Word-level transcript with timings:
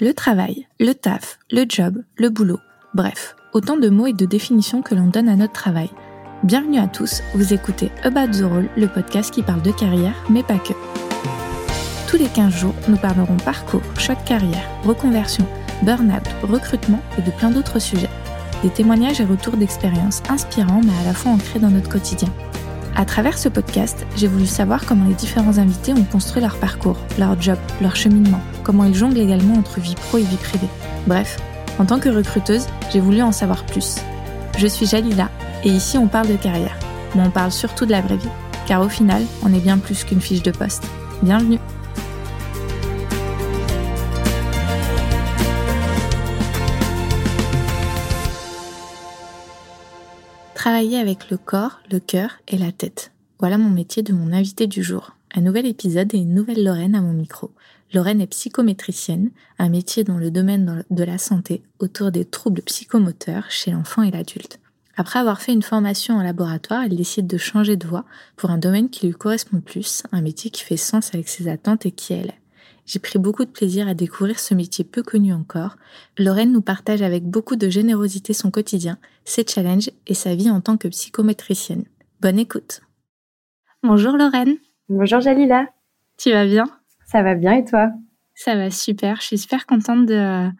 Le 0.00 0.12
travail, 0.12 0.66
le 0.80 0.92
taf, 0.92 1.38
le 1.52 1.66
job, 1.68 2.02
le 2.16 2.28
boulot, 2.28 2.58
bref, 2.94 3.36
autant 3.52 3.76
de 3.76 3.88
mots 3.88 4.08
et 4.08 4.12
de 4.12 4.26
définitions 4.26 4.82
que 4.82 4.92
l'on 4.92 5.06
donne 5.06 5.28
à 5.28 5.36
notre 5.36 5.52
travail. 5.52 5.88
Bienvenue 6.42 6.80
à 6.80 6.88
tous, 6.88 7.22
vous 7.36 7.54
écoutez 7.54 7.92
About 8.02 8.32
the 8.36 8.42
Role, 8.42 8.68
le 8.76 8.88
podcast 8.88 9.32
qui 9.32 9.44
parle 9.44 9.62
de 9.62 9.70
carrière, 9.70 10.16
mais 10.28 10.42
pas 10.42 10.58
que. 10.58 10.72
Tous 12.10 12.16
les 12.16 12.26
15 12.26 12.52
jours, 12.52 12.74
nous 12.88 12.96
parlerons 12.96 13.36
parcours, 13.36 13.84
choc 13.96 14.18
carrière, 14.24 14.68
reconversion, 14.82 15.46
burn-out, 15.84 16.26
recrutement 16.42 17.00
et 17.16 17.22
de 17.22 17.30
plein 17.30 17.52
d'autres 17.52 17.78
sujets. 17.78 18.10
Des 18.64 18.70
témoignages 18.70 19.20
et 19.20 19.24
retours 19.24 19.56
d'expériences 19.56 20.24
inspirants 20.28 20.80
mais 20.84 21.02
à 21.02 21.04
la 21.04 21.14
fois 21.14 21.30
ancrés 21.30 21.60
dans 21.60 21.70
notre 21.70 21.88
quotidien. 21.88 22.30
À 22.96 23.04
travers 23.04 23.38
ce 23.38 23.48
podcast, 23.48 24.06
j'ai 24.16 24.28
voulu 24.28 24.46
savoir 24.46 24.86
comment 24.86 25.08
les 25.08 25.14
différents 25.14 25.58
invités 25.58 25.92
ont 25.92 26.04
construit 26.04 26.40
leur 26.40 26.56
parcours, 26.58 26.96
leur 27.18 27.40
job, 27.40 27.58
leur 27.80 27.96
cheminement, 27.96 28.40
comment 28.62 28.84
ils 28.84 28.94
jonglent 28.94 29.18
également 29.18 29.54
entre 29.54 29.80
vie 29.80 29.96
pro 29.96 30.18
et 30.18 30.22
vie 30.22 30.36
privée. 30.36 30.68
Bref, 31.08 31.38
en 31.80 31.86
tant 31.86 31.98
que 31.98 32.08
recruteuse, 32.08 32.66
j'ai 32.92 33.00
voulu 33.00 33.20
en 33.20 33.32
savoir 33.32 33.66
plus. 33.66 33.96
Je 34.58 34.68
suis 34.68 34.86
Jalila 34.86 35.28
et 35.64 35.70
ici 35.70 35.98
on 35.98 36.06
parle 36.06 36.28
de 36.28 36.36
carrière, 36.36 36.76
mais 37.16 37.22
on 37.22 37.30
parle 37.30 37.50
surtout 37.50 37.84
de 37.84 37.90
la 37.90 38.00
vraie 38.00 38.16
vie, 38.16 38.28
car 38.66 38.80
au 38.80 38.88
final, 38.88 39.24
on 39.42 39.52
est 39.52 39.60
bien 39.60 39.78
plus 39.78 40.04
qu'une 40.04 40.20
fiche 40.20 40.42
de 40.42 40.52
poste. 40.52 40.84
Bienvenue 41.20 41.58
Travailler 50.64 50.98
avec 50.98 51.30
le 51.30 51.36
corps, 51.36 51.80
le 51.92 52.00
cœur 52.00 52.38
et 52.48 52.56
la 52.56 52.72
tête. 52.72 53.12
Voilà 53.38 53.58
mon 53.58 53.68
métier 53.68 54.02
de 54.02 54.14
mon 54.14 54.32
invité 54.32 54.66
du 54.66 54.82
jour. 54.82 55.14
Un 55.34 55.42
nouvel 55.42 55.66
épisode 55.66 56.14
et 56.14 56.16
une 56.16 56.32
nouvelle 56.32 56.64
Lorraine 56.64 56.94
à 56.94 57.02
mon 57.02 57.12
micro. 57.12 57.50
Lorraine 57.92 58.22
est 58.22 58.26
psychométricienne, 58.28 59.30
un 59.58 59.68
métier 59.68 60.04
dans 60.04 60.16
le 60.16 60.30
domaine 60.30 60.82
de 60.88 61.04
la 61.04 61.18
santé 61.18 61.62
autour 61.80 62.12
des 62.12 62.24
troubles 62.24 62.62
psychomoteurs 62.62 63.50
chez 63.50 63.72
l'enfant 63.72 64.04
et 64.04 64.10
l'adulte. 64.10 64.58
Après 64.96 65.18
avoir 65.18 65.42
fait 65.42 65.52
une 65.52 65.60
formation 65.60 66.16
en 66.16 66.22
laboratoire, 66.22 66.84
elle 66.84 66.96
décide 66.96 67.26
de 67.26 67.36
changer 67.36 67.76
de 67.76 67.86
voie 67.86 68.06
pour 68.36 68.48
un 68.48 68.56
domaine 68.56 68.88
qui 68.88 69.06
lui 69.06 69.12
correspond 69.12 69.60
plus, 69.60 70.04
un 70.12 70.22
métier 70.22 70.50
qui 70.50 70.62
fait 70.62 70.78
sens 70.78 71.14
avec 71.14 71.28
ses 71.28 71.46
attentes 71.46 71.84
et 71.84 71.90
qui 71.90 72.14
elle 72.14 72.28
est. 72.28 72.43
J'ai 72.86 72.98
pris 72.98 73.18
beaucoup 73.18 73.44
de 73.44 73.50
plaisir 73.50 73.88
à 73.88 73.94
découvrir 73.94 74.38
ce 74.38 74.54
métier 74.54 74.84
peu 74.84 75.02
connu 75.02 75.32
encore. 75.32 75.76
Lorraine 76.18 76.52
nous 76.52 76.60
partage 76.60 77.02
avec 77.02 77.24
beaucoup 77.24 77.56
de 77.56 77.70
générosité 77.70 78.32
son 78.32 78.50
quotidien, 78.50 78.98
ses 79.24 79.46
challenges 79.46 79.90
et 80.06 80.14
sa 80.14 80.34
vie 80.34 80.50
en 80.50 80.60
tant 80.60 80.76
que 80.76 80.88
psychométricienne. 80.88 81.84
Bonne 82.20 82.38
écoute. 82.38 82.82
Bonjour 83.82 84.16
Lorraine. 84.16 84.56
Bonjour 84.88 85.20
Jalila. 85.20 85.66
Tu 86.18 86.30
vas 86.30 86.44
bien? 86.44 86.64
Ça 87.06 87.22
va 87.22 87.34
bien 87.34 87.52
et 87.52 87.64
toi? 87.64 87.90
Ça 88.34 88.54
va 88.56 88.70
super. 88.70 89.20
Je 89.20 89.26
suis 89.26 89.38
super 89.38 89.66
contente 89.66 90.06
de, 90.06 90.50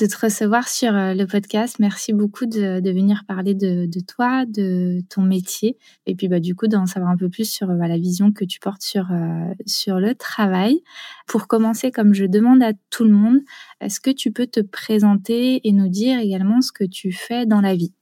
de 0.00 0.06
te 0.06 0.18
recevoir 0.18 0.66
sur 0.66 0.96
euh, 0.96 1.12
le 1.12 1.26
podcast. 1.26 1.76
Merci 1.78 2.14
beaucoup 2.14 2.46
de, 2.46 2.80
venir 2.90 3.24
parler 3.28 3.54
de, 3.54 3.86
toi, 4.00 4.46
de 4.46 5.02
ton 5.10 5.20
métier, 5.20 5.76
et 6.06 6.14
puis 6.14 6.28
bah, 6.28 6.40
du 6.40 6.54
coup 6.54 6.68
d'en 6.68 6.86
savoir 6.86 7.10
un 7.10 7.16
peu 7.16 7.28
plus 7.28 7.50
sur 7.50 7.66
la 7.66 7.98
vision 7.98 8.32
que 8.32 8.46
tu 8.46 8.60
portes 8.60 8.82
sur, 8.82 9.12
euh, 9.12 9.52
sur 9.66 10.00
le 10.00 10.14
travail. 10.14 10.82
Pour 11.26 11.48
commencer, 11.48 11.90
comme 11.90 12.14
je 12.14 12.24
demande 12.24 12.62
à 12.62 12.72
tout 12.88 13.04
le 13.04 13.10
monde, 13.10 13.40
est-ce 13.80 14.00
que 14.00 14.10
tu 14.10 14.30
peux 14.32 14.46
te 14.46 14.60
présenter 14.60 15.60
et 15.68 15.72
nous 15.72 15.88
dire 15.88 16.18
également 16.18 16.62
ce 16.62 16.72
que 16.72 16.84
tu 16.84 17.12
fais 17.12 17.44
dans 17.44 17.60
la 17.60 17.74
vie? 17.74 17.92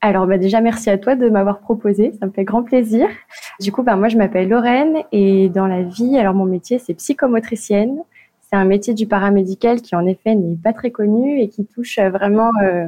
Alors 0.00 0.26
bah 0.28 0.38
déjà 0.38 0.60
merci 0.60 0.90
à 0.90 0.98
toi 0.98 1.16
de 1.16 1.28
m'avoir 1.28 1.58
proposé, 1.60 2.12
ça 2.20 2.26
me 2.26 2.30
fait 2.30 2.44
grand 2.44 2.62
plaisir. 2.62 3.08
Du 3.60 3.72
coup 3.72 3.82
bah 3.82 3.96
moi 3.96 4.08
je 4.08 4.16
m'appelle 4.16 4.48
Lorraine 4.48 4.98
et 5.10 5.48
dans 5.48 5.66
la 5.66 5.82
vie 5.82 6.16
alors 6.16 6.34
mon 6.34 6.44
métier 6.44 6.78
c'est 6.78 6.94
psychomotricienne. 6.94 7.98
C'est 8.48 8.56
un 8.56 8.64
métier 8.64 8.94
du 8.94 9.06
paramédical 9.06 9.82
qui 9.82 9.94
en 9.94 10.06
effet 10.06 10.34
n'est 10.34 10.56
pas 10.56 10.72
très 10.72 10.90
connu 10.90 11.38
et 11.38 11.48
qui 11.48 11.66
touche 11.66 11.98
euh, 11.98 12.08
vraiment 12.08 12.50
euh, 12.62 12.86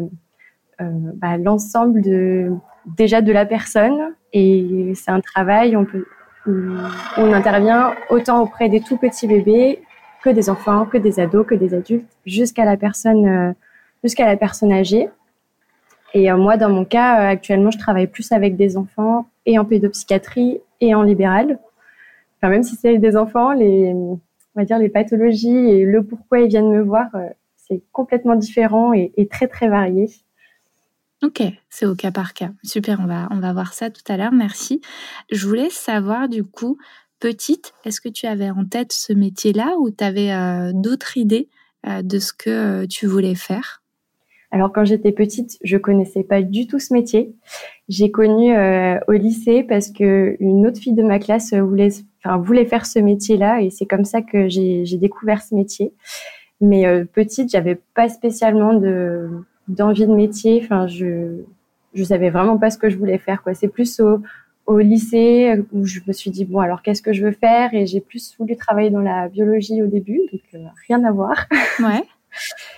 euh, 0.81 0.85
bah, 1.17 1.37
l'ensemble 1.37 2.01
de 2.01 2.51
déjà 2.97 3.21
de 3.21 3.31
la 3.31 3.45
personne 3.45 4.15
et 4.33 4.93
c'est 4.95 5.11
un 5.11 5.21
travail 5.21 5.77
on 5.77 5.85
peut 5.85 6.07
on 6.47 7.35
intervient 7.35 7.93
autant 8.09 8.41
auprès 8.41 8.71
des 8.71 8.81
tout 8.81 8.97
petits 8.97 9.27
bébés 9.27 9.83
que 10.25 10.31
des 10.31 10.49
enfants, 10.49 10.87
que 10.87 10.97
des 10.97 11.21
ados, 11.21 11.47
que 11.47 11.55
des 11.55 11.75
adultes, 11.75 12.11
jusqu'à 12.25 12.65
la 12.65 12.79
personne 12.79 13.55
jusqu'à 14.03 14.25
la 14.25 14.39
personne 14.39 14.73
âgée. 14.73 15.11
Et 16.15 16.33
moi, 16.33 16.57
dans 16.57 16.71
mon 16.71 16.87
cas, 16.87 17.17
actuellement, 17.29 17.71
je 17.71 17.79
travaille 17.79 18.07
plus 18.07 18.33
avec 18.33 18.57
des 18.57 18.79
enfants 18.79 19.29
et 19.45 19.59
en 19.59 19.67
pédopsychiatrie 19.67 20.61
et 20.81 20.95
en 20.95 21.03
libéral. 21.03 21.59
Enfin, 22.39 22.49
même 22.49 22.63
si 22.63 22.75
c'est 22.77 22.97
des 22.97 23.19
enfants, 23.19 23.53
les, 23.53 23.95
dire, 24.65 24.79
les 24.79 24.89
pathologies 24.89 25.49
et 25.49 25.85
le 25.85 26.05
pourquoi 26.05 26.41
ils 26.41 26.49
viennent 26.49 26.71
me 26.71 26.83
voir, 26.83 27.07
euh, 27.15 27.29
c'est 27.57 27.83
complètement 27.93 28.37
différent 28.37 28.93
et, 28.93 29.29
très, 29.31 29.47
très 29.47 29.69
varié. 29.69 30.11
Ok, 31.23 31.43
c'est 31.69 31.87
au 31.87 31.95
cas 31.95 32.11
par 32.11 32.33
cas. 32.33 32.51
Super, 32.63 32.99
on 33.01 33.07
va, 33.07 33.29
on 33.31 33.39
va 33.39 33.53
voir 33.53 33.75
ça 33.75 33.91
tout 33.91 34.03
à 34.09 34.17
l'heure. 34.17 34.33
Merci. 34.33 34.81
Je 35.31 35.47
voulais 35.47 35.71
savoir, 35.71 36.29
du 36.29 36.45
coup, 36.45 36.79
petite, 37.21 37.75
est-ce 37.85 38.01
que 38.01 38.09
tu 38.09 38.27
avais 38.27 38.51
en 38.51 38.65
tête 38.65 38.93
ce 38.93 39.13
métier-là 39.13 39.77
ou 39.79 39.91
tu 39.91 40.03
avais 40.03 40.33
euh, 40.33 40.73
d'autres 40.75 41.17
idées 41.17 41.49
euh, 41.87 42.03
de 42.03 42.19
ce 42.19 42.33
que 42.33 42.87
tu 42.87 43.07
voulais 43.07 43.35
faire? 43.35 43.83
Alors 44.51 44.73
quand 44.73 44.85
j'étais 44.85 45.13
petite, 45.13 45.59
je 45.63 45.77
connaissais 45.77 46.25
pas 46.25 46.43
du 46.43 46.67
tout 46.67 46.79
ce 46.79 46.93
métier. 46.93 47.35
J'ai 47.89 48.11
connu 48.11 48.53
au 49.09 49.13
lycée 49.13 49.63
parce 49.63 49.91
que 49.91 50.37
une 50.41 50.67
autre 50.67 50.79
fille 50.79 50.95
de 50.95 51.03
ma 51.03 51.19
classe 51.19 51.55
voulait 51.55 51.91
enfin, 52.25 52.39
voulait 52.39 52.65
faire 52.65 52.87
ce 52.87 52.99
métier-là 52.99 53.63
et 53.63 53.71
c'est 53.71 53.87
comme 53.87 54.05
ça 54.05 54.23
que 54.23 54.49
j'ai 54.49 54.97
découvert 54.99 55.43
ce 55.43 55.55
métier. 55.55 55.93
Mais 56.61 56.87
euh, 56.87 57.05
petite, 57.05 57.51
j'avais 57.51 57.79
pas 57.95 58.09
spécialement 58.09 58.75
de 58.75 59.29
d'envie 59.69 60.07
de 60.07 60.15
métier. 60.15 60.61
Enfin, 60.63 60.87
je 60.87 61.43
je 61.95 62.05
savais 62.05 62.31
vraiment 62.31 62.59
pas 62.59 62.71
ce 62.71 62.79
que 62.79 62.91
je 62.91 62.97
voulais 62.97 63.19
faire. 63.19 63.43
Quoi. 63.43 63.55
C'est 63.55 63.69
plus 63.69 64.01
au, 64.01 64.21
au 64.67 64.79
lycée 64.79 65.55
où 65.73 65.85
je 65.87 66.01
me 66.07 66.13
suis 66.13 66.31
dit 66.31 66.45
bon 66.45 66.61
alors 66.61 66.83
qu'est-ce 66.83 67.03
que 67.03 67.13
je 67.13 67.25
veux 67.25 67.33
faire? 67.33 67.73
Et 67.75 67.87
j'ai 67.87 68.01
plus 68.01 68.37
voulu 68.39 68.57
travailler 68.57 68.91
dans 68.91 69.01
la 69.01 69.29
biologie 69.29 69.83
au 69.83 69.87
début, 69.87 70.21
donc 70.33 70.43
euh, 70.55 70.67
rien 70.87 71.03
à 71.05 71.13
voir. 71.13 71.47
Ouais. 71.81 72.05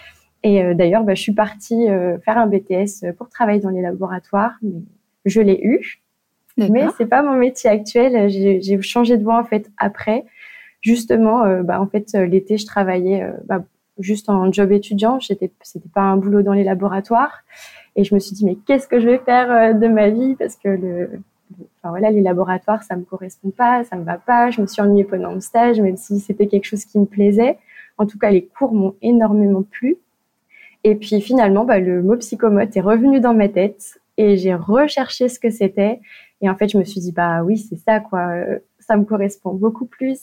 et 0.43 0.63
euh, 0.63 0.75
d'ailleurs, 0.75 1.05
bah, 1.05 1.15
je 1.15 1.23
suis 1.23 1.35
partie 1.35 1.89
euh, 1.89 2.19
faire 2.19 2.39
un 2.39 2.47
BTS 2.47 3.13
pour 3.17 3.29
travailler 3.29 3.61
dans 3.61 3.71
les 3.71 3.83
laboratoires, 3.83 4.57
mais 4.63 4.83
je 5.25 5.41
l'ai 5.41 5.61
eu. 5.63 6.03
Mais 6.57 6.87
c'est 6.99 7.07
pas 7.07 7.23
mon 7.23 7.37
métier 7.37 7.71
actuel. 7.71 8.29
J'ai 8.29 8.83
changé 8.83 9.17
de 9.17 9.25
voie 9.25 9.39
en 9.39 9.45
fait 9.45 9.71
après. 9.79 10.25
Justement, 10.81 11.45
euh, 11.45 11.63
bah, 11.63 11.81
en 11.81 11.87
fait, 11.87 12.09
euh, 12.15 12.27
l'été, 12.27 12.59
je 12.59 12.67
travaillais 12.67 13.23
euh, 13.23 13.33
bah, 13.47 13.65
juste 13.99 14.29
en 14.29 14.53
job 14.53 14.73
étudiant. 14.73 15.21
C'était, 15.21 15.51
c'était 15.63 15.89
pas 15.89 16.03
un 16.03 16.17
boulot 16.17 16.43
dans 16.43 16.53
les 16.53 16.65
laboratoires. 16.65 17.45
Et 17.95 18.05
je 18.05 18.15
me 18.15 18.21
suis 18.21 18.35
dit, 18.35 18.45
mais 18.45 18.57
qu'est-ce 18.67 18.89
que 18.89 18.99
je 18.99 19.09
vais 19.09 19.19
faire 19.19 19.79
de 19.79 19.87
ma 19.87 20.09
vie? 20.09 20.35
Parce 20.35 20.57
que 20.57 20.69
le, 20.69 21.21
enfin 21.79 21.91
voilà, 21.91 22.11
les 22.11 22.23
laboratoires, 22.23 22.83
ça 22.83 22.97
me 22.97 23.05
correspond 23.05 23.51
pas, 23.51 23.85
ça 23.85 23.97
me 23.97 24.03
va 24.03 24.17
pas. 24.17 24.51
Je 24.51 24.61
me 24.61 24.67
suis 24.67 24.83
ennuyée 24.83 25.05
pendant 25.05 25.33
mon 25.33 25.41
stage, 25.41 25.81
même 25.81 25.97
si 25.97 26.19
c'était 26.19 26.49
quelque 26.49 26.65
chose 26.65 26.85
qui 26.85 26.99
me 26.99 27.05
plaisait. 27.05 27.59
En 27.99 28.07
tout 28.07 28.19
cas, 28.19 28.31
les 28.31 28.47
cours 28.47 28.73
m'ont 28.73 28.97
énormément 29.03 29.63
plu. 29.63 29.99
Et 30.85 30.97
puis 30.97 31.21
finalement, 31.21 31.65
bah, 31.65 31.79
le 31.79 32.03
mot 32.03 32.17
psychomote 32.17 32.77
est 32.77 32.81
revenu 32.81 33.21
dans 33.21 33.35
ma 33.35 33.49
tête 33.49 34.01
et 34.17 34.37
j'ai 34.37 34.55
recherché 34.55 35.29
ce 35.29 35.39
que 35.39 35.51
c'était. 35.51 36.01
Et 36.41 36.51
en 36.51 36.57
fait, 36.57 36.69
je 36.69 36.79
me 36.79 36.85
suis 36.85 37.01
dit, 37.01 37.13
bah 37.13 37.43
oui, 37.43 37.57
c'est 37.57 37.79
ça, 37.79 38.01
quoi. 38.01 38.29
Euh, 38.31 38.59
ça 38.81 38.97
me 38.97 39.05
correspond 39.05 39.55
beaucoup 39.55 39.87
plus, 39.87 40.19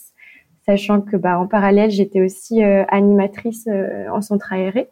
sachant 0.66 1.00
que, 1.00 1.16
bah, 1.16 1.38
en 1.38 1.46
parallèle, 1.46 1.90
j'étais 1.90 2.20
aussi 2.20 2.62
euh, 2.62 2.84
animatrice 2.88 3.66
euh, 3.68 4.08
en 4.10 4.20
centre 4.20 4.52
aéré. 4.52 4.88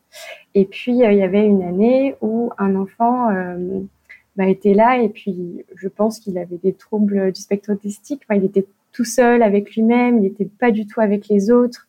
Et 0.54 0.64
puis, 0.64 0.92
il 0.92 0.98
y 0.98 1.22
avait 1.22 1.46
une 1.46 1.62
année 1.62 2.16
où 2.22 2.50
un 2.58 2.74
enfant 2.76 3.28
bah, 4.36 4.48
était 4.48 4.72
là, 4.72 4.98
et 4.98 5.10
puis, 5.10 5.64
je 5.76 5.88
pense 5.88 6.18
qu'il 6.18 6.38
avait 6.38 6.56
des 6.56 6.72
troubles 6.72 7.30
du 7.32 7.40
spectre 7.40 7.72
autistique. 7.72 8.22
il 8.34 8.44
était 8.44 8.66
tout 8.92 9.04
seul 9.04 9.42
avec 9.42 9.74
lui-même, 9.74 10.18
il 10.18 10.22
n'était 10.22 10.48
pas 10.58 10.70
du 10.70 10.86
tout 10.86 11.00
avec 11.00 11.28
les 11.28 11.50
autres. 11.50 11.87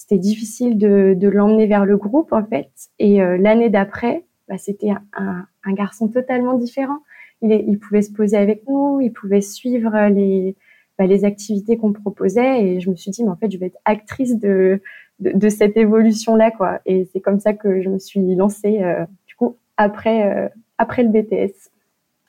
C'était 0.00 0.18
difficile 0.18 0.78
de, 0.78 1.28
l'emmener 1.28 1.66
vers 1.66 1.84
le 1.84 1.96
groupe, 1.96 2.32
en 2.32 2.44
fait. 2.44 2.70
Et 2.98 3.18
l'année 3.18 3.68
d'après, 3.68 4.24
bah, 4.48 4.56
c'était 4.56 4.90
un, 5.12 5.72
garçon 5.74 6.08
totalement 6.08 6.54
différent 6.54 7.00
il, 7.42 7.78
pouvait 7.78 8.02
se 8.02 8.12
poser 8.12 8.36
avec 8.36 8.68
nous, 8.68 9.00
il 9.00 9.12
pouvait 9.12 9.40
suivre 9.40 10.08
les, 10.08 10.56
bah, 10.98 11.06
les 11.06 11.24
activités 11.24 11.76
qu'on 11.76 11.92
proposait. 11.92 12.64
Et 12.64 12.80
je 12.80 12.90
me 12.90 12.96
suis 12.96 13.10
dit, 13.10 13.24
mais 13.24 13.30
en 13.30 13.36
fait, 13.36 13.50
je 13.50 13.58
vais 13.58 13.66
être 13.66 13.78
actrice 13.84 14.38
de, 14.38 14.80
de, 15.20 15.48
cette 15.48 15.76
évolution-là, 15.76 16.50
quoi. 16.50 16.80
Et 16.86 17.08
c'est 17.12 17.20
comme 17.20 17.40
ça 17.40 17.52
que 17.52 17.80
je 17.82 17.88
me 17.88 17.98
suis 17.98 18.34
lancée, 18.34 18.82
euh, 18.82 19.04
du 19.26 19.34
coup, 19.34 19.56
après, 19.76 20.26
euh, 20.26 20.48
après 20.78 21.02
le 21.02 21.10
BTS. 21.10 21.70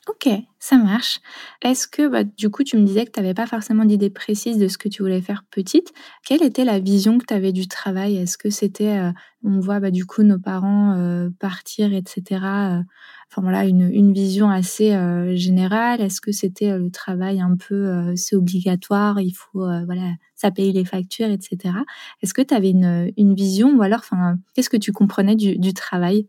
Ok, 0.08 0.28
ça 0.58 0.78
marche. 0.78 1.20
Est-ce 1.62 1.86
que, 1.86 2.08
bah, 2.08 2.24
du 2.24 2.50
coup, 2.50 2.64
tu 2.64 2.76
me 2.76 2.84
disais 2.84 3.06
que 3.06 3.12
tu 3.12 3.20
n'avais 3.20 3.34
pas 3.34 3.46
forcément 3.46 3.84
d'idée 3.84 4.10
précise 4.10 4.58
de 4.58 4.66
ce 4.66 4.76
que 4.76 4.88
tu 4.88 5.00
voulais 5.02 5.20
faire 5.20 5.44
petite. 5.48 5.92
Quelle 6.26 6.42
était 6.42 6.64
la 6.64 6.80
vision 6.80 7.18
que 7.18 7.24
tu 7.26 7.34
avais 7.34 7.52
du 7.52 7.68
travail? 7.68 8.16
Est-ce 8.16 8.36
que 8.36 8.50
c'était, 8.50 8.98
euh, 8.98 9.12
on 9.44 9.60
voit 9.60 9.78
bah, 9.78 9.92
du 9.92 10.04
coup 10.04 10.24
nos 10.24 10.40
parents 10.40 10.96
euh, 10.98 11.28
partir, 11.38 11.94
etc. 11.94 12.80
Euh, 12.80 12.82
enfin 13.30 13.42
voilà, 13.42 13.64
une, 13.64 13.82
une 13.92 14.12
vision 14.12 14.50
assez 14.50 14.90
générale? 15.36 16.00
Est-ce 16.00 16.20
que 16.20 16.32
c'était 16.32 16.76
le 16.76 16.90
travail 16.90 17.40
un 17.40 17.56
peu, 17.56 18.12
c'est 18.16 18.34
obligatoire, 18.34 19.20
il 19.20 19.32
faut, 19.32 19.60
voilà, 19.86 20.14
ça 20.34 20.50
paye 20.50 20.72
les 20.72 20.84
factures, 20.84 21.30
etc. 21.30 21.74
Est-ce 22.22 22.34
que 22.34 22.42
tu 22.42 22.54
avais 22.54 22.70
une, 22.70 23.12
une 23.16 23.34
vision 23.34 23.70
ou 23.76 23.82
alors, 23.82 24.00
enfin, 24.00 24.36
qu'est-ce 24.54 24.68
que 24.70 24.76
tu 24.76 24.92
comprenais 24.92 25.36
du, 25.36 25.56
du 25.58 25.72
travail? 25.74 26.26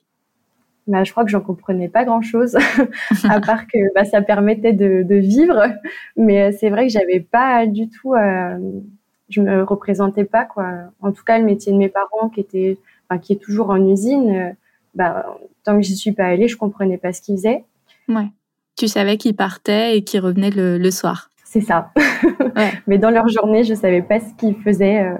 Bah, 0.87 1.03
je 1.03 1.11
crois 1.11 1.23
que 1.23 1.31
j'en 1.31 1.41
comprenais 1.41 1.89
pas 1.89 2.05
grand 2.05 2.21
chose, 2.21 2.55
à 3.29 3.39
part 3.41 3.67
que 3.67 3.77
bah, 3.95 4.05
ça 4.05 4.21
permettait 4.21 4.73
de, 4.73 5.03
de 5.03 5.15
vivre. 5.15 5.63
Mais 6.17 6.41
euh, 6.41 6.55
c'est 6.57 6.69
vrai 6.69 6.87
que 6.87 6.93
j'avais 6.93 7.19
pas 7.19 7.65
du 7.67 7.89
tout, 7.89 8.13
euh, 8.13 8.57
je 9.29 9.41
me 9.41 9.63
représentais 9.63 10.25
pas 10.25 10.45
quoi. 10.45 10.69
En 11.01 11.11
tout 11.11 11.23
cas, 11.23 11.37
le 11.39 11.45
métier 11.45 11.71
de 11.71 11.77
mes 11.77 11.89
parents, 11.89 12.29
qui 12.29 12.39
était, 12.39 12.77
enfin, 13.09 13.19
qui 13.19 13.33
est 13.33 13.41
toujours 13.41 13.69
en 13.69 13.85
usine, 13.87 14.31
euh, 14.31 14.49
bah, 14.95 15.25
tant 15.63 15.75
que 15.77 15.81
j'y 15.81 15.95
suis 15.95 16.11
pas 16.11 16.25
allée, 16.25 16.47
je 16.47 16.57
comprenais 16.57 16.97
pas 16.97 17.13
ce 17.13 17.21
qu'ils 17.21 17.37
faisaient. 17.37 17.63
Ouais. 18.07 18.27
Tu 18.75 18.87
savais 18.87 19.17
qu'ils 19.17 19.35
partaient 19.35 19.97
et 19.97 20.03
qu'ils 20.03 20.19
revenaient 20.19 20.49
le, 20.49 20.77
le 20.77 20.91
soir. 20.91 21.29
C'est 21.45 21.61
ça. 21.61 21.91
ouais. 22.55 22.71
Mais 22.87 22.97
dans 22.97 23.11
leur 23.11 23.27
journée, 23.27 23.63
je 23.63 23.75
savais 23.75 24.01
pas 24.01 24.19
ce 24.19 24.33
qu'ils 24.37 24.55
faisaient 24.55 25.03
euh, 25.03 25.15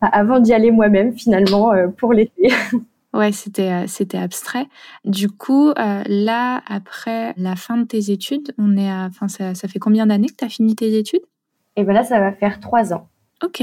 avant 0.00 0.38
d'y 0.38 0.52
aller 0.52 0.70
moi-même 0.70 1.16
finalement 1.16 1.72
euh, 1.72 1.88
pour 1.88 2.12
l'été. 2.12 2.52
Ouais, 3.16 3.32
c'était 3.32 3.72
euh, 3.72 3.86
c'était 3.86 4.18
abstrait. 4.18 4.66
Du 5.06 5.30
coup, 5.30 5.70
euh, 5.70 6.02
là, 6.06 6.62
après 6.66 7.32
la 7.38 7.56
fin 7.56 7.78
de 7.78 7.84
tes 7.84 8.10
études, 8.10 8.52
on 8.58 8.76
est 8.76 8.90
à, 8.90 9.06
enfin, 9.06 9.26
ça, 9.28 9.54
ça 9.54 9.68
fait 9.68 9.78
combien 9.78 10.06
d'années 10.06 10.28
que 10.28 10.36
tu 10.36 10.44
as 10.44 10.50
fini 10.50 10.76
tes 10.76 10.98
études? 10.98 11.22
Et 11.76 11.80
eh 11.80 11.84
ben 11.84 11.94
là, 11.94 12.04
ça 12.04 12.20
va 12.20 12.32
faire 12.32 12.60
trois 12.60 12.92
ans. 12.92 13.08
Ok. 13.42 13.62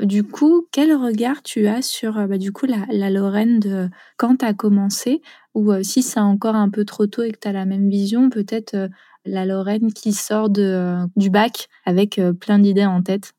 Du 0.00 0.22
coup, 0.22 0.66
quel 0.70 0.94
regard 0.94 1.42
tu 1.42 1.66
as 1.66 1.82
sur 1.82 2.18
euh, 2.18 2.26
bah, 2.28 2.38
du 2.38 2.52
coup 2.52 2.66
la, 2.66 2.86
la 2.88 3.10
Lorraine 3.10 3.58
de 3.58 3.88
quand 4.16 4.36
tu 4.36 4.44
as 4.44 4.54
commencé? 4.54 5.22
Ou 5.54 5.72
si 5.82 6.02
c'est 6.02 6.20
encore 6.20 6.56
un 6.56 6.68
peu 6.68 6.84
trop 6.84 7.06
tôt 7.06 7.22
et 7.22 7.30
que 7.30 7.38
tu 7.38 7.48
as 7.48 7.52
la 7.52 7.64
même 7.64 7.88
vision, 7.88 8.28
peut-être 8.28 8.76
la 9.24 9.44
Lorraine 9.44 9.92
qui 9.92 10.12
sort 10.12 10.50
de, 10.50 10.96
du 11.14 11.30
bac 11.30 11.68
avec 11.84 12.20
plein 12.40 12.58
d'idées 12.58 12.86
en 12.86 13.02
tête? 13.02 13.34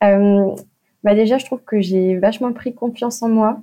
Bah 0.00 1.14
Déjà, 1.14 1.38
je 1.38 1.44
trouve 1.44 1.62
que 1.62 1.80
j'ai 1.80 2.18
vachement 2.18 2.52
pris 2.52 2.74
confiance 2.74 3.22
en 3.22 3.28
moi 3.28 3.62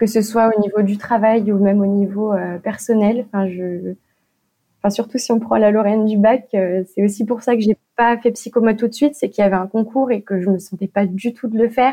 que 0.00 0.06
ce 0.06 0.22
soit 0.22 0.50
au 0.56 0.60
niveau 0.62 0.80
du 0.80 0.96
travail 0.96 1.52
ou 1.52 1.58
même 1.58 1.82
au 1.82 1.86
niveau 1.86 2.32
euh, 2.32 2.58
personnel. 2.58 3.26
Enfin, 3.34 4.88
surtout 4.88 5.18
si 5.18 5.30
on 5.30 5.38
prend 5.38 5.58
la 5.58 5.70
Lorraine 5.70 6.06
du 6.06 6.16
bac, 6.16 6.48
euh, 6.54 6.84
c'est 6.86 7.04
aussi 7.04 7.26
pour 7.26 7.42
ça 7.42 7.54
que 7.54 7.60
j'ai 7.60 7.76
pas 7.96 8.16
fait 8.16 8.30
psychomote 8.30 8.78
tout 8.78 8.88
de 8.88 8.94
suite, 8.94 9.14
c'est 9.14 9.28
qu'il 9.28 9.44
y 9.44 9.46
avait 9.46 9.56
un 9.56 9.66
concours 9.66 10.10
et 10.10 10.22
que 10.22 10.40
je 10.40 10.48
me 10.48 10.58
sentais 10.58 10.86
pas 10.88 11.04
du 11.04 11.34
tout 11.34 11.48
de 11.48 11.58
le 11.58 11.68
faire. 11.68 11.92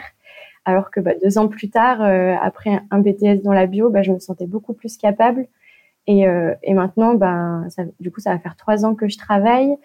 Alors 0.63 0.89
que 0.89 1.01
bah, 1.01 1.11
deux 1.21 1.37
ans 1.37 1.49
plus 1.49 1.69
tard, 1.69 2.01
euh, 2.01 2.35
après 2.41 2.79
un 2.91 2.99
BTS 2.99 3.43
dans 3.43 3.51
la 3.51 3.65
bio, 3.65 3.89
bah, 3.89 4.03
je 4.03 4.13
me 4.13 4.19
sentais 4.19 4.47
beaucoup 4.47 4.71
plus 4.71 4.95
capable. 4.95 5.45
Et, 6.09 6.25
maintenant, 6.73 7.15
bah, 7.15 7.63
du 7.99 8.11
coup, 8.11 8.21
ça 8.21 8.31
va 8.31 8.39
faire 8.39 8.55
trois 8.55 8.85
ans 8.85 8.95
que 8.95 9.09
je 9.09 9.17
travaille 9.17 9.75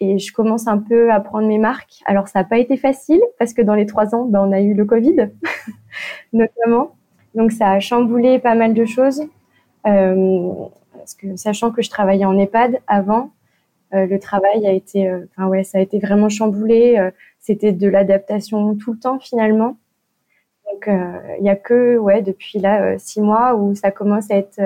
et 0.00 0.18
je 0.18 0.32
commence 0.32 0.66
un 0.66 0.78
peu 0.78 1.12
à 1.12 1.20
prendre 1.20 1.46
mes 1.46 1.58
marques. 1.58 2.00
Alors, 2.06 2.26
ça 2.26 2.40
n'a 2.40 2.44
pas 2.44 2.58
été 2.58 2.76
facile 2.76 3.20
parce 3.38 3.54
que 3.54 3.62
dans 3.62 3.76
les 3.76 3.86
trois 3.86 4.12
ans, 4.16 4.28
on 4.32 4.50
a 4.50 4.60
eu 4.60 4.74
le 4.74 4.84
Covid, 4.84 5.30
notamment. 6.32 6.97
Donc 7.34 7.52
ça 7.52 7.70
a 7.70 7.80
chamboulé 7.80 8.38
pas 8.38 8.54
mal 8.54 8.74
de 8.74 8.84
choses. 8.84 9.22
Euh, 9.86 10.52
parce 10.92 11.14
que 11.14 11.36
sachant 11.36 11.70
que 11.70 11.82
je 11.82 11.90
travaillais 11.90 12.24
en 12.24 12.38
EHPAD 12.38 12.80
avant, 12.86 13.30
euh, 13.94 14.06
le 14.06 14.18
travail 14.18 14.66
a 14.66 14.72
été, 14.72 15.08
euh, 15.08 15.24
enfin 15.30 15.48
ouais, 15.48 15.64
ça 15.64 15.78
a 15.78 15.80
été 15.80 15.98
vraiment 15.98 16.28
chamboulé. 16.28 17.10
C'était 17.38 17.72
de 17.72 17.88
l'adaptation 17.88 18.76
tout 18.76 18.92
le 18.92 18.98
temps 18.98 19.18
finalement. 19.18 19.78
Donc 20.70 20.88
il 21.38 21.44
y 21.44 21.48
a 21.48 21.56
que 21.56 21.96
ouais 21.96 22.20
depuis 22.20 22.58
là 22.58 22.98
six 22.98 23.22
mois 23.22 23.54
où 23.54 23.74
ça 23.74 23.90
commence 23.90 24.30
à 24.30 24.36
être 24.36 24.60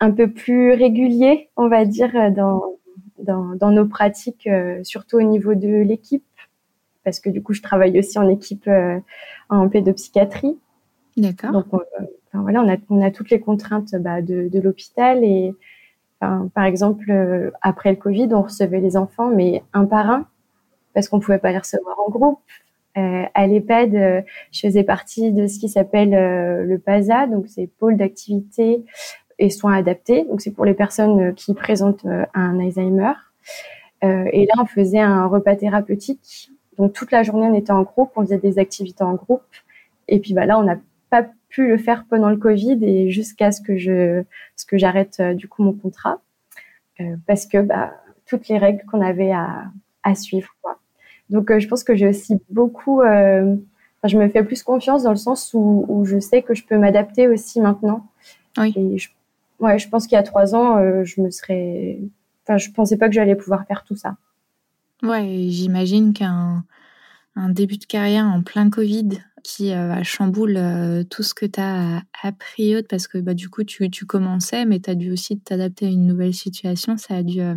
un 0.00 0.10
peu 0.10 0.30
plus 0.30 0.72
régulier, 0.72 1.50
on 1.56 1.68
va 1.68 1.84
dire 1.84 2.32
dans, 2.32 2.78
dans 3.18 3.70
nos 3.70 3.86
pratiques, 3.86 4.48
surtout 4.82 5.18
au 5.18 5.22
niveau 5.22 5.54
de 5.54 5.82
l'équipe, 5.82 6.24
parce 7.04 7.20
que 7.20 7.28
du 7.28 7.42
coup 7.42 7.52
je 7.52 7.60
travaille 7.60 7.98
aussi 7.98 8.18
en 8.18 8.28
équipe 8.30 8.68
en 9.50 9.68
pédopsychiatrie. 9.68 10.56
D'accord. 11.16 11.52
Donc, 11.52 11.66
euh, 11.74 11.78
voilà, 12.32 12.62
on 12.62 12.68
a, 12.68 12.76
on 12.88 13.10
toutes 13.10 13.30
les 13.30 13.40
contraintes 13.40 13.94
bah, 13.96 14.22
de, 14.22 14.60
l'hôpital 14.60 15.22
et 15.24 15.54
par 16.54 16.64
exemple, 16.64 17.10
euh, 17.10 17.50
après 17.62 17.90
le 17.90 17.96
Covid, 17.96 18.28
on 18.32 18.42
recevait 18.42 18.80
les 18.80 18.96
enfants, 18.96 19.28
mais 19.28 19.62
un 19.72 19.84
par 19.86 20.08
un, 20.10 20.26
parce 20.94 21.08
qu'on 21.08 21.20
pouvait 21.20 21.38
pas 21.38 21.50
les 21.52 21.58
recevoir 21.58 21.98
en 21.98 22.10
groupe. 22.10 22.40
Euh, 22.98 23.24
à 23.34 23.46
l'EHPAD, 23.46 23.94
euh, 23.94 24.22
je 24.52 24.60
faisais 24.60 24.84
partie 24.84 25.32
de 25.32 25.46
ce 25.46 25.58
qui 25.58 25.68
s'appelle 25.68 26.10
le 26.10 26.78
PASA, 26.78 27.26
donc 27.26 27.46
c'est 27.48 27.66
pôle 27.66 27.96
d'activité 27.96 28.84
et 29.38 29.50
soins 29.50 29.74
adaptés. 29.74 30.24
Donc 30.24 30.40
c'est 30.42 30.52
pour 30.52 30.64
les 30.64 30.74
personnes 30.74 31.34
qui 31.34 31.54
présentent 31.54 32.06
un 32.34 32.60
Alzheimer. 32.60 33.14
et 34.02 34.46
là, 34.46 34.54
on 34.60 34.66
faisait 34.66 35.00
un 35.00 35.26
repas 35.26 35.56
thérapeutique. 35.56 36.50
Donc 36.78 36.92
toute 36.92 37.10
la 37.10 37.22
journée, 37.22 37.46
on 37.46 37.54
était 37.54 37.72
en 37.72 37.82
groupe, 37.82 38.10
on 38.16 38.22
faisait 38.22 38.38
des 38.38 38.58
activités 38.58 39.04
en 39.04 39.14
groupe. 39.14 39.42
Et 40.08 40.20
puis 40.20 40.34
bah 40.34 40.46
là, 40.46 40.58
on 40.58 40.68
a 40.68 40.76
pas 41.12 41.28
pu 41.50 41.68
le 41.68 41.76
faire 41.76 42.06
pendant 42.08 42.30
le 42.30 42.38
Covid 42.38 42.78
et 42.82 43.10
jusqu'à 43.10 43.52
ce 43.52 43.60
que 43.60 43.76
je 43.76 44.24
ce 44.56 44.64
que 44.64 44.78
j'arrête 44.78 45.18
euh, 45.20 45.34
du 45.34 45.46
coup 45.46 45.62
mon 45.62 45.74
contrat 45.74 46.22
euh, 47.00 47.16
parce 47.26 47.44
que 47.44 47.60
bah, 47.60 47.92
toutes 48.24 48.48
les 48.48 48.56
règles 48.56 48.82
qu'on 48.86 49.02
avait 49.02 49.30
à, 49.30 49.64
à 50.02 50.14
suivre 50.14 50.56
quoi. 50.62 50.78
Donc 51.28 51.50
euh, 51.50 51.60
je 51.60 51.68
pense 51.68 51.84
que 51.84 51.94
j'ai 51.94 52.08
aussi 52.08 52.40
beaucoup 52.48 53.02
je 53.02 54.18
me 54.18 54.28
fais 54.30 54.42
plus 54.42 54.62
confiance 54.62 55.02
dans 55.04 55.10
le 55.10 55.16
sens 55.16 55.52
où, 55.52 55.84
où 55.86 56.04
je 56.06 56.18
sais 56.18 56.40
que 56.42 56.54
je 56.54 56.64
peux 56.64 56.76
m'adapter 56.76 57.28
aussi 57.28 57.60
maintenant. 57.60 58.08
Oui. 58.56 58.72
Et 58.74 58.98
je, 58.98 59.10
ouais, 59.60 59.78
je 59.78 59.88
pense 59.88 60.08
qu'il 60.08 60.16
y 60.16 60.18
a 60.18 60.24
trois 60.24 60.56
ans, 60.56 61.04
je 61.04 61.20
me 61.20 61.30
serais, 61.30 62.00
enfin, 62.42 62.58
je 62.58 62.72
pensais 62.72 62.96
pas 62.96 63.06
que 63.06 63.14
j'allais 63.14 63.36
pouvoir 63.36 63.64
faire 63.66 63.84
tout 63.84 63.94
ça. 63.94 64.16
Ouais, 65.04 65.46
j'imagine 65.50 66.12
qu'un 66.14 66.64
un 67.36 67.48
début 67.48 67.78
de 67.78 67.84
carrière 67.84 68.24
en 68.24 68.42
plein 68.42 68.70
Covid 68.70 69.20
qui 69.42 69.72
euh, 69.72 70.02
chamboule 70.02 70.56
euh, 70.56 71.04
tout 71.04 71.22
ce 71.22 71.34
que 71.34 71.46
tu 71.46 71.60
as 71.60 72.02
appris 72.22 72.74
parce 72.88 73.06
que 73.08 73.18
bah, 73.18 73.34
du 73.34 73.48
coup 73.48 73.64
tu, 73.64 73.88
commençais 74.06 74.64
mais 74.64 74.80
tu 74.80 74.90
as 74.90 74.94
dû 74.94 75.12
aussi 75.12 75.38
t'adapter 75.38 75.86
à 75.86 75.88
une 75.88 76.06
nouvelle 76.06 76.34
situation. 76.34 76.96
Ça 76.96 77.16
a 77.16 77.22
dû 77.22 77.40
euh, 77.40 77.56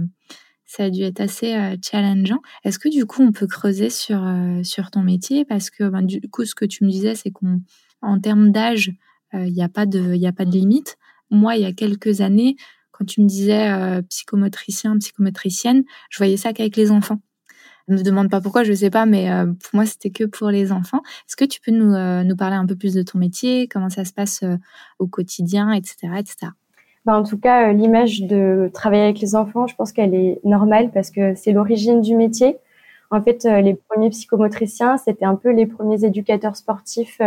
ça 0.65 0.85
a 0.85 0.89
dû 0.89 1.03
être 1.03 1.21
assez 1.21 1.53
euh, 1.53 1.75
challengeant. 1.81 2.41
Est-ce 2.63 2.79
que 2.79 2.89
du 2.89 3.05
coup 3.05 3.21
on 3.23 3.31
peut 3.31 3.47
creuser 3.47 3.89
sur 3.89 4.21
sur 4.63 4.91
ton 4.91 5.01
métier? 5.01 5.45
Parce 5.45 5.69
que 5.69 5.87
bah, 5.87 6.01
du 6.01 6.21
coup 6.29 6.45
ce 6.45 6.55
que 6.55 6.65
tu 6.65 6.83
me 6.83 6.89
disais 6.89 7.15
c'est 7.15 7.31
qu'on 7.31 7.61
en 8.01 8.19
termes 8.19 8.51
d'âge 8.51 8.91
il 9.33 9.51
n'y 9.51 9.63
a 9.63 9.69
pas 9.69 9.85
de 9.85 10.15
y 10.15 10.27
a 10.27 10.33
pas 10.33 10.45
de 10.45 10.51
limite. 10.51 10.97
Moi 11.29 11.55
il 11.55 11.63
y 11.63 11.65
a 11.65 11.73
quelques 11.73 12.21
années 12.21 12.55
quand 12.91 13.05
tu 13.05 13.21
me 13.21 13.27
disais 13.27 14.01
psychomotricien 14.09 14.97
psychomotricienne 14.97 15.83
je 16.09 16.17
voyais 16.17 16.37
ça 16.37 16.53
qu'avec 16.53 16.75
les 16.77 16.91
enfants 16.91 17.19
ne 17.87 17.97
me 17.97 18.03
demande 18.03 18.29
pas 18.29 18.41
pourquoi, 18.41 18.63
je 18.63 18.73
sais 18.73 18.89
pas, 18.89 19.05
mais 19.05 19.31
euh, 19.31 19.45
pour 19.45 19.69
moi, 19.73 19.85
c'était 19.85 20.09
que 20.09 20.23
pour 20.23 20.49
les 20.49 20.71
enfants. 20.71 21.01
Est-ce 21.27 21.35
que 21.35 21.45
tu 21.45 21.59
peux 21.61 21.71
nous, 21.71 21.93
euh, 21.93 22.23
nous 22.23 22.35
parler 22.35 22.55
un 22.55 22.65
peu 22.65 22.75
plus 22.75 22.93
de 22.93 23.03
ton 23.03 23.19
métier, 23.19 23.67
comment 23.67 23.89
ça 23.89 24.05
se 24.05 24.13
passe 24.13 24.43
euh, 24.43 24.57
au 24.99 25.07
quotidien, 25.07 25.71
etc., 25.71 25.95
etc. 26.17 26.51
Bah, 27.05 27.17
en 27.17 27.23
tout 27.23 27.37
cas, 27.37 27.71
l'image 27.71 28.21
de 28.21 28.69
travailler 28.73 29.03
avec 29.03 29.19
les 29.19 29.35
enfants, 29.35 29.67
je 29.67 29.75
pense 29.75 29.91
qu'elle 29.91 30.15
est 30.15 30.39
normale 30.43 30.89
parce 30.91 31.11
que 31.11 31.35
c'est 31.35 31.51
l'origine 31.51 32.01
du 32.01 32.15
métier. 32.15 32.57
En 33.11 33.21
fait, 33.21 33.43
les 33.43 33.75
premiers 33.75 34.09
psychomotriciens, 34.09 34.97
c'était 34.97 35.25
un 35.25 35.35
peu 35.35 35.51
les 35.51 35.67
premiers 35.67 36.03
éducateurs 36.03 36.55
sportifs 36.55 37.21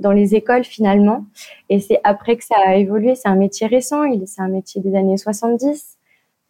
dans 0.00 0.10
les 0.10 0.34
écoles 0.34 0.64
finalement. 0.64 1.24
Et 1.68 1.78
c'est 1.78 2.00
après 2.02 2.36
que 2.36 2.44
ça 2.44 2.56
a 2.66 2.74
évolué. 2.74 3.14
C'est 3.14 3.28
un 3.28 3.36
métier 3.36 3.68
récent, 3.68 4.02
c'est 4.26 4.42
un 4.42 4.48
métier 4.48 4.82
des 4.82 4.96
années 4.96 5.16
70. 5.16 5.96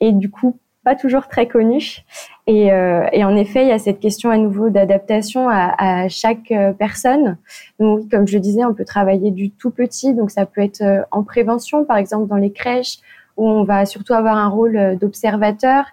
Et 0.00 0.12
du 0.12 0.31
coup, 0.31 0.59
pas 0.85 0.95
toujours 0.95 1.29
très 1.29 1.47
connu. 1.47 1.99
Et, 2.47 2.73
euh, 2.73 3.07
et, 3.13 3.25
en 3.25 3.37
effet, 3.37 3.63
il 3.63 3.69
y 3.69 3.73
a 3.73 3.79
cette 3.79 4.01
question 4.01 4.31
à 4.31 4.39
nouveau 4.39 4.71
d'adaptation 4.71 5.49
à, 5.49 5.75
à, 5.79 6.09
chaque 6.09 6.51
euh, 6.51 6.73
personne. 6.73 7.37
Donc, 7.79 8.11
comme 8.11 8.27
je 8.27 8.35
le 8.35 8.41
disais, 8.41 8.65
on 8.65 8.75
peut 8.75 8.85
travailler 8.85 9.31
du 9.31 9.51
tout 9.51 9.71
petit. 9.71 10.15
Donc, 10.15 10.31
ça 10.31 10.47
peut 10.47 10.63
être 10.63 10.81
euh, 10.81 11.03
en 11.11 11.23
prévention, 11.23 11.85
par 11.85 11.97
exemple 11.97 12.29
dans 12.29 12.37
les 12.37 12.53
crèches, 12.53 12.99
où 13.37 13.49
on 13.49 13.65
va 13.65 13.87
surtout 13.87 14.15
avoir 14.15 14.37
un 14.37 14.49
rôle 14.49 14.99
d'observateur. 15.01 15.85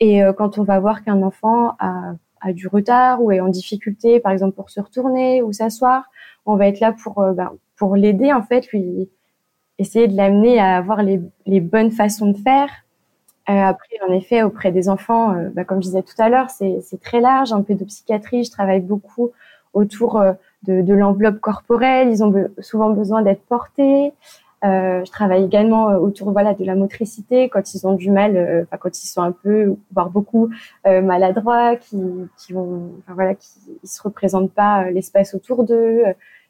Et 0.00 0.20
quand 0.36 0.58
on 0.58 0.64
va 0.64 0.78
voir 0.80 1.02
qu'un 1.02 1.22
enfant 1.22 1.76
a, 1.78 2.14
a, 2.40 2.52
du 2.52 2.68
retard 2.68 3.22
ou 3.22 3.32
est 3.32 3.40
en 3.40 3.48
difficulté, 3.48 4.20
par 4.20 4.32
exemple 4.32 4.54
pour 4.54 4.68
se 4.68 4.80
retourner 4.80 5.40
ou 5.40 5.52
s'asseoir, 5.52 6.04
on 6.46 6.56
va 6.56 6.68
être 6.68 6.80
là 6.80 6.92
pour, 6.92 7.24
ben, 7.32 7.52
pour 7.76 7.96
l'aider, 7.96 8.32
en 8.32 8.42
fait, 8.42 8.70
lui 8.72 9.08
essayer 9.78 10.06
de 10.08 10.16
l'amener 10.16 10.60
à 10.60 10.76
avoir 10.76 11.02
les, 11.02 11.20
les 11.46 11.60
bonnes 11.60 11.90
façons 11.90 12.30
de 12.30 12.36
faire 12.36 12.83
après, 13.46 13.96
en 14.08 14.12
effet, 14.12 14.42
auprès 14.42 14.72
des 14.72 14.88
enfants, 14.88 15.34
euh, 15.34 15.50
bah, 15.54 15.64
comme 15.64 15.78
je 15.82 15.88
disais 15.88 16.02
tout 16.02 16.14
à 16.18 16.28
l'heure, 16.28 16.48
c'est 16.50 17.00
très 17.02 17.20
large. 17.20 17.52
Un 17.52 17.62
peu 17.62 17.74
je 17.74 18.50
travaille 18.50 18.80
beaucoup 18.80 19.30
autour 19.74 20.18
euh, 20.18 20.32
de, 20.62 20.80
de 20.80 20.94
l'enveloppe 20.94 21.40
corporelle. 21.40 22.08
Ils 22.08 22.24
ont 22.24 22.32
souvent 22.60 22.90
besoin 22.90 23.22
d'être 23.22 23.42
portés. 23.42 24.12
je 24.62 25.10
travaille 25.10 25.44
également 25.44 25.88
autour 25.96 26.32
voilà 26.32 26.54
de 26.54 26.64
la 26.64 26.74
motricité 26.74 27.50
quand 27.50 27.74
ils 27.74 27.86
ont 27.86 27.94
du 27.94 28.10
mal, 28.10 28.66
quand 28.80 28.98
ils 29.02 29.08
sont 29.08 29.20
un 29.20 29.32
peu 29.32 29.76
voire 29.92 30.08
beaucoup 30.08 30.48
maladroits, 30.86 31.76
qui, 31.76 32.00
qui 32.38 32.54
vont 32.54 32.92
voilà 33.06 33.34
qui 33.34 33.50
ils 33.82 33.88
se 33.88 34.02
représentent 34.02 34.52
pas 34.52 34.90
l'espace 34.90 35.34
autour 35.34 35.64
d'eux, 35.64 36.04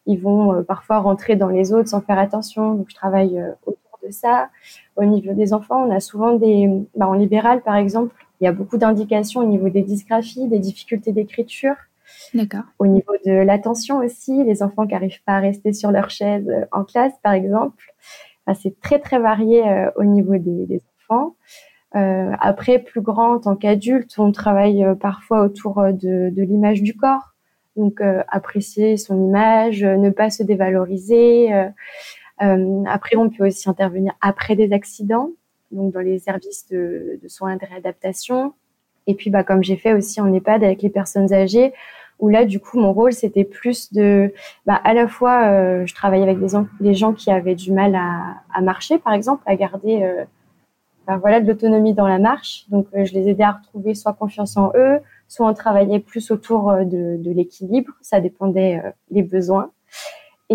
ils 0.06 0.20
vont 0.20 0.62
parfois 0.62 0.98
rentrer 1.00 1.34
dans 1.34 1.48
les 1.48 1.72
autres 1.72 1.88
sans 1.88 2.02
faire 2.02 2.20
attention. 2.20 2.74
Donc 2.74 2.86
je 2.88 2.94
travaille 2.94 3.42
autour 3.66 3.84
de 4.04 4.11
ça. 4.11 4.50
Au 4.96 5.04
niveau 5.04 5.32
des 5.32 5.52
enfants, 5.52 5.84
on 5.87 5.90
a 5.90 6.00
souvent 6.00 6.34
des 6.34 6.68
bah, 6.94 7.08
en 7.08 7.14
libéral 7.14 7.62
par 7.62 7.76
exemple, 7.76 8.14
il 8.40 8.44
y 8.44 8.46
a 8.46 8.52
beaucoup 8.52 8.76
d'indications 8.76 9.40
au 9.40 9.46
niveau 9.46 9.68
des 9.68 9.82
dysgraphies, 9.82 10.49
des 10.49 10.58
difficultés 10.58 11.12
d'écriture. 11.12 11.76
D'accord. 12.34 12.64
Au 12.78 12.87
niveau 12.87 13.14
de 13.25 13.32
l'attention 13.32 13.99
aussi, 13.99 14.44
les 14.44 14.62
enfants 14.62 14.87
qui 14.87 14.92
n'arrivent 14.92 15.23
pas 15.25 15.37
à 15.37 15.40
rester 15.40 15.73
sur 15.73 15.90
leur 15.90 16.11
chaise 16.11 16.49
euh, 16.49 16.64
en 16.73 16.84
classe, 16.84 17.14
par 17.23 17.32
exemple. 17.32 17.94
c'est 18.54 18.78
très, 18.80 18.99
très 18.99 19.18
varié 19.18 19.66
euh, 19.66 19.90
au 19.96 20.04
niveau 20.04 20.37
des, 20.37 20.82
enfants. 21.08 21.37
Euh, 21.94 22.32
après, 22.40 22.80
plus 22.80 23.00
grand, 23.00 23.34
en 23.34 23.38
tant 23.38 23.56
qu'adulte, 23.56 24.14
on 24.18 24.32
travaille 24.32 24.84
parfois 25.00 25.42
autour 25.42 25.82
de, 25.92 26.32
l'image 26.37 26.82
du 26.82 26.96
corps. 26.96 27.34
Donc, 27.76 28.00
apprécier 28.28 28.96
son 28.96 29.20
image, 29.26 29.84
ne 29.84 30.11
pas 30.11 30.30
se 30.30 30.42
dévaloriser. 30.42 31.50
Après, 32.38 33.17
on 33.17 33.31
peut 33.31 33.47
aussi 33.47 33.69
intervenir 33.69 34.12
après 34.21 34.57
des 34.57 34.73
accidents, 34.73 35.31
donc 35.71 35.93
dans 35.93 36.00
les 36.00 36.19
services 36.19 36.69
de, 36.69 37.19
de 37.23 37.29
soins 37.29 37.57
de 37.57 37.67
réadaptation. 37.67 38.55
Et 39.07 39.14
puis, 39.14 39.31
bah, 39.31 39.45
comme 39.45 39.62
j'ai 39.62 39.76
fait 39.76 39.93
aussi 39.93 40.21
en 40.21 40.33
EHPAD 40.33 40.64
avec 40.64 40.83
les 40.83 40.91
personnes 40.91 41.33
âgées, 41.33 41.73
où 42.21 42.29
là, 42.29 42.45
du 42.45 42.61
coup, 42.61 42.79
mon 42.79 42.93
rôle, 42.93 43.12
c'était 43.12 43.45
plus 43.45 43.93
de, 43.93 44.33
bah, 44.67 44.81
à 44.85 44.95
la 44.95 45.09
fois, 45.09 45.49
euh, 45.49 45.87
je 45.87 45.95
travaillais 45.95 46.23
avec 46.23 46.38
des, 46.38 46.57
des, 46.81 46.95
gens 46.95 47.12
qui 47.12 47.31
avaient 47.31 47.55
du 47.55 47.73
mal 47.73 47.95
à, 47.95 48.37
à 48.53 48.61
marcher, 48.61 48.99
par 48.99 49.12
exemple, 49.12 49.43
à 49.47 49.57
garder, 49.57 50.03
euh, 50.03 50.25
bah, 51.07 51.19
voilà, 51.19 51.41
de 51.41 51.47
l'autonomie 51.47 51.93
dans 51.93 52.07
la 52.07 52.19
marche. 52.19 52.67
Donc, 52.69 52.87
euh, 52.95 53.05
je 53.05 53.12
les 53.14 53.29
aidais 53.29 53.45
à 53.45 53.53
retrouver 53.53 53.95
soit 53.95 54.12
confiance 54.12 54.57
en 54.57 54.73
eux, 54.76 55.00
soit 55.29 55.49
on 55.49 55.55
travaillait 55.55 56.00
plus 56.00 56.31
autour 56.31 56.73
de, 56.73 57.17
de 57.23 57.31
l'équilibre. 57.31 57.93
Ça 58.00 58.21
dépendait 58.21 58.81
des 59.11 59.23
besoins. 59.23 59.71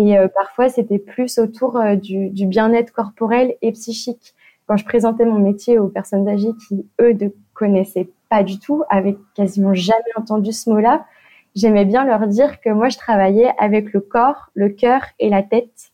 Et 0.00 0.16
parfois, 0.34 0.70
c'était 0.70 0.98
plus 0.98 1.38
autour 1.38 1.78
du, 2.00 2.30
du 2.30 2.46
bien-être 2.46 2.92
corporel 2.92 3.54
et 3.60 3.72
psychique. 3.72 4.34
Quand 4.66 4.76
je 4.76 4.84
présentais 4.84 5.24
mon 5.24 5.38
métier 5.38 5.78
aux 5.78 5.88
personnes 5.88 6.26
âgées 6.28 6.52
qui, 6.68 6.86
eux, 7.00 7.12
ne 7.12 7.28
connaissaient 7.54 8.08
pas 8.30 8.42
du 8.42 8.58
tout, 8.58 8.84
avaient 8.88 9.18
quasiment 9.34 9.74
jamais 9.74 10.14
entendu 10.16 10.52
ce 10.52 10.70
mot-là, 10.70 11.04
j'aimais 11.54 11.84
bien 11.84 12.04
leur 12.04 12.26
dire 12.28 12.60
que 12.60 12.70
moi, 12.70 12.88
je 12.88 12.96
travaillais 12.96 13.52
avec 13.58 13.92
le 13.92 14.00
corps, 14.00 14.50
le 14.54 14.68
cœur 14.68 15.02
et 15.18 15.28
la 15.28 15.42
tête. 15.42 15.90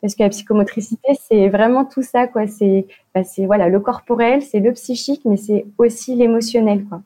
Parce 0.00 0.14
que 0.14 0.22
la 0.22 0.28
psychomotricité, 0.30 1.12
c'est 1.20 1.48
vraiment 1.48 1.84
tout 1.84 2.02
ça, 2.02 2.26
quoi. 2.26 2.46
C'est, 2.46 2.86
bah, 3.14 3.22
voilà, 3.40 3.68
le 3.68 3.80
corporel, 3.80 4.42
c'est 4.42 4.60
le 4.60 4.72
psychique, 4.72 5.22
mais 5.24 5.36
c'est 5.36 5.66
aussi 5.78 6.14
l'émotionnel, 6.14 6.84
quoi. 6.84 7.02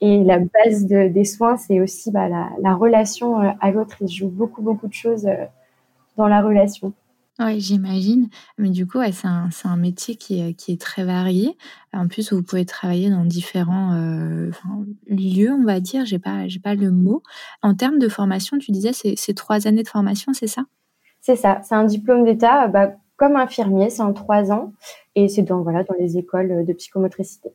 Et 0.00 0.24
la 0.24 0.38
base 0.38 0.86
de, 0.86 1.06
des 1.06 1.24
soins, 1.24 1.56
c'est 1.56 1.80
aussi 1.80 2.10
bah, 2.10 2.28
la, 2.28 2.48
la, 2.60 2.74
relation 2.74 3.40
euh, 3.40 3.50
à 3.60 3.70
l'autre. 3.70 3.96
Il 4.00 4.08
joue 4.08 4.28
beaucoup, 4.28 4.62
beaucoup 4.62 4.88
de 4.88 4.92
choses 4.94 5.26
euh, 5.26 5.44
dans 6.16 6.28
la 6.28 6.42
relation. 6.42 6.92
Oui, 7.38 7.60
j'imagine. 7.60 8.28
Mais 8.58 8.68
du 8.68 8.86
coup, 8.86 8.98
c'est 9.10 9.26
un, 9.26 9.48
un, 9.64 9.76
métier 9.76 10.16
qui 10.16 10.40
est, 10.40 10.54
qui 10.54 10.72
est, 10.72 10.80
très 10.80 11.04
varié. 11.04 11.56
En 11.92 12.06
plus, 12.06 12.32
vous 12.32 12.42
pouvez 12.42 12.66
travailler 12.66 13.10
dans 13.10 13.24
différents 13.24 13.94
euh, 13.94 14.50
lieux, 15.08 15.50
on 15.50 15.64
va 15.64 15.80
dire. 15.80 16.04
J'ai 16.04 16.18
pas, 16.18 16.46
j'ai 16.46 16.60
pas 16.60 16.74
le 16.74 16.90
mot. 16.90 17.22
En 17.62 17.74
termes 17.74 17.98
de 17.98 18.08
formation, 18.08 18.58
tu 18.58 18.70
disais, 18.70 18.92
c'est 18.92 19.34
trois 19.34 19.66
années 19.66 19.82
de 19.82 19.88
formation, 19.88 20.34
c'est 20.34 20.46
ça? 20.46 20.64
C'est 21.20 21.36
ça. 21.36 21.60
C'est 21.62 21.74
un 21.74 21.84
diplôme 21.84 22.24
d'État, 22.24 22.68
bah, 22.68 22.92
comme 23.16 23.36
infirmier, 23.36 23.88
c'est 23.88 24.02
en 24.02 24.12
trois 24.12 24.50
ans, 24.50 24.72
et 25.14 25.28
c'est 25.28 25.42
dans 25.42 25.62
voilà 25.62 25.84
dans 25.84 25.94
les 25.98 26.18
écoles 26.18 26.66
de 26.66 26.72
psychomotricité. 26.72 27.50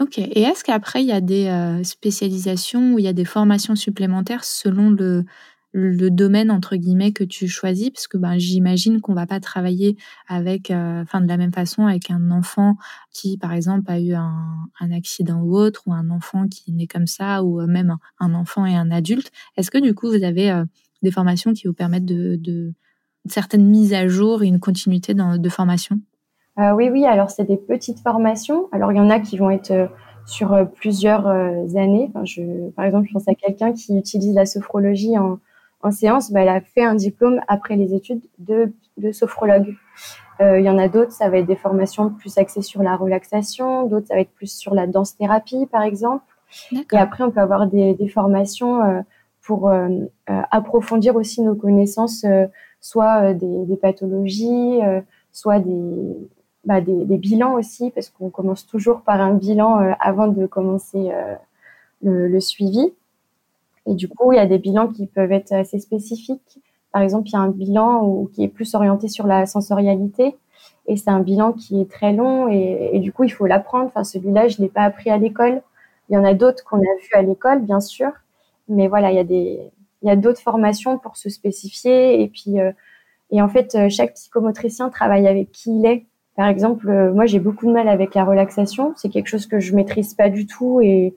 Ok. 0.00 0.18
Et 0.18 0.42
est-ce 0.42 0.64
qu'après 0.64 1.02
il 1.02 1.06
y 1.06 1.12
a 1.12 1.20
des 1.20 1.46
euh, 1.46 1.82
spécialisations 1.84 2.94
ou 2.94 2.98
il 2.98 3.04
y 3.04 3.08
a 3.08 3.12
des 3.12 3.24
formations 3.24 3.76
supplémentaires 3.76 4.44
selon 4.44 4.90
le 4.90 5.24
le 5.78 6.10
domaine 6.10 6.50
entre 6.50 6.76
guillemets 6.76 7.12
que 7.12 7.22
tu 7.22 7.48
choisis 7.48 7.90
parce 7.90 8.08
que 8.08 8.16
ben 8.16 8.38
j'imagine 8.38 9.02
qu'on 9.02 9.12
va 9.12 9.26
pas 9.26 9.40
travailler 9.40 9.96
avec 10.26 10.70
euh, 10.70 11.02
enfin 11.02 11.20
de 11.20 11.28
la 11.28 11.36
même 11.36 11.52
façon 11.52 11.86
avec 11.86 12.10
un 12.10 12.30
enfant 12.30 12.76
qui 13.12 13.36
par 13.36 13.52
exemple 13.52 13.90
a 13.90 14.00
eu 14.00 14.14
un, 14.14 14.90
accident 14.96 15.42
ou 15.42 15.54
autre 15.54 15.82
ou 15.86 15.92
un 15.92 16.08
enfant 16.08 16.48
qui 16.48 16.72
naît 16.72 16.86
comme 16.86 17.06
ça 17.06 17.42
ou 17.42 17.60
euh, 17.60 17.66
même 17.66 17.94
un, 18.20 18.32
enfant 18.32 18.64
et 18.64 18.74
un 18.74 18.90
adulte. 18.90 19.30
Est-ce 19.58 19.70
que 19.70 19.76
du 19.76 19.94
coup 19.94 20.08
vous 20.08 20.24
avez 20.24 20.50
euh, 20.50 20.64
des 21.02 21.10
formations 21.10 21.52
qui 21.52 21.66
vous 21.66 21.74
permettent 21.74 22.06
de, 22.06 22.36
de 22.36 22.72
certaines 23.26 23.66
mises 23.66 23.92
à 23.92 24.08
jour 24.08 24.42
et 24.42 24.46
une 24.46 24.60
continuité 24.60 25.12
de 25.12 25.48
formation? 25.50 26.00
Oui 26.56 26.88
oui. 26.88 27.04
Alors 27.04 27.28
c'est 27.28 27.44
des 27.44 27.58
petites 27.58 28.00
formations. 28.00 28.70
Alors 28.72 28.92
il 28.92 28.96
y 28.96 29.00
en 29.00 29.10
a 29.10 29.20
qui 29.20 29.36
vont 29.36 29.50
être 29.50 29.90
sur 30.24 30.56
plusieurs 30.74 31.26
années. 31.26 32.10
Par 32.76 32.86
exemple 32.86 33.08
je 33.08 33.12
pense 33.12 33.28
à 33.28 33.34
quelqu'un 33.34 33.74
qui 33.74 33.98
utilise 33.98 34.34
la 34.34 34.46
sophrologie 34.46 35.18
en 35.18 35.38
en 35.86 35.90
séance, 35.92 36.32
bah, 36.32 36.40
elle 36.42 36.48
a 36.48 36.60
fait 36.60 36.82
un 36.82 36.94
diplôme 36.94 37.40
après 37.48 37.76
les 37.76 37.94
études 37.94 38.22
de, 38.38 38.72
sophrologue. 39.12 39.74
Euh, 40.40 40.58
il 40.58 40.66
y 40.66 40.70
en 40.70 40.78
a 40.78 40.88
d'autres, 40.88 41.12
ça 41.12 41.28
va 41.30 41.38
être 41.38 41.46
des 41.46 41.56
formations 41.56 42.10
plus 42.10 42.36
axées 42.38 42.62
sur 42.62 42.82
la 42.82 42.96
relaxation, 42.96 43.86
d'autres, 43.86 44.08
ça 44.08 44.14
va 44.14 44.20
être 44.20 44.32
plus 44.32 44.52
sur 44.52 44.74
la 44.74 44.86
danse-thérapie, 44.86 45.66
par 45.66 45.82
exemple. 45.82 46.24
Et 46.72 46.96
après, 46.96 47.24
on 47.24 47.30
peut 47.30 47.40
avoir 47.40 47.66
des, 47.66 48.08
formations 48.08 48.82
euh, 48.82 49.00
pour 49.42 49.68
euh, 49.68 49.88
approfondir 50.26 51.16
aussi 51.16 51.40
nos 51.42 51.54
connaissances, 51.54 52.26
soit 52.80 53.32
des, 53.34 53.76
pathologies, 53.76 54.80
soit 55.32 55.62
bah, 56.64 56.80
des, 56.80 57.04
des, 57.04 57.16
bilans 57.16 57.54
aussi, 57.54 57.90
parce 57.90 58.10
qu'on 58.10 58.30
commence 58.30 58.66
toujours 58.66 59.02
par 59.02 59.20
un 59.20 59.34
bilan 59.34 59.94
avant 60.00 60.26
de 60.26 60.46
commencer 60.46 61.12
le, 62.02 62.40
suivi. 62.40 62.92
Et 63.86 63.94
du 63.94 64.08
coup, 64.08 64.32
il 64.32 64.36
y 64.36 64.40
a 64.40 64.46
des 64.46 64.58
bilans 64.58 64.88
qui 64.88 65.06
peuvent 65.06 65.32
être 65.32 65.52
assez 65.52 65.78
spécifiques. 65.78 66.60
Par 66.92 67.02
exemple, 67.02 67.28
il 67.28 67.32
y 67.32 67.36
a 67.36 67.40
un 67.40 67.50
bilan 67.50 68.26
qui 68.32 68.42
est 68.44 68.48
plus 68.48 68.74
orienté 68.74 69.08
sur 69.08 69.26
la 69.26 69.46
sensorialité. 69.46 70.36
Et 70.86 70.96
c'est 70.96 71.10
un 71.10 71.20
bilan 71.20 71.52
qui 71.52 71.80
est 71.80 71.90
très 71.90 72.12
long 72.12 72.48
et, 72.48 72.98
du 73.00 73.12
coup, 73.12 73.24
il 73.24 73.30
faut 73.30 73.46
l'apprendre. 73.46 73.86
Enfin, 73.86 74.04
celui-là, 74.04 74.48
je 74.48 74.60
ne 74.60 74.66
l'ai 74.66 74.72
pas 74.72 74.82
appris 74.82 75.10
à 75.10 75.18
l'école. 75.18 75.62
Il 76.08 76.14
y 76.14 76.16
en 76.16 76.24
a 76.24 76.34
d'autres 76.34 76.64
qu'on 76.64 76.78
a 76.78 76.96
vus 77.00 77.14
à 77.14 77.22
l'école, 77.22 77.62
bien 77.62 77.80
sûr. 77.80 78.10
Mais 78.68 78.88
voilà, 78.88 79.10
il 79.10 79.16
y 79.16 79.20
a 79.20 79.24
des, 79.24 79.70
il 80.02 80.08
y 80.08 80.10
a 80.10 80.16
d'autres 80.16 80.40
formations 80.40 80.98
pour 80.98 81.16
se 81.16 81.28
spécifier. 81.28 82.22
Et 82.22 82.28
puis, 82.28 82.60
euh, 82.60 82.72
et 83.30 83.42
en 83.42 83.48
fait, 83.48 83.74
euh, 83.74 83.88
chaque 83.88 84.14
psychomotricien 84.14 84.88
travaille 84.88 85.26
avec 85.26 85.50
qui 85.50 85.70
il 85.76 85.86
est. 85.86 86.06
Par 86.36 86.48
exemple, 86.48 86.88
euh, 86.88 87.12
moi, 87.12 87.26
j'ai 87.26 87.40
beaucoup 87.40 87.66
de 87.66 87.72
mal 87.72 87.88
avec 87.88 88.14
la 88.14 88.24
relaxation. 88.24 88.94
C'est 88.96 89.08
quelque 89.08 89.28
chose 89.28 89.46
que 89.46 89.58
je 89.58 89.74
maîtrise 89.74 90.14
pas 90.14 90.30
du 90.30 90.46
tout 90.46 90.80
et 90.80 91.14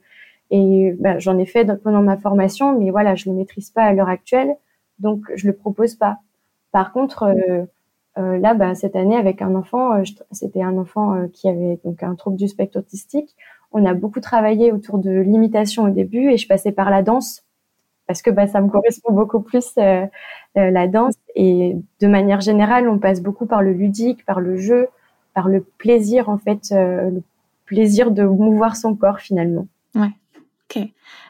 et 0.52 0.96
bah, 1.00 1.20
j'en 1.20 1.38
ai 1.38 1.46
fait 1.46 1.66
pendant 1.84 2.02
ma 2.02 2.18
formation, 2.18 2.78
mais 2.78 2.90
voilà, 2.90 3.16
je 3.16 3.30
ne 3.30 3.34
le 3.34 3.40
maîtrise 3.40 3.70
pas 3.70 3.84
à 3.84 3.94
l'heure 3.94 4.10
actuelle, 4.10 4.56
donc 5.00 5.22
je 5.36 5.48
le 5.48 5.54
propose 5.54 5.96
pas. 5.96 6.18
Par 6.72 6.92
contre, 6.92 7.24
euh, 7.24 7.66
euh, 8.18 8.38
là, 8.38 8.54
bah, 8.54 8.76
cette 8.76 8.96
année, 8.96 9.16
avec 9.16 9.42
un 9.42 9.56
enfant, 9.56 9.94
euh, 9.94 10.04
c'était 10.32 10.62
un 10.62 10.78
enfant 10.78 11.14
euh, 11.14 11.28
qui 11.32 11.48
avait 11.48 11.80
donc 11.86 12.04
un 12.04 12.16
trouble 12.16 12.38
du 12.38 12.48
spectre 12.48 12.80
autistique. 12.80 13.36
On 13.72 13.86
a 13.86 13.94
beaucoup 13.94 14.20
travaillé 14.20 14.72
autour 14.72 14.98
de 14.98 15.12
l'imitation 15.12 15.84
au 15.84 15.90
début, 15.90 16.32
et 16.32 16.38
je 16.38 16.48
passais 16.48 16.72
par 16.72 16.90
la 16.90 17.04
danse 17.04 17.44
parce 18.08 18.24
que 18.24 18.32
bah, 18.32 18.48
ça 18.48 18.60
me 18.60 18.70
correspond 18.70 19.14
beaucoup 19.14 19.40
plus 19.40 19.76
la 20.56 20.88
danse. 20.88 21.14
Et 21.36 21.78
de 22.02 22.08
manière 22.08 22.42
générale, 22.42 22.90
on 22.90 22.98
passe 22.98 23.22
beaucoup 23.22 23.46
par 23.46 23.62
le 23.62 23.72
ludique, 23.72 24.26
par 24.26 24.40
le 24.40 24.58
jeu, 24.58 24.88
par 25.36 25.48
le 25.48 25.62
plaisir 25.62 26.28
en 26.28 26.40
fait, 26.40 26.72
le 26.72 27.22
plaisir 27.66 28.10
de 28.10 28.24
mouvoir 28.24 28.78
son 28.78 28.96
corps 28.96 29.20
finalement. 29.20 29.68
Ouais. 29.94 30.10
Ok. 30.70 30.84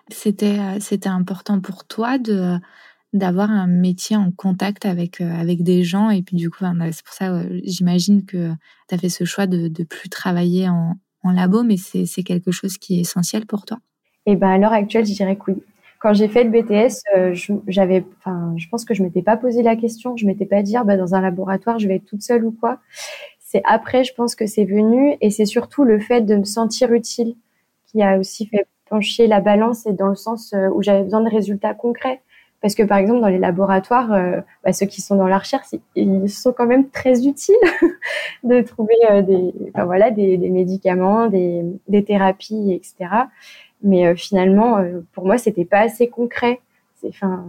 C'était, 0.10 0.60
euh, 0.60 0.80
c'était 0.80 1.10
important 1.10 1.60
pour 1.60 1.86
toi 1.86 2.18
de 2.18 2.58
d'avoir 3.12 3.50
un 3.50 3.66
métier 3.66 4.16
en 4.16 4.32
contact 4.32 4.86
avec 4.86 5.20
euh, 5.20 5.34
avec 5.34 5.64
des 5.64 5.82
gens 5.84 6.12
et 6.12 6.22
puis 6.22 6.36
du 6.36 6.52
coup 6.52 6.64
c'est 6.92 7.04
pour 7.04 7.14
ça 7.14 7.42
j'imagine 7.64 8.24
que 8.24 8.52
tu 8.88 8.96
as 8.96 9.00
fait 9.00 9.10
ce 9.10 9.24
choix 9.24 9.48
de 9.48 9.68
de 9.68 9.84
plus 9.84 10.10
travailler 10.10 10.70
en, 10.70 10.94
en 11.24 11.32
labo 11.32 11.64
mais 11.64 11.78
c'est, 11.78 12.06
c'est 12.06 12.22
quelque 12.22 12.52
chose 12.52 12.78
qui 12.78 12.98
est 12.98 13.02
essentiel 13.02 13.48
pour 13.48 13.66
toi. 13.66 13.80
Et 14.28 14.34
eh 14.34 14.36
ben 14.36 14.50
à 14.50 14.58
l'heure 14.60 14.74
actuelle 14.74 15.08
je 15.08 15.14
dirais 15.14 15.38
que 15.38 15.52
oui. 15.52 15.64
Quand 16.00 16.14
j'ai 16.14 16.28
fait 16.28 16.44
le 16.44 16.52
BTS 16.52 17.02
euh, 17.18 17.36
j'avais 17.68 18.06
enfin 18.20 18.54
je 18.58 18.68
pense 18.70 18.86
que 18.86 18.94
je 18.94 19.02
m'étais 19.02 19.24
pas 19.24 19.38
posé 19.38 19.64
la 19.64 19.76
question. 19.76 20.16
Je 20.16 20.28
m'étais 20.28 20.46
pas 20.46 20.62
dit 20.62 20.78
ah, 20.78 20.84
bah, 20.84 20.96
dans 20.96 21.16
un 21.16 21.22
laboratoire 21.22 21.80
je 21.80 21.88
vais 21.88 21.96
être 21.96 22.06
toute 22.06 22.22
seule 22.22 22.46
ou 22.46 22.52
quoi. 22.52 22.80
C'est 23.40 23.64
après 23.66 24.04
je 24.04 24.14
pense 24.14 24.36
que 24.36 24.46
c'est 24.46 24.66
venu 24.66 25.18
et 25.20 25.32
c'est 25.32 25.46
surtout 25.46 25.84
le 25.84 26.00
fait 26.00 26.22
de 26.22 26.36
me 26.36 26.46
sentir 26.46 26.94
utile 26.94 27.36
qui 27.92 28.02
a 28.04 28.18
aussi 28.18 28.48
fait 28.48 28.68
pencher 28.90 29.28
la 29.28 29.40
balance 29.40 29.86
et 29.86 29.94
dans 29.94 30.08
le 30.08 30.16
sens 30.16 30.54
euh, 30.54 30.70
où 30.74 30.82
j'avais 30.82 31.04
besoin 31.04 31.22
de 31.22 31.30
résultats 31.30 31.74
concrets. 31.74 32.22
Parce 32.62 32.76
que 32.76 32.84
par 32.84 32.98
exemple 32.98 33.22
dans 33.22 33.30
les 33.30 33.38
laboratoires, 33.38 34.12
euh, 34.12 34.42
bah, 34.64 34.74
ceux 34.74 34.86
qui 34.86 35.02
sont 35.02 35.16
dans 35.16 35.28
la 35.28 35.38
recherche, 35.38 35.68
ils 35.96 36.30
sont 36.30 36.52
quand 36.52 36.66
même 36.66 36.90
très 36.90 37.26
utiles 37.26 37.56
de 38.44 38.62
trouver 38.62 38.96
euh, 39.10 39.22
des, 39.22 39.54
voilà, 39.76 40.12
des, 40.12 40.38
médicaments, 40.38 41.28
des, 41.28 42.04
thérapies, 42.06 42.74
etc. 42.74 43.12
Mais 43.82 44.14
finalement, 44.16 44.84
pour 45.14 45.26
moi, 45.26 45.38
c'était 45.38 45.64
pas 45.64 45.80
assez 45.80 46.10
concret. 46.10 46.60
Enfin, 47.08 47.46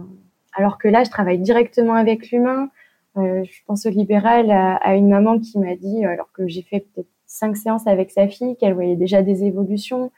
alors 0.53 0.77
que 0.77 0.87
là, 0.87 1.03
je 1.03 1.09
travaille 1.09 1.39
directement 1.39 1.95
avec 1.95 2.31
l'humain. 2.31 2.69
je 3.17 3.63
pense 3.67 3.85
au 3.85 3.89
libéral 3.89 4.49
à, 4.49 4.95
une 4.95 5.09
maman 5.09 5.39
qui 5.39 5.59
m'a 5.59 5.75
dit, 5.75 6.05
alors 6.05 6.31
que 6.31 6.47
j'ai 6.47 6.61
fait 6.61 6.85
peut-être 6.93 7.09
cinq 7.25 7.57
séances 7.57 7.85
avec 7.85 8.11
sa 8.11 8.29
fille, 8.29 8.55
qu'elle 8.55 8.75
voyait 8.75 8.95
déjà 8.95 9.23
des 9.23 9.43
évolutions. 9.43 10.09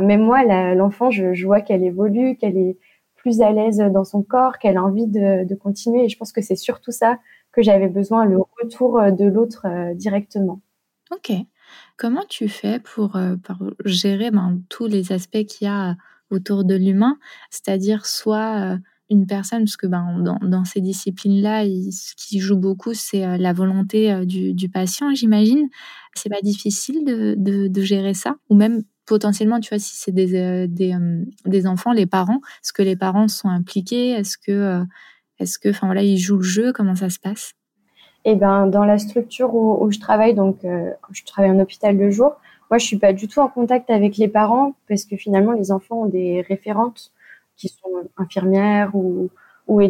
Même 0.00 0.22
moi, 0.22 0.44
l'enfant, 0.74 1.10
je, 1.10 1.44
vois 1.44 1.60
qu'elle 1.60 1.82
évolue, 1.82 2.36
qu'elle 2.36 2.56
est 2.56 2.78
plus 3.16 3.40
à 3.40 3.52
l'aise 3.52 3.78
dans 3.78 4.04
son 4.04 4.22
corps, 4.22 4.58
qu'elle 4.58 4.76
a 4.76 4.84
envie 4.84 5.06
de, 5.06 5.54
continuer. 5.54 6.04
Et 6.04 6.08
je 6.08 6.16
pense 6.16 6.32
que 6.32 6.42
c'est 6.42 6.56
surtout 6.56 6.92
ça 6.92 7.18
que 7.52 7.62
j'avais 7.62 7.88
besoin, 7.88 8.24
le 8.26 8.38
retour 8.62 9.00
de 9.12 9.24
l'autre 9.24 9.66
directement. 9.94 10.60
Ok. 11.10 11.32
Comment 11.96 12.24
tu 12.28 12.48
fais 12.48 12.78
pour, 12.78 13.18
pour 13.42 13.70
gérer 13.84 14.30
ben, 14.30 14.60
tous 14.68 14.86
les 14.86 15.12
aspects 15.12 15.44
qu'il 15.44 15.66
y 15.66 15.70
a 15.70 15.96
autour 16.30 16.64
de 16.64 16.74
l'humain, 16.74 17.18
c'est-à-dire 17.50 18.06
soit 18.06 18.78
une 19.08 19.26
personne, 19.26 19.64
parce 19.64 19.76
que 19.76 19.86
ben, 19.86 20.38
dans, 20.42 20.64
ces 20.64 20.80
disciplines-là, 20.80 21.64
ce 21.64 22.14
qui 22.16 22.40
joue 22.40 22.56
beaucoup, 22.56 22.94
c'est 22.94 23.38
la 23.38 23.52
volonté 23.52 24.24
du, 24.26 24.68
patient, 24.68 25.14
j'imagine. 25.14 25.68
C'est 26.14 26.28
pas 26.28 26.40
difficile 26.42 27.04
de, 27.04 27.82
gérer 27.82 28.14
ça, 28.14 28.36
ou 28.48 28.56
même 28.56 28.82
potentiellement, 29.06 29.60
tu 29.60 29.70
vois, 29.70 29.78
si 29.78 29.96
c'est 29.96 30.12
des, 30.12 30.66
des, 30.66 30.94
des, 31.44 31.66
enfants, 31.66 31.92
les 31.92 32.06
parents, 32.06 32.40
est-ce 32.62 32.72
que 32.72 32.82
les 32.82 32.96
parents 32.96 33.28
sont 33.28 33.48
impliqués? 33.48 34.10
Est-ce 34.10 34.36
que, 34.36 34.82
est-ce 35.38 35.58
que, 35.58 35.68
enfin 35.68 35.86
voilà, 35.86 36.02
ils 36.02 36.18
jouent 36.18 36.38
le 36.38 36.42
jeu? 36.42 36.72
Comment 36.72 36.96
ça 36.96 37.10
se 37.10 37.18
passe? 37.18 37.52
Eh 38.24 38.34
ben, 38.34 38.66
dans 38.66 38.84
la 38.84 38.98
structure 38.98 39.54
où, 39.54 39.90
je 39.92 40.00
travaille, 40.00 40.34
donc 40.34 40.58
je 40.62 41.24
travaille 41.24 41.52
en 41.52 41.60
hôpital 41.60 41.96
de 41.96 42.10
jour, 42.10 42.36
moi, 42.70 42.78
je 42.78 42.86
suis 42.86 42.98
pas 42.98 43.12
du 43.12 43.28
tout 43.28 43.38
en 43.38 43.48
contact 43.48 43.90
avec 43.90 44.16
les 44.16 44.28
parents 44.28 44.74
parce 44.88 45.04
que 45.04 45.16
finalement, 45.16 45.52
les 45.52 45.70
enfants 45.70 46.02
ont 46.02 46.06
des 46.06 46.40
référentes 46.42 47.12
qui 47.56 47.68
sont 47.68 48.08
infirmières 48.16 48.94
ou, 48.94 49.30
ou 49.68 49.80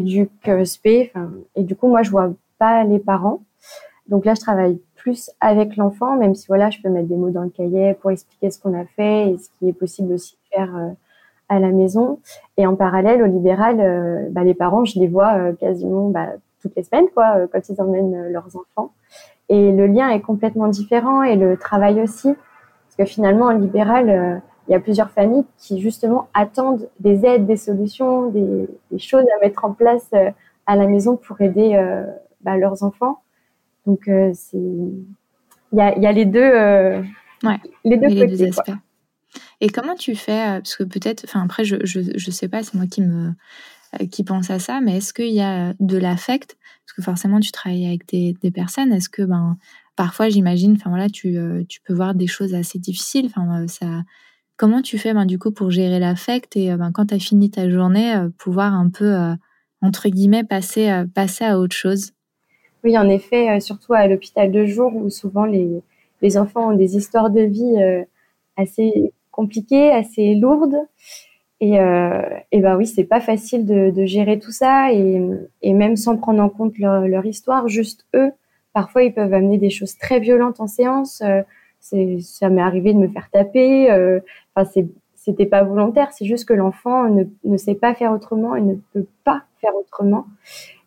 spé. 0.64 1.12
Et 1.54 1.64
du 1.64 1.74
coup, 1.74 1.88
moi, 1.88 2.02
je 2.02 2.10
vois 2.10 2.32
pas 2.58 2.84
les 2.84 2.98
parents. 2.98 3.42
Donc 4.08 4.24
là, 4.24 4.34
je 4.34 4.40
travaille 4.40 4.78
plus 5.06 5.30
avec 5.40 5.76
l'enfant, 5.76 6.16
même 6.16 6.34
si 6.34 6.48
voilà, 6.48 6.68
je 6.68 6.80
peux 6.82 6.88
mettre 6.88 7.06
des 7.06 7.14
mots 7.14 7.30
dans 7.30 7.44
le 7.44 7.48
cahier 7.48 7.94
pour 7.94 8.10
expliquer 8.10 8.50
ce 8.50 8.58
qu'on 8.58 8.76
a 8.76 8.84
fait 8.84 9.30
et 9.30 9.38
ce 9.38 9.48
qui 9.56 9.68
est 9.68 9.72
possible 9.72 10.12
aussi 10.12 10.34
de 10.34 10.56
faire 10.56 10.76
euh, 10.76 10.88
à 11.48 11.60
la 11.60 11.70
maison. 11.70 12.18
Et 12.56 12.66
en 12.66 12.74
parallèle, 12.74 13.22
au 13.22 13.26
libéral, 13.26 13.78
euh, 13.78 14.26
bah, 14.30 14.42
les 14.42 14.54
parents, 14.54 14.84
je 14.84 14.98
les 14.98 15.06
vois 15.06 15.34
euh, 15.34 15.52
quasiment 15.52 16.08
bah, 16.08 16.26
toutes 16.60 16.74
les 16.74 16.82
semaines, 16.82 17.06
quoi, 17.14 17.46
quand 17.52 17.68
ils 17.68 17.80
emmènent 17.80 18.32
leurs 18.32 18.48
enfants. 18.56 18.90
Et 19.48 19.70
le 19.70 19.86
lien 19.86 20.08
est 20.08 20.22
complètement 20.22 20.66
différent 20.66 21.22
et 21.22 21.36
le 21.36 21.56
travail 21.56 22.00
aussi. 22.00 22.34
Parce 22.34 22.96
que 22.98 23.04
finalement, 23.04 23.44
en 23.46 23.52
libéral, 23.52 24.42
il 24.66 24.72
y 24.72 24.74
a 24.74 24.80
plusieurs 24.80 25.10
familles 25.10 25.44
qui 25.56 25.80
justement 25.80 26.26
attendent 26.34 26.88
des 26.98 27.24
aides, 27.24 27.46
des 27.46 27.56
solutions, 27.56 28.26
des, 28.30 28.68
choses 28.98 29.26
à 29.36 29.44
mettre 29.44 29.64
en 29.64 29.72
place 29.72 30.10
à 30.66 30.74
la 30.74 30.88
maison 30.88 31.16
pour 31.16 31.40
aider 31.40 31.80
bah, 32.40 32.56
leurs 32.56 32.82
enfants. 32.82 33.20
Donc 33.86 34.02
c'est 34.34 34.58
il 35.72 35.78
y 35.78 35.80
a, 35.80 35.98
y 35.98 36.06
a, 36.06 36.12
les 36.12 36.26
deux 36.26 36.40
ouais, 36.40 37.58
les 37.84 37.96
deux, 37.96 38.08
côtés, 38.08 38.26
deux 38.26 38.44
aspects. 38.44 38.72
Et 39.60 39.68
comment 39.68 39.94
tu 39.94 40.14
fais 40.14 40.60
Parce 40.60 40.76
que 40.76 40.84
peut-être, 40.84 41.24
enfin 41.24 41.42
après, 41.42 41.64
je, 41.64 41.76
je, 41.84 42.00
je 42.14 42.30
sais 42.30 42.48
pas, 42.48 42.62
c'est 42.62 42.74
moi 42.74 42.86
qui 42.86 43.02
me 43.02 43.32
qui 44.10 44.24
pense 44.24 44.50
à 44.50 44.58
ça, 44.58 44.80
mais 44.80 44.98
est-ce 44.98 45.14
qu'il 45.14 45.32
y 45.32 45.40
a 45.40 45.74
de 45.80 45.96
l'affect? 45.96 46.56
Parce 46.84 46.96
que 46.96 47.02
forcément, 47.02 47.40
tu 47.40 47.52
travailles 47.52 47.86
avec 47.86 48.08
des, 48.08 48.34
des 48.42 48.50
personnes. 48.50 48.92
Est-ce 48.92 49.08
que 49.08 49.22
ben 49.22 49.56
parfois, 49.96 50.28
j'imagine, 50.28 50.74
enfin 50.74 50.90
voilà, 50.90 51.08
tu, 51.08 51.36
euh, 51.36 51.64
tu 51.68 51.80
peux 51.80 51.94
voir 51.94 52.14
des 52.14 52.26
choses 52.26 52.54
assez 52.54 52.78
difficiles. 52.78 53.26
Enfin, 53.26 53.62
euh, 53.62 53.66
ça, 53.66 54.02
comment 54.56 54.82
tu 54.82 54.98
fais, 54.98 55.14
ben, 55.14 55.26
du 55.26 55.38
coup, 55.38 55.50
pour 55.50 55.70
gérer 55.70 55.98
l'affect 55.98 56.54
et 56.56 56.70
euh, 56.70 56.76
ben, 56.76 56.92
quand 56.92 57.06
tu 57.06 57.14
as 57.14 57.18
fini 57.18 57.50
ta 57.50 57.68
journée, 57.68 58.14
pouvoir 58.38 58.74
un 58.74 58.90
peu, 58.90 59.16
entre 59.80 60.08
guillemets, 60.08 60.44
passer, 60.44 61.04
passer 61.14 61.44
à 61.44 61.58
autre 61.58 61.74
chose? 61.74 62.12
Oui, 62.86 62.96
en 62.96 63.08
effet, 63.08 63.60
surtout 63.60 63.94
à 63.94 64.06
l'hôpital 64.06 64.52
de 64.52 64.64
jour 64.64 64.94
où 64.94 65.10
souvent 65.10 65.44
les, 65.44 65.82
les 66.22 66.38
enfants 66.38 66.70
ont 66.70 66.76
des 66.76 66.96
histoires 66.96 67.30
de 67.30 67.40
vie 67.40 67.76
assez 68.56 69.12
compliquées, 69.32 69.90
assez 69.90 70.36
lourdes. 70.36 70.76
Et, 71.60 71.80
euh, 71.80 72.22
et 72.52 72.60
ben 72.60 72.76
oui, 72.76 72.86
c'est 72.86 73.04
pas 73.04 73.20
facile 73.20 73.64
de, 73.64 74.04
gérer 74.04 74.38
tout 74.38 74.50
ça 74.52 74.92
et, 74.92 75.20
et, 75.62 75.72
même 75.72 75.96
sans 75.96 76.16
prendre 76.16 76.40
en 76.42 76.48
compte 76.48 76.78
leur, 76.78 77.26
histoire, 77.26 77.68
juste 77.68 78.06
eux, 78.14 78.30
Parfois, 78.72 79.04
ils 79.04 79.14
peuvent 79.14 79.32
amener 79.32 79.56
des 79.56 79.70
choses 79.70 79.96
très 79.96 80.20
violentes 80.20 80.60
en 80.60 80.66
séance. 80.66 81.22
Euh, 81.22 81.40
ça 81.80 82.50
m'est 82.50 82.60
arrivé 82.60 82.92
de 82.92 82.98
me 82.98 83.08
faire 83.08 83.30
taper. 83.30 83.90
Euh, 83.90 84.20
enfin, 84.54 84.70
c'était 85.14 85.46
pas 85.46 85.64
volontaire. 85.64 86.12
C'est 86.12 86.26
juste 86.26 86.46
que 86.46 86.52
l'enfant 86.52 87.08
ne, 87.08 87.24
ne 87.44 87.56
sait 87.56 87.74
pas 87.74 87.94
faire 87.94 88.12
autrement 88.12 88.54
et 88.54 88.60
ne 88.60 88.74
peut 88.92 89.06
pas 89.24 89.44
faire 89.62 89.74
autrement. 89.74 90.26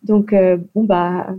Donc, 0.04 0.32
euh, 0.32 0.56
bon, 0.72 0.84
bah, 0.84 1.34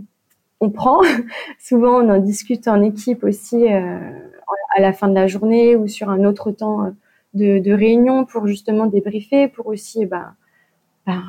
on 0.62 0.70
prend. 0.70 1.00
Souvent, 1.58 2.02
on 2.02 2.08
en 2.08 2.18
discute 2.18 2.68
en 2.68 2.82
équipe 2.82 3.24
aussi 3.24 3.66
à 3.68 4.80
la 4.80 4.92
fin 4.92 5.08
de 5.08 5.14
la 5.14 5.26
journée 5.26 5.76
ou 5.76 5.86
sur 5.88 6.08
un 6.08 6.24
autre 6.24 6.50
temps 6.50 6.92
de, 7.34 7.58
de 7.58 7.72
réunion 7.72 8.24
pour 8.24 8.46
justement 8.46 8.86
débriefer, 8.86 9.48
pour 9.48 9.66
aussi 9.66 10.06
bah, 10.06 10.32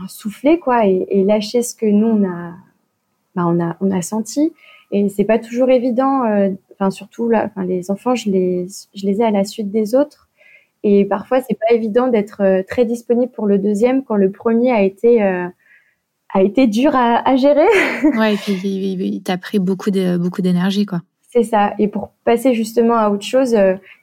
souffler 0.08 0.60
quoi 0.60 0.86
et, 0.86 1.24
lâcher 1.24 1.62
ce 1.64 1.76
que 1.76 1.86
nous 1.86 2.08
on 2.08 2.24
a, 2.24 2.54
bah, 3.36 3.44
on 3.48 3.60
a, 3.62 3.76
on 3.82 3.92
a 3.92 4.02
senti. 4.02 4.54
Et 4.92 5.10
c'est 5.10 5.24
pas 5.24 5.40
toujours 5.40 5.70
évident. 5.70 6.24
Euh, 6.26 6.50
enfin, 6.74 6.92
surtout 6.92 7.28
là, 7.28 7.50
les 7.66 7.90
enfants, 7.90 8.16
je 8.16 8.30
les, 8.30 8.68
je 8.94 9.06
les 9.06 9.22
ai 9.22 9.26
à 9.26 9.32
la 9.32 9.44
suite 9.44 9.72
des 9.72 9.96
autres. 9.96 10.30
Et 10.84 11.06
parfois, 11.06 11.42
c'est 11.42 11.58
pas 11.58 11.74
évident 11.74 12.08
d'être 12.08 12.42
euh, 12.42 12.62
très 12.62 12.86
disponible 12.86 13.32
pour 13.32 13.48
le 13.48 13.58
deuxième 13.58 14.04
quand 14.04 14.18
le 14.18 14.32
premier 14.32 14.72
a 14.72 14.84
été 14.84 15.24
euh, 15.24 15.48
a 16.34 16.42
été 16.42 16.68
dur 16.68 16.96
à, 16.96 17.28
à 17.28 17.36
gérer. 17.36 17.68
ouais, 18.18 18.34
et 18.34 18.38
puis 18.38 18.54
il, 18.64 19.24
t'a 19.24 19.38
pris 19.38 19.60
beaucoup 19.60 19.92
de 19.92 20.18
beaucoup 20.18 20.42
d'énergie, 20.42 20.86
quoi. 20.86 21.02
C'est 21.32 21.44
ça. 21.44 21.74
Et 21.80 21.88
pour 21.88 22.10
passer 22.26 22.54
justement 22.54 22.96
à 22.96 23.10
autre 23.10 23.26
chose, 23.26 23.56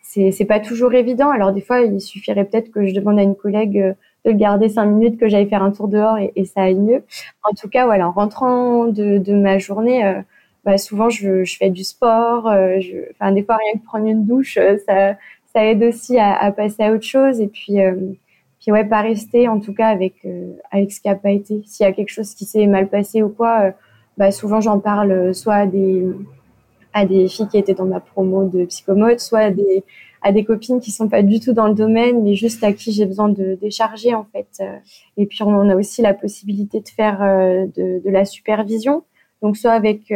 c'est 0.03 0.31
c'est 0.33 0.45
pas 0.45 0.61
toujours 0.61 0.95
évident. 0.95 1.31
Alors 1.31 1.53
des 1.53 1.61
fois, 1.61 1.81
il 1.83 2.01
suffirait 2.01 2.45
peut-être 2.45 2.71
que 2.71 2.87
je 2.87 2.95
demande 2.95 3.19
à 3.19 3.23
une 3.23 3.37
collègue 3.37 3.97
de 4.25 4.31
le 4.31 4.37
garder 4.37 4.69
cinq 4.69 4.87
minutes, 4.87 5.19
que 5.19 5.29
j'aille 5.29 5.49
faire 5.49 5.63
un 5.63 5.71
tour 5.71 5.89
dehors 5.89 6.19
et, 6.19 6.33
et, 6.37 6.45
ça 6.45 6.63
aille 6.63 6.75
mieux. 6.75 7.03
En 7.43 7.55
tout 7.55 7.69
cas, 7.69 7.87
voilà, 7.87 8.09
en 8.09 8.13
rentrant 8.13 8.87
de, 8.87 9.19
de 9.19 9.35
ma 9.35 9.59
journée, 9.59 10.23
bah, 10.65 10.79
souvent 10.79 11.09
je, 11.11 11.45
je, 11.45 11.57
fais 11.57 11.71
du 11.71 11.85
sport. 11.85 12.47
Euh, 12.49 12.81
je, 12.81 13.11
enfin, 13.13 13.33
des 13.33 13.43
fois, 13.43 13.57
rien 13.57 13.81
que 13.81 13.85
prendre 13.85 14.07
une 14.07 14.27
douche, 14.27 14.57
euh, 14.59 14.77
ça, 14.87 15.17
ça 15.55 15.65
aide 15.65 15.83
aussi 15.83 16.19
à, 16.19 16.37
à, 16.37 16.53
passer 16.53 16.83
à 16.83 16.93
autre 16.93 17.05
chose. 17.05 17.41
Et 17.41 17.49
puis, 17.49 17.81
euh, 17.81 17.95
puis 18.61 18.73
ouais, 18.73 18.85
pas 18.85 19.01
rester 19.03 19.49
en 19.49 19.61
tout 19.61 19.75
cas 19.75 19.89
avec 19.89 20.27
avec 20.71 20.93
ce 20.93 21.01
qui 21.01 21.09
a 21.09 21.15
pas 21.15 21.31
été. 21.31 21.63
S'il 21.67 21.85
y 21.85 21.89
a 21.89 21.93
quelque 21.93 22.11
chose 22.11 22.35
qui 22.35 22.45
s'est 22.45 22.67
mal 22.67 22.89
passé 22.89 23.23
ou 23.23 23.31
quoi, 23.31 23.73
bah, 24.19 24.31
souvent 24.31 24.61
j'en 24.61 24.79
parle 24.81 25.35
soit 25.35 25.55
à 25.55 25.67
des 25.67 26.07
à 26.93 27.07
des 27.07 27.29
filles 27.29 27.49
qui 27.49 27.59
étaient 27.59 27.75
dans 27.75 27.87
ma 27.87 28.01
promo 28.01 28.45
de 28.45 28.65
psychomote, 28.67 29.21
soit 29.21 29.41
à 29.41 29.51
des 29.51 29.85
à 30.23 30.33
des 30.33 30.45
copines 30.45 30.81
qui 30.81 30.91
sont 30.91 31.09
pas 31.09 31.23
du 31.23 31.41
tout 31.41 31.55
dans 31.55 31.69
le 31.69 31.75
domaine, 31.75 32.23
mais 32.23 32.35
juste 32.35 32.63
à 32.63 32.73
qui 32.75 32.93
j'ai 32.93 33.07
besoin 33.07 33.31
de 33.31 33.55
décharger 33.61 34.15
en 34.15 34.27
fait. 34.33 34.63
Et 35.17 35.27
puis 35.27 35.43
on 35.43 35.69
a 35.71 35.77
aussi 35.77 36.03
la 36.03 36.15
possibilité 36.15 36.81
de 36.81 36.89
faire 36.89 37.21
de, 37.21 38.03
de 38.05 38.11
la 38.11 38.25
supervision, 38.25 39.05
donc 39.43 39.57
soit 39.57 39.73
avec 39.73 40.13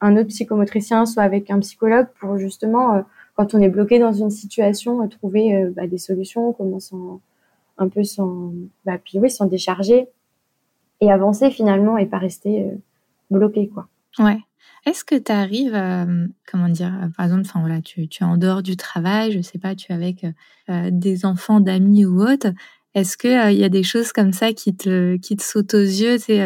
un 0.00 0.16
autre 0.16 0.28
psychomotricien, 0.28 1.06
soit 1.06 1.22
avec 1.22 1.50
un 1.50 1.58
psychologue 1.60 2.06
pour 2.20 2.38
justement, 2.38 2.94
euh, 2.94 3.00
quand 3.34 3.54
on 3.54 3.60
est 3.60 3.68
bloqué 3.68 3.98
dans 3.98 4.12
une 4.12 4.30
situation, 4.30 5.02
euh, 5.02 5.06
trouver 5.08 5.54
euh, 5.54 5.70
bah, 5.74 5.86
des 5.86 5.98
solutions, 5.98 6.52
comment 6.52 6.80
s'en, 6.80 7.20
un 7.78 7.88
peu 7.88 8.04
s'en, 8.04 8.52
bah, 8.84 8.98
puis 8.98 9.18
oui, 9.18 9.30
s'en 9.30 9.46
décharger 9.46 10.08
et 11.00 11.10
avancer 11.10 11.50
finalement 11.50 11.96
et 11.96 12.06
pas 12.06 12.18
rester 12.18 12.70
bloqué, 13.30 13.68
quoi. 13.68 13.88
Ouais. 14.18 14.38
Est-ce 14.84 15.04
que 15.04 15.14
tu 15.14 15.32
arrives, 15.32 15.74
à, 15.74 16.06
comment 16.50 16.68
dire, 16.68 16.92
par 17.16 17.26
exemple, 17.26 17.42
enfin 17.46 17.60
voilà, 17.60 17.80
tu, 17.80 18.08
tu, 18.08 18.22
es 18.22 18.26
en 18.26 18.36
dehors 18.36 18.62
du 18.62 18.76
travail, 18.76 19.32
je 19.32 19.40
sais 19.40 19.58
pas, 19.58 19.74
tu 19.74 19.92
es 19.92 19.94
avec 19.94 20.26
des 20.68 21.24
enfants, 21.24 21.60
d'amis 21.60 22.04
ou 22.04 22.20
autres. 22.20 22.48
Est-ce 22.94 23.16
que 23.16 23.52
il 23.52 23.58
y 23.58 23.64
a 23.64 23.68
des 23.68 23.82
choses 23.82 24.12
comme 24.12 24.32
ça 24.32 24.52
qui 24.52 24.74
te 24.74 25.16
qui 25.16 25.36
te 25.36 25.42
sautent 25.42 25.74
aux 25.74 25.78
yeux, 25.78 26.18
c'est 26.18 26.40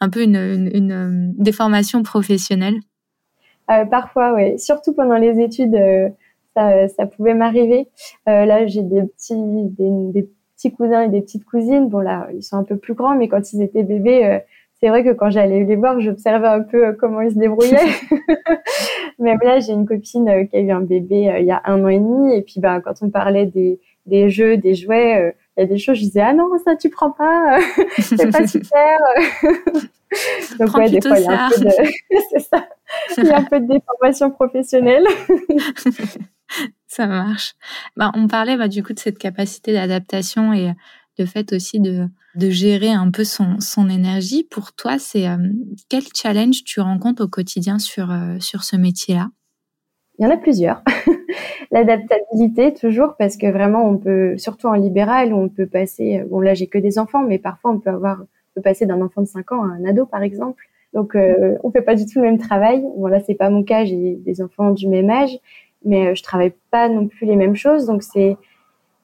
un 0.00 0.08
peu 0.10 0.22
une, 0.22 0.36
une, 0.36 0.70
une 0.74 1.34
déformation 1.38 2.02
professionnelle? 2.02 2.80
Euh, 3.70 3.84
parfois, 3.84 4.34
oui. 4.34 4.58
Surtout 4.58 4.92
pendant 4.94 5.16
les 5.16 5.40
études, 5.40 5.74
euh, 5.74 6.08
ça, 6.54 6.88
ça, 6.88 7.06
pouvait 7.06 7.34
m'arriver. 7.34 7.88
Euh, 8.28 8.44
là, 8.46 8.66
j'ai 8.66 8.82
des 8.82 9.02
petits, 9.02 9.34
des, 9.36 10.12
des, 10.12 10.30
petits 10.58 10.72
cousins 10.72 11.02
et 11.02 11.08
des 11.08 11.22
petites 11.22 11.44
cousines. 11.44 11.88
Bon, 11.88 12.00
là, 12.00 12.28
ils 12.34 12.42
sont 12.42 12.56
un 12.56 12.64
peu 12.64 12.76
plus 12.76 12.94
grands, 12.94 13.14
mais 13.14 13.28
quand 13.28 13.52
ils 13.52 13.62
étaient 13.62 13.84
bébés, 13.84 14.40
c'est 14.80 14.88
vrai 14.88 15.04
que 15.04 15.12
quand 15.12 15.30
j'allais 15.30 15.64
les 15.64 15.76
voir, 15.76 16.00
j'observais 16.00 16.48
un 16.48 16.62
peu 16.62 16.92
comment 16.92 17.20
ils 17.22 17.32
se 17.32 17.38
débrouillaient. 17.38 17.78
Même 19.18 19.38
là, 19.42 19.60
j'ai 19.60 19.72
une 19.72 19.86
copine 19.86 20.48
qui 20.48 20.56
a 20.56 20.60
eu 20.60 20.70
un 20.70 20.82
bébé 20.82 21.34
il 21.40 21.46
y 21.46 21.50
a 21.50 21.62
un 21.64 21.82
an 21.84 21.88
et 21.88 21.98
demi, 21.98 22.34
et 22.34 22.42
puis 22.42 22.60
bah, 22.60 22.80
quand 22.80 22.94
on 23.02 23.10
parlait 23.10 23.46
des, 23.46 23.80
des 24.06 24.28
jeux, 24.28 24.56
des 24.56 24.74
jouets, 24.74 25.34
il 25.58 25.62
y 25.62 25.64
a 25.64 25.66
des 25.66 25.78
choses, 25.78 25.96
je 25.96 26.02
disais 26.02 26.20
ah 26.20 26.32
non, 26.32 26.48
ça 26.64 26.76
tu 26.76 26.88
prends 26.88 27.10
pas, 27.10 27.58
c'est 27.98 28.30
pas 28.30 28.46
super. 28.46 28.98
Donc 30.58 30.74
ouais, 30.76 30.88
des 30.88 31.00
fois 31.00 31.18
il 31.18 31.24
y 31.24 31.28
a 31.28 31.46
un 31.46 31.50
peu 31.50 31.64
de, 31.64 31.70
c'est 32.30 32.38
ça. 32.38 32.68
Il 33.16 33.24
y 33.24 33.30
a 33.30 33.38
un 33.38 33.44
peu 33.44 33.58
de 33.58 33.66
déformation 33.66 34.30
professionnelle. 34.30 35.04
Ça 36.88 37.06
marche. 37.06 37.54
Bah, 37.96 38.10
on 38.14 38.26
parlait 38.26 38.56
bah, 38.56 38.68
du 38.68 38.82
coup 38.82 38.92
de 38.92 38.98
cette 38.98 39.18
capacité 39.18 39.72
d'adaptation 39.72 40.52
et 40.52 40.72
de 41.18 41.24
fait 41.24 41.52
aussi 41.52 41.80
de 41.80 42.08
de 42.34 42.50
gérer 42.50 42.90
un 42.90 43.10
peu 43.10 43.24
son, 43.24 43.58
son 43.58 43.88
énergie. 43.88 44.44
Pour 44.44 44.72
toi, 44.72 44.98
c'est 44.98 45.26
quel 45.88 46.04
challenge 46.14 46.62
tu 46.64 46.80
rencontres 46.80 47.24
au 47.24 47.28
quotidien 47.28 47.80
sur, 47.80 48.14
sur 48.38 48.62
ce 48.62 48.76
métier-là? 48.76 49.30
Il 50.18 50.24
y 50.24 50.26
en 50.26 50.30
a 50.30 50.36
plusieurs. 50.36 50.82
L'adaptabilité, 51.70 52.74
toujours, 52.74 53.14
parce 53.18 53.36
que 53.36 53.46
vraiment, 53.46 53.84
on 53.84 53.98
peut, 53.98 54.36
surtout 54.36 54.66
en 54.66 54.74
libéral, 54.74 55.32
on 55.32 55.48
peut 55.48 55.66
passer, 55.66 56.24
bon 56.28 56.40
là, 56.40 56.54
j'ai 56.54 56.66
que 56.66 56.78
des 56.78 56.98
enfants, 56.98 57.22
mais 57.22 57.38
parfois, 57.38 57.70
on 57.70 57.78
peut 57.78 57.90
avoir, 57.90 58.24
peut 58.54 58.62
passer 58.62 58.84
d'un 58.84 59.00
enfant 59.00 59.22
de 59.22 59.26
5 59.26 59.52
ans 59.52 59.62
à 59.62 59.66
un 59.66 59.84
ado, 59.84 60.06
par 60.06 60.22
exemple. 60.22 60.64
Donc, 60.92 61.14
euh, 61.14 61.56
on 61.62 61.70
fait 61.70 61.82
pas 61.82 61.94
du 61.94 62.04
tout 62.06 62.18
le 62.18 62.24
même 62.24 62.38
travail. 62.38 62.82
Bon, 62.96 63.06
là, 63.06 63.20
c'est 63.20 63.34
pas 63.34 63.50
mon 63.50 63.62
cas, 63.62 63.84
j'ai 63.84 64.16
des 64.16 64.42
enfants 64.42 64.70
du 64.70 64.88
même 64.88 65.10
âge, 65.10 65.38
mais 65.84 66.08
euh, 66.08 66.14
je 66.14 66.22
travaille 66.22 66.52
pas 66.70 66.88
non 66.88 67.06
plus 67.06 67.26
les 67.26 67.36
mêmes 67.36 67.56
choses. 67.56 67.86
Donc, 67.86 68.02
c'est, 68.02 68.36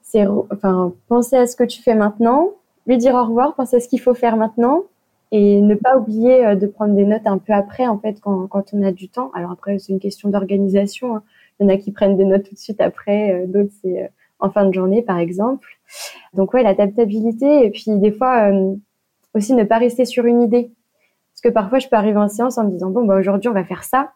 c'est, 0.01 0.25
enfin, 0.51 0.93
penser 1.07 1.35
à 1.37 1.47
ce 1.47 1.55
que 1.55 1.63
tu 1.63 1.81
fais 1.81 1.95
maintenant, 1.95 2.51
lui 2.87 2.97
dire 2.97 3.15
au 3.15 3.23
revoir, 3.23 3.55
penser 3.55 3.77
à 3.77 3.79
ce 3.79 3.87
qu'il 3.87 4.01
faut 4.01 4.13
faire 4.13 4.37
maintenant, 4.37 4.83
et 5.31 5.61
ne 5.61 5.75
pas 5.75 5.97
oublier 5.97 6.45
euh, 6.45 6.55
de 6.55 6.67
prendre 6.67 6.95
des 6.95 7.05
notes 7.05 7.25
un 7.25 7.37
peu 7.37 7.53
après, 7.53 7.87
en 7.87 7.97
fait, 7.97 8.19
quand, 8.21 8.47
quand 8.47 8.73
on 8.73 8.83
a 8.83 8.91
du 8.91 9.09
temps. 9.09 9.31
Alors 9.33 9.51
après, 9.51 9.79
c'est 9.79 9.91
une 9.91 9.99
question 9.99 10.29
d'organisation. 10.29 11.15
Hein. 11.15 11.23
Il 11.59 11.67
y 11.67 11.71
en 11.71 11.73
a 11.73 11.77
qui 11.77 11.91
prennent 11.91 12.17
des 12.17 12.25
notes 12.25 12.43
tout 12.43 12.53
de 12.53 12.59
suite 12.59 12.81
après, 12.81 13.33
euh, 13.33 13.45
d'autres 13.47 13.71
c'est 13.81 14.11
en 14.39 14.49
fin 14.49 14.65
de 14.65 14.73
journée 14.73 15.01
par 15.01 15.17
exemple. 15.17 15.67
Donc 16.33 16.53
ouais, 16.53 16.61
l'adaptabilité 16.61 17.65
et 17.65 17.71
puis 17.71 17.85
des 17.87 18.11
fois 18.11 18.51
aussi 19.33 19.53
ne 19.53 19.63
pas 19.63 19.77
rester 19.77 20.03
sur 20.03 20.25
une 20.25 20.41
idée. 20.41 20.71
Parce 21.33 21.41
que 21.41 21.49
parfois 21.49 21.79
je 21.79 21.87
peux 21.87 21.95
arriver 21.95 22.17
en 22.17 22.27
séance 22.27 22.57
en 22.57 22.65
me 22.65 22.71
disant 22.71 22.89
bon 22.89 23.05
bah 23.05 23.17
aujourd'hui 23.17 23.49
on 23.49 23.53
va 23.53 23.63
faire 23.63 23.85
ça 23.85 24.11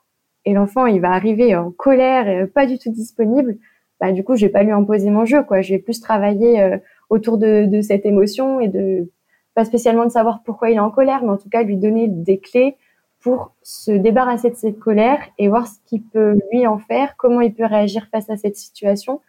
et 0.49 0.53
l'enfant 0.53 0.85
il 0.85 0.99
va 0.99 1.11
arriver 1.11 1.55
en 1.55 1.71
colère 1.71 2.27
et 2.27 2.47
pas 2.47 2.65
du 2.65 2.79
tout 2.79 2.91
disponible. 2.91 3.57
Bah 4.01 4.11
du 4.11 4.23
coup 4.23 4.35
je 4.35 4.45
vais 4.45 4.51
pas 4.51 4.63
lui 4.63 4.71
imposer 4.71 5.09
mon 5.09 5.25
jeu 5.25 5.43
quoi. 5.43 5.61
Je 5.61 5.73
vais 5.73 5.79
plus 5.79 6.01
travailler 6.01 6.79
autour 7.09 7.37
de, 7.37 7.81
cette 7.81 8.05
émotion 8.05 8.59
et 8.59 8.67
de 8.67 9.09
pas 9.55 9.65
spécialement 9.65 10.05
de 10.05 10.11
savoir 10.11 10.41
pourquoi 10.43 10.69
il 10.69 10.75
est 10.75 10.79
en 10.79 10.91
colère, 10.91 11.23
mais 11.23 11.29
en 11.29 11.37
tout 11.37 11.49
cas 11.49 11.63
lui 11.63 11.77
donner 11.77 12.07
des 12.07 12.39
clés 12.39 12.77
pour 13.19 13.51
se 13.61 13.91
débarrasser 13.91 14.49
de 14.49 14.55
cette 14.55 14.79
colère 14.79 15.19
et 15.37 15.49
voir 15.49 15.67
ce 15.67 15.75
qu'il 15.85 16.03
peut 16.03 16.39
lui 16.51 16.65
en 16.65 16.77
faire, 16.77 17.15
comment 17.17 17.41
il 17.41 17.53
peut 17.53 17.65
réagir 17.65 18.07
face 18.11 18.29
à 18.29 18.37
cette 18.37 18.55
situation. 18.55 19.21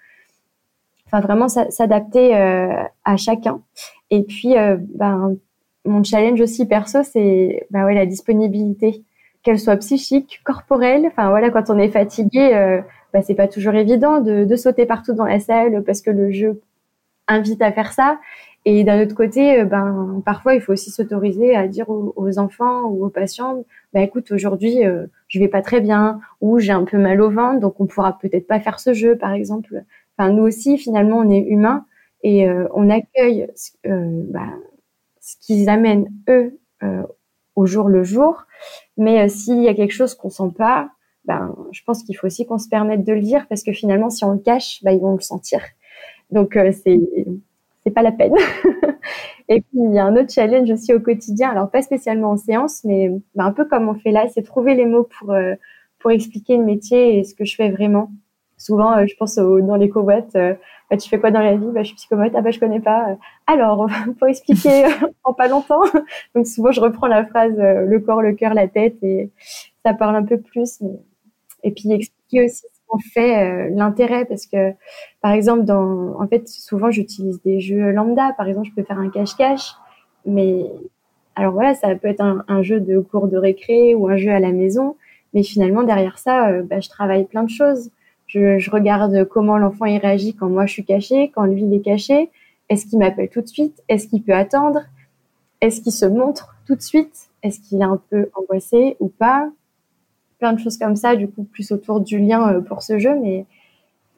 Enfin, 1.07 1.21
vraiment 1.21 1.49
s'adapter 1.49 2.37
euh, 2.37 2.85
à 3.05 3.17
chacun. 3.17 3.63
Et 4.11 4.23
puis, 4.23 4.57
euh, 4.57 4.77
ben, 4.95 5.37
mon 5.85 6.05
challenge 6.05 6.41
aussi 6.41 6.67
perso, 6.67 7.03
c'est 7.03 7.67
ben 7.71 7.85
ouais, 7.85 7.95
la 7.95 8.07
disponibilité, 8.07 9.03
qu'elle 9.43 9.59
soit 9.59 9.77
psychique, 9.77 10.41
corporelle. 10.45 11.07
Enfin 11.07 11.31
voilà, 11.31 11.51
quand 11.51 11.71
on 11.71 11.79
est 11.79 11.91
fatigué, 11.91 12.55
euh, 12.55 12.81
ben, 13.13 13.23
c'est 13.23 13.35
pas 13.35 13.49
toujours 13.49 13.75
évident 13.75 14.21
de, 14.21 14.45
de 14.45 14.57
sauter 14.57 14.87
partout 14.87 15.13
dans 15.15 15.25
la 15.25 15.41
salle 15.41 15.83
parce 15.85 16.03
que 16.03 16.11
le 16.11 16.31
jeu 16.31 16.61
invite 17.29 17.63
à 17.63 17.73
faire 17.73 17.93
ça. 17.93 18.19
Et 18.67 18.85
d'un 18.85 19.03
autre 19.03 19.15
côté, 19.15 19.61
euh, 19.61 19.65
ben 19.65 20.23
parfois 20.25 20.55
il 20.55 20.61
faut 20.61 20.73
aussi 20.73 20.91
s'autoriser 20.91 21.57
à 21.57 21.67
dire 21.67 21.89
aux, 21.89 22.39
enfants 22.39 22.83
ou 22.83 23.07
aux 23.07 23.09
patients, 23.09 23.65
ben 23.95 24.03
écoute 24.03 24.31
aujourd'hui 24.33 24.85
euh, 24.85 25.07
je 25.29 25.39
vais 25.39 25.49
pas 25.49 25.63
très 25.63 25.81
bien 25.81 26.21
ou 26.43 26.59
j'ai 26.59 26.73
un 26.73 26.85
peu 26.85 26.99
mal 26.99 27.23
au 27.23 27.31
ventre, 27.31 27.61
donc 27.61 27.81
on 27.81 27.87
pourra 27.87 28.19
peut-être 28.19 28.47
pas 28.47 28.61
faire 28.61 28.79
ce 28.79 28.93
jeu 28.93 29.17
par 29.17 29.33
exemple. 29.33 29.83
Enfin 30.19 30.31
nous 30.31 30.43
aussi 30.43 30.77
finalement 30.77 31.19
on 31.19 31.31
est 31.31 31.41
humains 31.41 31.87
et 32.23 32.47
euh, 32.47 32.69
on 32.75 32.91
accueille 32.91 33.49
euh, 33.87 34.23
ben, 34.29 34.61
ce 35.21 35.37
qu'ils 35.41 35.71
amènent 35.71 36.09
eux 36.29 36.59
au 37.57 37.67
jour 37.67 37.89
le 37.89 38.03
jour. 38.03 38.45
Mais 38.97 39.29
s'il 39.29 39.63
y 39.63 39.69
a 39.69 39.75
quelque 39.75 39.93
chose 39.93 40.15
qu'on 40.15 40.31
sent 40.31 40.53
pas, 40.57 40.91
ben 41.25 41.55
je 41.73 41.83
pense 41.85 42.03
qu'il 42.03 42.17
faut 42.17 42.27
aussi 42.27 42.47
qu'on 42.47 42.59
se 42.59 42.69
permette 42.69 43.05
de 43.05 43.13
le 43.13 43.21
dire 43.21 43.47
parce 43.49 43.63
que 43.63 43.73
finalement 43.73 44.11
si 44.11 44.25
on 44.25 44.33
le 44.33 44.39
cache, 44.39 44.83
ben 44.83 44.93
ils 44.93 45.01
vont 45.01 45.15
le 45.15 45.21
sentir. 45.21 45.61
Donc 46.31 46.53
c'est 46.55 47.01
c'est 47.83 47.91
pas 47.91 48.03
la 48.03 48.13
peine. 48.13 48.35
et 49.49 49.61
puis 49.61 49.79
il 49.79 49.95
y 49.95 49.99
a 49.99 50.05
un 50.05 50.17
autre 50.17 50.33
challenge 50.33 50.71
aussi 50.71 50.95
au 50.95 51.01
quotidien, 51.01 51.51
alors 51.51 51.71
pas 51.71 51.83
spécialement 51.83 52.31
en 52.31 52.37
séance, 52.37 52.85
mais 52.85 53.11
bah, 53.35 53.45
un 53.45 53.53
peu 53.53 53.65
comme 53.65 53.89
on 53.89 53.95
fait 53.95 54.13
là, 54.13 54.27
c'est 54.33 54.43
trouver 54.43 54.75
les 54.75 54.87
mots 54.87 55.09
pour 55.19 55.33
euh, 55.33 55.55
pour 55.99 56.11
expliquer 56.11 56.57
le 56.57 56.65
métier 56.65 57.19
et 57.19 57.25
ce 57.25 57.35
que 57.35 57.45
je 57.45 57.55
fais 57.55 57.71
vraiment. 57.71 58.11
Souvent, 58.61 58.97
euh, 58.97 59.07
je 59.07 59.17
pense 59.17 59.37
dans 59.37 59.77
les 59.77 59.89
covoites, 59.89 60.37
euh, 60.37 60.55
bah, 60.91 60.97
tu 60.99 61.09
fais 61.09 61.19
quoi 61.19 61.31
dans 61.31 61.41
la 61.41 61.57
vie? 61.57 61.67
Bah, 61.73 61.83
Je 61.83 61.89
suis 61.89 61.97
psychomote, 61.97 62.33
ah 62.35 62.43
bah 62.43 62.51
je 62.51 62.61
connais 62.61 62.81
pas. 62.81 63.17
Alors, 63.47 63.89
pour 64.19 64.29
expliquer 64.29 64.85
en 65.25 65.33
pas 65.33 65.49
longtemps. 65.49 65.83
Donc 66.35 66.47
souvent, 66.47 66.71
je 66.71 66.81
reprends 66.81 67.07
la 67.07 67.25
phrase 67.25 67.55
le 67.57 67.99
corps, 68.01 68.23
le 68.23 68.35
cœur, 68.35 68.53
la 68.55 68.69
tête 68.69 68.97
et 69.03 69.31
ça 69.85 69.95
parle 69.95 70.17
un 70.17 70.25
peu 70.25 70.39
plus. 70.39 70.83
Et 71.63 71.73
puis 71.73 71.91
expliquer 71.93 72.45
aussi 72.45 72.65
en 72.91 72.99
fait 72.99 73.45
euh, 73.45 73.71
l'intérêt 73.73 74.25
parce 74.25 74.47
que 74.47 74.73
par 75.23 75.33
exemple 75.33 75.71
en 75.71 76.27
fait 76.29 76.49
souvent 76.49 76.91
j'utilise 76.91 77.41
des 77.43 77.61
jeux 77.61 77.93
lambda 77.93 78.33
par 78.37 78.49
exemple 78.49 78.69
je 78.69 78.75
peux 78.75 78.83
faire 78.83 78.99
un 78.99 79.11
cache-cache 79.11 79.75
mais 80.27 80.65
alors 81.37 81.53
voilà 81.53 81.75
ça 81.75 81.95
peut 81.95 82.09
être 82.09 82.21
un, 82.21 82.63
jeu 82.63 82.81
de 82.81 82.99
cours 83.01 83.29
de 83.29 83.37
récré 83.37 83.95
ou 83.95 84.09
un 84.09 84.17
jeu 84.17 84.31
à 84.31 84.41
la 84.41 84.53
maison 84.53 84.97
mais 85.33 85.43
finalement 85.43 85.83
derrière 85.85 86.19
ça 86.19 86.49
euh, 86.49 86.63
bah, 86.63 86.81
je 86.81 86.89
travaille 86.89 87.25
plein 87.25 87.45
de 87.45 87.51
choses 87.51 87.91
je, 88.33 88.71
regarde 88.71 89.25
comment 89.25 89.59
l'enfant 89.59 89.87
il 89.87 89.99
réagit 89.99 90.35
quand 90.35 90.49
moi 90.49 90.67
je 90.67 90.73
suis 90.73 90.85
cachée 90.85 91.31
quand 91.35 91.45
lui 91.45 91.63
il 91.63 91.75
est 91.75 91.81
caché. 91.81 92.31
Est-ce 92.69 92.87
qu'il 92.87 92.99
m'appelle 93.01 93.29
tout 93.29 93.41
de 93.41 93.49
suite? 93.49 93.83
Est-ce 93.89 94.07
qu'il 94.07 94.23
peut 94.23 94.35
attendre? 94.35 94.81
Est-ce 95.61 95.81
qu'il 95.81 95.93
se 95.93 96.07
montre 96.07 96.55
tout 96.67 96.77
de 96.77 96.83
suite? 96.83 97.29
Est-ce 97.43 97.61
qu'il 97.61 97.81
est 97.81 97.85
un 97.85 98.01
peu 98.11 98.31
angoissé 98.35 98.97
ou 99.01 99.09
pas? 99.09 99.51
Plein 100.39 100.53
de 100.53 100.61
choses 100.61 100.79
comme 100.79 100.97
ça, 100.97 101.17
du 101.17 101.29
coup, 101.29 101.43
plus 101.43 101.73
autour 101.73 102.01
du 102.01 102.19
lien 102.19 102.53
euh, 102.53 102.61
pour 102.61 102.83
ce 102.83 102.99
jeu, 102.99 103.19
mais 103.21 103.47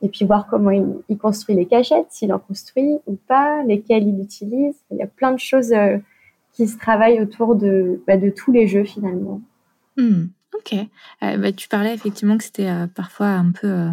et 0.02 0.08
puis 0.08 0.24
voir 0.24 0.46
comment 0.48 0.70
il, 0.70 1.16
construit 1.16 1.54
les 1.54 1.66
cachettes, 1.66 2.08
s'il 2.10 2.32
en 2.32 2.38
construit 2.40 2.98
ou 3.06 3.16
pas, 3.28 3.62
lesquelles 3.62 4.06
il 4.06 4.20
utilise. 4.20 4.74
Il 4.90 4.96
y 4.96 5.02
a 5.02 5.06
plein 5.06 5.32
de 5.32 5.38
choses 5.38 5.72
euh, 5.72 5.98
qui 6.52 6.66
se 6.66 6.76
travaillent 6.76 7.20
autour 7.20 7.54
de, 7.54 8.02
bah, 8.06 8.16
de 8.16 8.28
tous 8.28 8.50
les 8.50 8.66
jeux 8.66 8.84
finalement. 8.84 9.40
Hmm, 9.96 10.24
ok. 10.54 10.74
Euh, 11.22 11.36
bah, 11.36 11.52
tu 11.52 11.68
parlais 11.68 11.94
effectivement 11.94 12.38
que 12.38 12.44
c'était 12.44 12.70
parfois 12.94 13.28
un 13.28 13.52
peu 13.52 13.90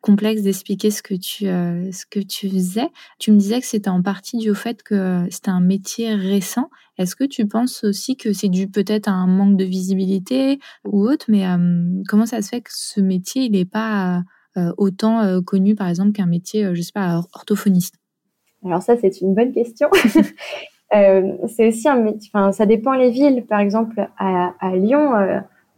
complexe 0.00 0.42
d'expliquer 0.42 0.90
ce 0.90 1.02
que 1.02 1.14
tu 1.14 1.46
euh, 1.46 1.90
ce 1.92 2.06
que 2.06 2.20
tu 2.20 2.48
faisais. 2.48 2.88
Tu 3.18 3.32
me 3.32 3.36
disais 3.36 3.60
que 3.60 3.66
c'était 3.66 3.90
en 3.90 4.02
partie 4.02 4.38
dû 4.38 4.50
au 4.50 4.54
fait 4.54 4.82
que 4.82 5.26
c'était 5.30 5.50
un 5.50 5.60
métier 5.60 6.14
récent. 6.14 6.70
Est-ce 6.98 7.16
que 7.16 7.24
tu 7.24 7.46
penses 7.46 7.84
aussi 7.84 8.16
que 8.16 8.32
c'est 8.32 8.48
dû 8.48 8.68
peut-être 8.68 9.08
à 9.08 9.12
un 9.12 9.26
manque 9.26 9.56
de 9.56 9.64
visibilité 9.64 10.58
ou 10.84 11.06
autre 11.06 11.26
Mais 11.28 11.46
euh, 11.46 12.02
comment 12.08 12.26
ça 12.26 12.40
se 12.42 12.48
fait 12.48 12.60
que 12.60 12.70
ce 12.72 13.00
métier 13.00 13.44
il 13.44 13.52
n'est 13.52 13.64
pas 13.64 14.22
euh, 14.56 14.72
autant 14.78 15.42
connu 15.42 15.74
par 15.74 15.88
exemple 15.88 16.12
qu'un 16.12 16.26
métier, 16.26 16.74
je 16.74 16.82
sais 16.82 16.92
pas, 16.92 17.22
orthophoniste? 17.34 17.96
Alors 18.64 18.82
ça 18.82 18.96
c'est 18.96 19.20
une 19.20 19.34
bonne 19.34 19.52
question. 19.52 19.88
c'est 20.92 21.68
aussi 21.68 21.88
un 21.88 22.00
métier. 22.00 22.30
Enfin, 22.32 22.52
ça 22.52 22.66
dépend 22.66 22.94
les 22.94 23.10
villes. 23.10 23.44
Par 23.46 23.60
exemple, 23.60 24.08
à 24.18 24.76
Lyon, 24.76 25.12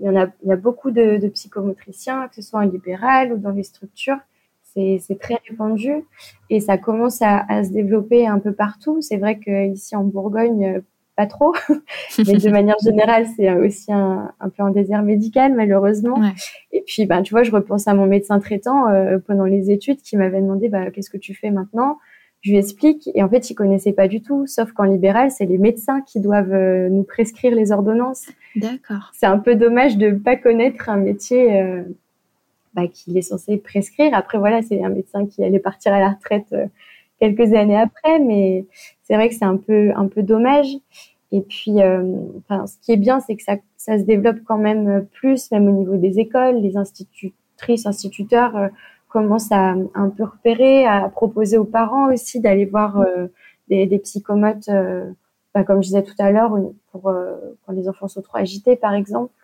il 0.02 0.06
y, 0.06 0.10
en 0.10 0.16
a, 0.16 0.26
il 0.42 0.48
y 0.48 0.52
a 0.52 0.56
beaucoup 0.56 0.90
de, 0.90 1.16
de 1.16 1.28
psychomotriciens, 1.28 2.28
que 2.28 2.34
ce 2.34 2.42
soit 2.42 2.60
en 2.60 2.64
libéral 2.64 3.32
ou 3.32 3.38
dans 3.38 3.50
les 3.50 3.62
structures. 3.62 4.18
C'est 4.74 5.18
très 5.20 5.38
répandu 5.48 5.92
et 6.48 6.60
ça 6.60 6.78
commence 6.78 7.20
à, 7.20 7.44
à, 7.46 7.62
se 7.62 7.70
développer 7.70 8.26
un 8.26 8.38
peu 8.38 8.52
partout. 8.52 9.02
C'est 9.02 9.18
vrai 9.18 9.38
qu'ici 9.38 9.94
en 9.94 10.02
Bourgogne, 10.02 10.82
pas 11.16 11.26
trop, 11.26 11.54
mais 12.26 12.38
de 12.38 12.48
manière 12.50 12.76
générale, 12.82 13.26
c'est 13.36 13.52
aussi 13.52 13.92
un, 13.92 14.32
un, 14.40 14.48
peu 14.48 14.62
un 14.62 14.70
désert 14.70 15.02
médical, 15.02 15.54
malheureusement. 15.54 16.18
Ouais. 16.18 16.32
Et 16.72 16.82
puis, 16.86 17.06
ben, 17.06 17.22
tu 17.22 17.34
vois, 17.34 17.42
je 17.42 17.50
repense 17.50 17.86
à 17.86 17.94
mon 17.94 18.06
médecin 18.06 18.38
traitant 18.40 18.88
euh, 18.88 19.18
pendant 19.18 19.44
les 19.44 19.70
études 19.70 20.00
qui 20.00 20.16
m'avait 20.16 20.40
demandé 20.40 20.68
bah, 20.68 20.90
qu'est-ce 20.90 21.10
que 21.10 21.18
tu 21.18 21.34
fais 21.34 21.50
maintenant? 21.50 21.98
Je 22.42 22.50
lui 22.50 22.59
explique 22.59 23.09
et 23.14 23.22
en 23.22 23.28
fait, 23.28 23.50
il 23.50 23.55
connaissait 23.55 23.92
pas 23.92 24.09
du 24.09 24.20
tout. 24.20 24.46
Sauf 24.46 24.72
qu'en 24.72 24.83
libéral, 24.83 25.31
c'est 25.31 25.46
les 25.46 25.59
médecins 25.59 26.02
qui 26.02 26.20
doivent 26.20 26.52
euh, 26.52 26.88
nous 26.88 27.05
prescrire 27.05 27.55
les 27.55 27.70
ordonnances. 27.70 28.26
D'accord. 28.57 29.11
C'est 29.14 29.26
un 29.26 29.38
peu 29.38 29.55
dommage 29.55 29.96
de 29.96 30.11
pas 30.11 30.37
connaître 30.37 30.88
un 30.88 30.96
métier 30.96 31.61
euh, 31.61 31.83
bah, 32.74 32.88
qu'il 32.88 33.16
est 33.16 33.22
censé 33.22 33.59
prescrire. 33.59 34.12
Après, 34.12 34.38
voilà, 34.38 34.61
c'est 34.61 34.83
un 34.83 34.88
médecin 34.88 35.24
qui 35.26 35.44
allait 35.44 35.61
partir 35.61 35.92
à 35.92 36.00
la 36.00 36.11
retraite 36.11 36.46
euh, 36.52 36.66
quelques 37.20 37.55
années 37.55 37.78
après, 37.78 38.18
mais 38.18 38.66
c'est 39.05 39.14
vrai 39.14 39.28
que 39.28 39.37
c'est 39.37 39.44
un 39.44 39.57
peu 39.57 39.92
un 39.94 40.09
peu 40.09 40.24
dommage. 40.24 40.74
Et 41.31 41.40
puis, 41.40 41.76
enfin, 42.37 42.66
ce 42.66 42.76
qui 42.83 42.92
est 42.92 42.98
bien, 42.98 43.20
c'est 43.20 43.37
que 43.37 43.42
ça, 43.42 43.57
ça 43.78 43.98
se 43.98 44.02
développe 44.02 44.40
quand 44.44 44.59
même 44.59 45.07
plus, 45.12 45.50
même 45.50 45.66
au 45.66 45.70
niveau 45.70 45.96
des 45.96 46.18
écoles, 46.18 46.57
les 46.57 46.76
institutrices, 46.76 47.87
instituteurs 47.87 48.68
commence 49.12 49.53
à 49.53 49.75
un 49.94 50.09
peu 50.09 50.25
repérer, 50.25 50.87
à 50.87 51.09
proposer 51.11 51.59
aux 51.59 51.66
parents 51.66 52.11
aussi 52.12 52.40
d'aller 52.40 52.64
voir 52.64 52.98
euh, 52.98 53.27
des, 53.68 53.87
des, 53.87 53.98
psychomotes, 53.98 54.70
euh, 54.70 55.12
bah, 55.55 55.64
comme 55.64 55.83
je 55.83 55.88
disais 55.88 56.03
tout 56.03 56.14
à 56.18 56.31
l'heure, 56.31 56.57
pour 56.90 57.11
euh, 57.11 57.37
quand 57.64 57.72
les 57.75 57.88
enfants 57.88 58.09
sont 58.09 58.22
trop 58.22 58.38
agités, 58.38 58.75
par 58.75 58.94
exemple. 58.94 59.35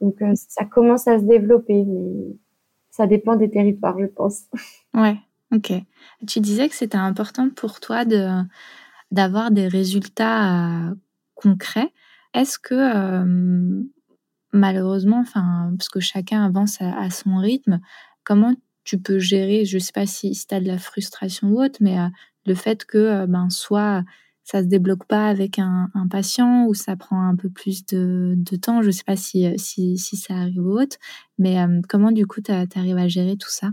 Donc 0.00 0.22
ça 0.34 0.64
commence 0.64 1.08
à 1.08 1.18
se 1.18 1.24
développer, 1.24 1.84
mais 1.84 2.36
ça 2.90 3.06
dépend 3.06 3.34
des 3.36 3.50
territoires, 3.50 3.98
je 3.98 4.06
pense. 4.06 4.44
Ouais, 4.94 5.16
ok. 5.52 5.72
Tu 6.26 6.40
disais 6.40 6.68
que 6.68 6.74
c'était 6.74 6.96
important 6.96 7.48
pour 7.48 7.78
toi 7.78 8.04
de 8.04 8.28
d'avoir 9.12 9.52
des 9.52 9.68
résultats 9.68 10.92
concrets. 11.36 11.92
Est-ce 12.34 12.58
que 12.58 12.74
malheureusement, 14.52 15.20
enfin, 15.20 15.72
parce 15.78 15.88
que 15.88 16.00
chacun 16.00 16.44
avance 16.44 16.80
à, 16.80 16.98
à 16.98 17.10
son 17.10 17.36
rythme, 17.36 17.80
comment 18.24 18.52
tu 18.90 18.98
peux 18.98 19.20
gérer, 19.20 19.64
je 19.64 19.78
sais 19.78 19.92
pas 19.92 20.04
si, 20.04 20.34
si 20.34 20.48
tu 20.48 20.54
as 20.54 20.60
de 20.60 20.66
la 20.66 20.78
frustration 20.78 21.48
ou 21.48 21.62
autre, 21.62 21.78
mais 21.80 21.96
euh, 21.96 22.08
le 22.44 22.54
fait 22.56 22.84
que 22.84 22.98
euh, 22.98 23.26
ben 23.28 23.48
soit 23.48 24.02
ça 24.42 24.62
se 24.62 24.66
débloque 24.66 25.04
pas 25.04 25.28
avec 25.28 25.60
un, 25.60 25.88
patient 26.10 26.66
ou 26.66 26.74
ça 26.74 26.96
prend 26.96 27.22
un 27.22 27.36
peu 27.36 27.48
plus 27.48 27.86
de, 27.86 28.34
temps. 28.60 28.82
Je 28.82 28.90
sais 28.90 29.04
pas 29.04 29.14
si, 29.14 29.46
si, 29.58 29.96
si 29.96 30.16
ça 30.16 30.34
arrive 30.34 30.66
ou 30.66 30.72
autre, 30.72 30.96
mais 31.38 31.56
comment 31.88 32.10
du 32.10 32.26
coup 32.26 32.40
tu 32.40 32.50
arrives 32.50 32.98
à 32.98 33.06
gérer 33.06 33.36
tout 33.36 33.48
ça? 33.48 33.68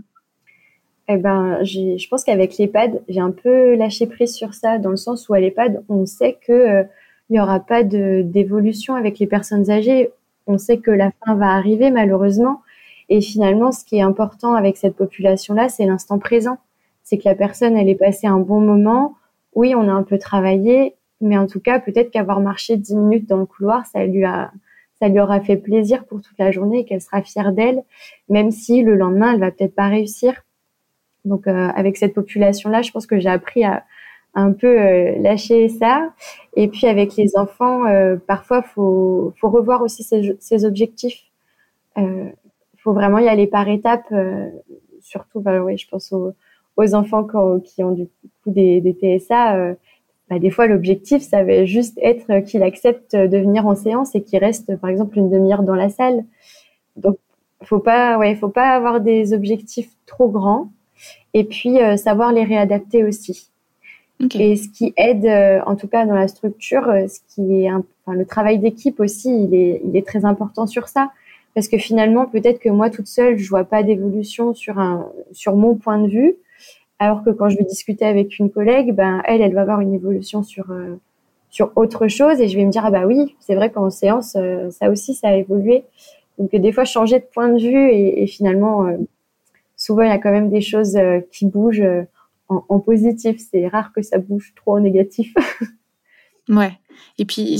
Eh 1.08 1.16
ben, 1.16 1.64
je 1.64 2.08
pense 2.08 2.22
qu'avec 2.22 2.58
l'EHPAD, 2.58 3.02
j'ai 3.08 3.18
un 3.18 3.32
peu 3.32 3.74
lâché 3.74 4.06
prise 4.06 4.36
sur 4.36 4.54
ça, 4.54 4.78
dans 4.78 4.90
le 4.90 4.96
sens 4.96 5.28
où 5.28 5.34
à 5.34 5.40
l'EHPAD, 5.40 5.82
on 5.88 6.06
sait 6.06 6.38
que 6.46 6.84
il 7.28 7.32
n'y 7.32 7.40
aura 7.40 7.58
pas 7.58 7.82
d'évolution 7.82 8.94
avec 8.94 9.18
les 9.18 9.26
personnes 9.26 9.68
âgées. 9.70 10.10
On 10.46 10.58
sait 10.58 10.78
que 10.78 10.92
la 10.92 11.10
fin 11.24 11.34
va 11.34 11.48
arriver 11.48 11.90
malheureusement. 11.90 12.62
Et 13.08 13.20
finalement, 13.20 13.72
ce 13.72 13.84
qui 13.84 13.96
est 13.96 14.02
important 14.02 14.54
avec 14.54 14.76
cette 14.76 14.96
population-là, 14.96 15.68
c'est 15.68 15.86
l'instant 15.86 16.18
présent. 16.18 16.58
C'est 17.02 17.18
que 17.18 17.28
la 17.28 17.34
personne, 17.34 17.76
elle 17.76 17.88
est 17.88 17.94
passée 17.94 18.26
un 18.26 18.38
bon 18.38 18.60
moment. 18.60 19.16
Oui, 19.54 19.74
on 19.74 19.88
a 19.88 19.92
un 19.92 20.02
peu 20.02 20.18
travaillé, 20.18 20.94
mais 21.20 21.38
en 21.38 21.46
tout 21.46 21.60
cas, 21.60 21.80
peut-être 21.80 22.10
qu'avoir 22.10 22.40
marché 22.40 22.76
dix 22.76 22.94
minutes 22.94 23.28
dans 23.28 23.38
le 23.38 23.46
couloir, 23.46 23.86
ça 23.86 24.04
lui 24.04 24.24
a, 24.24 24.52
ça 25.00 25.08
lui 25.08 25.20
aura 25.20 25.40
fait 25.40 25.56
plaisir 25.56 26.04
pour 26.04 26.20
toute 26.20 26.38
la 26.38 26.50
journée 26.50 26.80
et 26.80 26.84
qu'elle 26.84 27.00
sera 27.00 27.22
fière 27.22 27.52
d'elle, 27.52 27.82
même 28.28 28.50
si 28.50 28.82
le 28.82 28.94
lendemain, 28.94 29.32
elle 29.32 29.40
va 29.40 29.50
peut-être 29.50 29.74
pas 29.74 29.88
réussir. 29.88 30.42
Donc, 31.24 31.46
euh, 31.46 31.68
avec 31.74 31.96
cette 31.96 32.14
population-là, 32.14 32.82
je 32.82 32.90
pense 32.90 33.06
que 33.06 33.18
j'ai 33.18 33.28
appris 33.28 33.64
à, 33.64 33.84
un 34.34 34.52
peu 34.52 34.80
euh, 34.80 35.18
lâcher 35.18 35.68
ça. 35.68 36.12
Et 36.56 36.68
puis 36.68 36.86
avec 36.86 37.16
les 37.16 37.36
enfants, 37.36 37.86
euh, 37.86 38.16
parfois 38.16 38.62
faut 38.62 39.32
faut 39.40 39.50
revoir 39.50 39.82
aussi 39.82 40.02
ses, 40.02 40.36
ses 40.40 40.64
objectifs. 40.64 41.22
Euh, 42.88 42.92
faut 42.92 42.94
vraiment 42.94 43.18
y 43.18 43.28
aller 43.28 43.46
par 43.46 43.68
étapes. 43.68 44.12
surtout, 45.00 45.40
bah, 45.40 45.62
oui, 45.62 45.76
je 45.76 45.88
pense 45.88 46.12
aux, 46.12 46.32
aux 46.76 46.94
enfants 46.94 47.26
qui 47.64 47.82
ont 47.82 47.92
du 47.92 48.06
coup 48.42 48.50
des, 48.50 48.80
des 48.80 48.92
TSA. 48.92 49.74
Bah, 50.30 50.38
des 50.38 50.50
fois, 50.50 50.66
l'objectif, 50.66 51.22
ça 51.22 51.42
va 51.42 51.64
juste 51.64 51.98
être 52.02 52.40
qu'il 52.40 52.62
accepte 52.62 53.16
de 53.16 53.38
venir 53.38 53.66
en 53.66 53.74
séance 53.74 54.14
et 54.14 54.22
qu'il 54.22 54.38
reste, 54.38 54.76
par 54.76 54.90
exemple, 54.90 55.18
une 55.18 55.30
demi-heure 55.30 55.62
dans 55.62 55.74
la 55.74 55.88
salle. 55.88 56.24
Donc, 56.96 57.16
faut 57.62 57.78
pas, 57.78 58.18
ouais, 58.18 58.34
faut 58.34 58.50
pas 58.50 58.70
avoir 58.70 59.00
des 59.00 59.32
objectifs 59.32 59.90
trop 60.06 60.28
grands. 60.28 60.70
Et 61.34 61.44
puis, 61.44 61.78
savoir 61.96 62.32
les 62.32 62.44
réadapter 62.44 63.04
aussi. 63.04 63.50
Et 64.34 64.56
ce 64.56 64.68
qui 64.68 64.92
aide, 64.96 65.24
euh, 65.26 65.60
en 65.64 65.76
tout 65.76 65.86
cas 65.86 66.04
dans 66.04 66.14
la 66.14 66.26
structure, 66.26 66.88
euh, 66.88 67.06
ce 67.06 67.20
qui 67.28 67.62
est, 67.62 67.72
enfin, 67.72 68.14
le 68.14 68.26
travail 68.26 68.58
d'équipe 68.58 68.98
aussi, 68.98 69.44
il 69.44 69.54
est, 69.54 69.80
il 69.84 69.96
est 69.96 70.06
très 70.06 70.24
important 70.24 70.66
sur 70.66 70.88
ça, 70.88 71.10
parce 71.58 71.66
que 71.66 71.76
finalement, 71.76 72.24
peut-être 72.26 72.60
que 72.60 72.68
moi 72.68 72.88
toute 72.88 73.08
seule, 73.08 73.36
je 73.36 73.48
vois 73.48 73.64
pas 73.64 73.82
d'évolution 73.82 74.54
sur 74.54 74.76
mon 75.56 75.74
point 75.74 75.98
de 75.98 76.06
vue, 76.06 76.36
alors 77.00 77.24
que 77.24 77.30
quand 77.30 77.48
je 77.48 77.56
vais 77.56 77.64
discuter 77.64 78.04
avec 78.04 78.38
une 78.38 78.48
collègue, 78.48 78.94
ben 78.94 79.22
elle, 79.24 79.40
elle 79.42 79.54
va 79.54 79.62
avoir 79.62 79.80
une 79.80 79.92
évolution 79.92 80.44
sur 80.44 80.70
euh, 80.70 80.94
sur 81.50 81.72
autre 81.74 82.06
chose, 82.06 82.40
et 82.40 82.46
je 82.46 82.56
vais 82.56 82.64
me 82.64 82.70
dire 82.70 82.84
ah 82.86 82.92
bah 82.92 83.06
oui, 83.06 83.34
c'est 83.40 83.56
vrai 83.56 83.72
qu'en 83.72 83.90
séance, 83.90 84.36
ça 84.70 84.88
aussi, 84.88 85.14
ça 85.14 85.30
a 85.30 85.34
évolué. 85.34 85.82
Donc 86.38 86.54
des 86.54 86.70
fois, 86.70 86.84
changer 86.84 87.18
de 87.18 87.24
point 87.24 87.48
de 87.48 87.58
vue 87.58 87.90
et, 87.90 88.22
et 88.22 88.28
finalement, 88.28 88.86
souvent 89.76 90.02
il 90.02 90.10
y 90.10 90.12
a 90.12 90.18
quand 90.18 90.30
même 90.30 90.50
des 90.50 90.60
choses 90.60 90.96
qui 91.32 91.46
bougent 91.46 91.82
en, 92.48 92.78
positif. 92.78 93.40
C'est 93.50 93.66
rare 93.66 93.92
que 93.92 94.02
ça 94.02 94.18
bouge 94.18 94.52
trop 94.54 94.76
en 94.76 94.80
négatif. 94.80 95.34
ouais. 96.48 96.78
Et 97.18 97.24
puis 97.24 97.56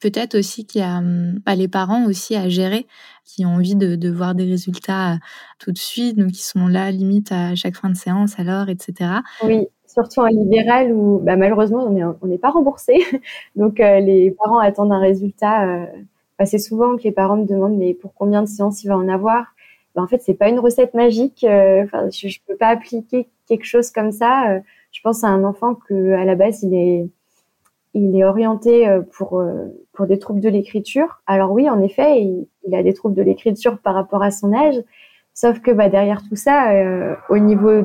peut-être 0.00 0.36
aussi 0.36 0.66
qu'il 0.66 0.80
y 0.80 0.84
a 0.84 1.00
bah, 1.44 1.54
les 1.54 1.68
parents 1.68 2.06
aussi 2.06 2.36
à 2.36 2.48
gérer 2.48 2.86
qui 3.24 3.44
ont 3.44 3.50
envie 3.50 3.74
de, 3.74 4.10
voir 4.10 4.34
des 4.34 4.44
résultats 4.44 5.14
euh, 5.14 5.16
tout 5.58 5.72
de 5.72 5.78
suite, 5.78 6.16
donc 6.16 6.30
qui 6.30 6.44
sont 6.44 6.68
là 6.68 6.90
limite 6.90 7.32
à 7.32 7.54
chaque 7.54 7.76
fin 7.76 7.90
de 7.90 7.96
séance 7.96 8.38
alors, 8.38 8.68
etc. 8.68 9.10
Oui, 9.42 9.66
surtout 9.86 10.20
en 10.20 10.26
libéral 10.26 10.92
où 10.92 11.18
bah, 11.18 11.36
malheureusement 11.36 11.86
on 11.86 12.26
n'est 12.26 12.38
pas 12.38 12.50
remboursé, 12.50 12.98
donc 13.56 13.80
euh, 13.80 14.00
les 14.00 14.30
parents 14.30 14.58
attendent 14.58 14.92
un 14.92 15.00
résultat. 15.00 15.66
Euh, 15.66 15.86
bah, 16.38 16.46
c'est 16.46 16.58
souvent 16.58 16.96
que 16.96 17.02
les 17.02 17.12
parents 17.12 17.36
me 17.36 17.46
demandent 17.46 17.76
mais 17.76 17.94
pour 17.94 18.14
combien 18.14 18.42
de 18.42 18.48
séances 18.48 18.84
il 18.84 18.88
va 18.88 18.96
en 18.96 19.08
avoir? 19.08 19.54
Bah, 19.94 20.02
En 20.02 20.06
fait 20.06 20.22
c'est 20.22 20.34
pas 20.34 20.48
une 20.48 20.60
recette 20.60 20.94
magique. 20.94 21.44
Enfin, 21.44 22.08
je, 22.10 22.28
je 22.28 22.38
peux 22.46 22.56
pas 22.56 22.68
appliquer 22.68 23.28
quelque 23.48 23.64
chose 23.64 23.90
comme 23.90 24.12
ça. 24.12 24.50
Euh, 24.50 24.60
je 24.92 25.00
pense 25.02 25.24
à 25.24 25.28
un 25.28 25.44
enfant 25.44 25.74
que 25.74 26.12
à 26.12 26.24
la 26.24 26.34
base 26.36 26.62
il 26.62 26.74
est 26.74 27.08
il 27.96 28.16
est 28.16 28.24
orienté 28.24 28.88
euh, 28.88 29.00
pour 29.00 29.40
euh, 29.40 29.66
pour 29.92 30.06
des 30.06 30.18
troubles 30.18 30.40
de 30.40 30.48
l'écriture. 30.48 31.22
Alors 31.26 31.52
oui, 31.52 31.68
en 31.70 31.80
effet, 31.80 32.20
il, 32.20 32.74
a 32.74 32.82
des 32.82 32.92
troubles 32.92 33.14
de 33.14 33.22
l'écriture 33.22 33.78
par 33.78 33.94
rapport 33.94 34.22
à 34.22 34.30
son 34.30 34.52
âge, 34.52 34.76
sauf 35.32 35.60
que 35.60 35.70
bah, 35.70 35.88
derrière 35.88 36.22
tout 36.28 36.36
ça, 36.36 36.72
au 37.30 37.38
niveau, 37.38 37.84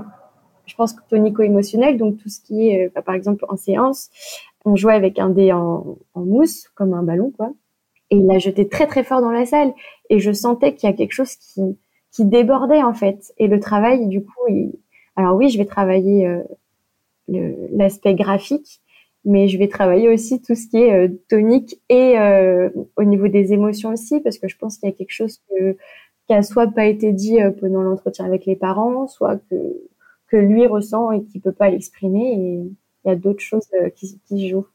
je 0.66 0.76
pense 0.76 0.96
tonico-émotionnel, 1.10 1.98
donc 1.98 2.18
tout 2.18 2.30
ce 2.30 2.42
qui 2.42 2.70
est, 2.70 2.92
bah, 2.94 3.02
par 3.02 3.16
exemple 3.16 3.46
en 3.48 3.56
séance, 3.56 4.10
on 4.66 4.76
jouait 4.76 4.94
avec 4.94 5.20
un 5.20 5.30
dé 5.30 5.54
en, 5.54 5.98
mousse 6.16 6.68
comme 6.76 6.94
un 6.94 7.04
ballon, 7.04 7.32
quoi, 7.32 7.54
et 8.10 8.18
il 8.18 8.26
l'a 8.26 8.40
jeté 8.40 8.68
très 8.68 8.88
très 8.88 9.04
fort 9.04 9.22
dans 9.22 9.32
la 9.32 9.46
salle, 9.46 9.74
et 10.10 10.20
je 10.20 10.34
sentais 10.34 10.76
qu'il 10.76 10.90
y 10.90 10.94
a 10.94 10.96
quelque 10.96 11.14
chose 11.14 11.36
qui 11.36 11.78
qui 12.12 12.26
débordait 12.26 12.84
en 12.84 12.94
fait, 12.94 13.32
et 13.38 13.48
le 13.48 13.62
travail, 13.62 14.08
du 14.08 14.26
coup, 14.26 14.48
alors 15.16 15.36
oui, 15.38 15.48
je 15.50 15.58
vais 15.58 15.66
travailler 15.66 16.28
euh, 16.28 16.42
l'aspect 17.72 18.16
graphique, 18.16 18.81
mais 19.26 19.48
je 19.48 19.58
vais 19.58 19.68
travailler 19.68 20.10
aussi 20.10 20.42
tout 20.42 20.56
ce 20.56 20.68
qui 20.68 20.78
est 20.78 20.94
euh, 20.94 21.08
tonique 21.30 21.80
et 21.90 22.18
euh, 22.18 22.70
au 22.98 23.04
niveau 23.04 23.28
des 23.28 23.54
émotions 23.54 23.90
aussi, 23.90 24.20
parce 24.20 24.38
que 24.38 24.48
je 24.48 24.58
pense 24.58 24.78
qu'il 24.78 24.90
y 24.90 24.92
a 24.92 24.96
quelque 24.96 25.12
chose 25.12 25.40
que, 25.50 25.78
qui 26.28 26.34
a 26.34 26.42
soit 26.42 26.68
pas 26.68 26.86
été 26.86 27.12
dit 27.14 27.38
pendant 27.60 27.82
l'entretien 27.82 28.26
avec 28.26 28.46
les 28.46 28.56
parents, 28.56 29.08
soit 29.08 29.38
que, 29.50 29.56
que 30.28 30.38
lui 30.38 30.66
ressent 30.66 31.12
et 31.12 31.24
qui 31.24 31.40
peut 31.40 31.52
pas 31.52 31.70
l'exprimer. 31.70 32.34
Et 32.34 32.72
il 33.04 33.08
y 33.08 33.12
a 33.12 33.16
d'autres 33.16 33.42
choses 33.42 33.68
qui, 33.96 34.20
qui 34.28 34.50
jouent. 34.50 34.68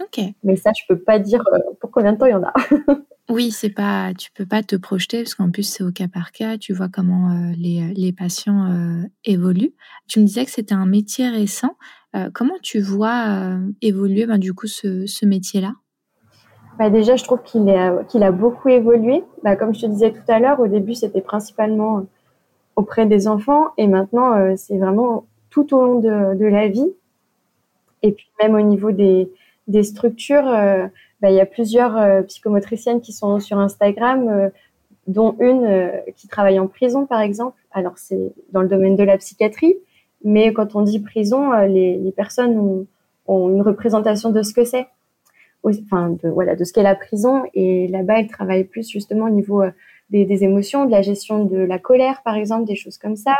Ok. 0.00 0.24
Mais 0.42 0.56
ça, 0.56 0.70
je 0.76 0.82
peux 0.88 0.98
pas 0.98 1.18
dire 1.18 1.44
pour 1.80 1.90
combien 1.90 2.12
de 2.12 2.18
temps 2.18 2.26
il 2.26 2.32
y 2.32 2.34
en 2.34 2.42
a. 2.42 2.52
Oui, 3.30 3.50
c'est 3.50 3.70
pas, 3.70 4.12
tu 4.12 4.30
peux 4.32 4.44
pas 4.44 4.62
te 4.62 4.76
projeter 4.76 5.22
parce 5.22 5.34
qu'en 5.34 5.50
plus 5.50 5.62
c'est 5.62 5.82
au 5.82 5.90
cas 5.90 6.08
par 6.08 6.30
cas. 6.30 6.58
Tu 6.58 6.74
vois 6.74 6.88
comment 6.90 7.30
euh, 7.30 7.52
les, 7.56 7.94
les, 7.94 8.12
patients 8.12 8.66
euh, 8.70 9.02
évoluent. 9.24 9.72
Tu 10.08 10.20
me 10.20 10.26
disais 10.26 10.44
que 10.44 10.50
c'était 10.50 10.74
un 10.74 10.84
métier 10.84 11.30
récent. 11.30 11.76
Euh, 12.14 12.28
comment 12.34 12.56
tu 12.62 12.80
vois 12.80 13.56
évoluer 13.80 14.26
ben, 14.26 14.36
du 14.36 14.52
coup 14.52 14.66
ce, 14.66 15.06
ce 15.06 15.24
métier-là? 15.24 15.72
Bah 16.78 16.90
déjà, 16.90 17.16
je 17.16 17.24
trouve 17.24 17.42
qu'il 17.42 17.64
qu'il 18.08 18.22
a 18.24 18.30
beaucoup 18.30 18.68
évolué. 18.68 19.24
Bah, 19.42 19.56
comme 19.56 19.74
je 19.74 19.80
te 19.80 19.86
disais 19.86 20.12
tout 20.12 20.28
à 20.28 20.38
l'heure, 20.38 20.60
au 20.60 20.66
début 20.66 20.94
c'était 20.94 21.22
principalement 21.22 22.06
auprès 22.76 23.06
des 23.06 23.26
enfants 23.26 23.68
et 23.78 23.86
maintenant 23.86 24.54
c'est 24.56 24.76
vraiment 24.76 25.26
tout 25.48 25.74
au 25.74 25.82
long 25.82 26.00
de, 26.00 26.36
de, 26.36 26.44
la 26.44 26.68
vie. 26.68 26.92
Et 28.02 28.12
puis 28.12 28.26
même 28.42 28.54
au 28.54 28.60
niveau 28.60 28.90
des, 28.90 29.30
des 29.66 29.82
structures 29.82 30.44
bah, 31.24 31.30
il 31.30 31.36
y 31.36 31.40
a 31.40 31.46
plusieurs 31.46 31.96
euh, 31.96 32.20
psychomotriciennes 32.20 33.00
qui 33.00 33.14
sont 33.14 33.40
sur 33.40 33.58
Instagram, 33.58 34.28
euh, 34.28 34.50
dont 35.06 35.34
une 35.40 35.64
euh, 35.64 35.88
qui 36.16 36.28
travaille 36.28 36.58
en 36.58 36.66
prison, 36.66 37.06
par 37.06 37.22
exemple. 37.22 37.56
Alors, 37.72 37.96
c'est 37.96 38.34
dans 38.52 38.60
le 38.60 38.68
domaine 38.68 38.94
de 38.94 39.04
la 39.04 39.16
psychiatrie, 39.16 39.74
mais 40.22 40.52
quand 40.52 40.76
on 40.76 40.82
dit 40.82 41.00
prison, 41.00 41.52
les, 41.62 42.12
personnes 42.14 42.86
ont, 43.26 43.48
une 43.48 43.62
représentation 43.62 44.32
de 44.32 44.42
ce 44.42 44.52
que 44.52 44.66
c'est, 44.66 44.86
enfin, 45.64 46.10
de, 46.22 46.28
voilà, 46.28 46.56
de 46.56 46.64
ce 46.64 46.74
qu'est 46.74 46.82
la 46.82 46.94
prison. 46.94 47.44
Et 47.54 47.88
là-bas, 47.88 48.20
elle 48.20 48.28
travaille 48.28 48.64
plus 48.64 48.86
justement 48.86 49.24
au 49.24 49.30
niveau 49.30 49.62
des, 50.10 50.44
émotions, 50.44 50.84
de 50.84 50.90
la 50.90 51.00
gestion 51.00 51.46
de 51.46 51.56
la 51.56 51.78
colère, 51.78 52.20
par 52.22 52.36
exemple, 52.36 52.66
des 52.66 52.76
choses 52.76 52.98
comme 52.98 53.16
ça. 53.16 53.36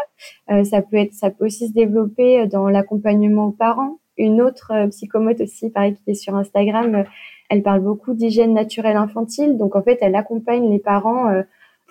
Ça 0.48 0.80
peut 0.80 0.96
être, 0.96 1.12
ça 1.12 1.28
peut 1.28 1.44
aussi 1.44 1.68
se 1.68 1.74
développer 1.74 2.46
dans 2.46 2.70
l'accompagnement 2.70 3.48
aux 3.48 3.52
parents. 3.52 3.98
Une 4.16 4.40
autre 4.40 4.72
psychomote 4.88 5.42
aussi, 5.42 5.68
pareil, 5.68 5.96
qui 5.96 6.12
est 6.12 6.14
sur 6.14 6.34
Instagram, 6.34 7.04
elle 7.50 7.62
parle 7.62 7.80
beaucoup 7.80 8.14
d'hygiène 8.14 8.54
naturelle 8.54 8.96
infantile, 8.96 9.58
donc 9.58 9.76
en 9.76 9.82
fait, 9.82 9.98
elle 10.00 10.14
accompagne 10.14 10.70
les 10.70 10.78
parents 10.78 11.28
euh, 11.28 11.42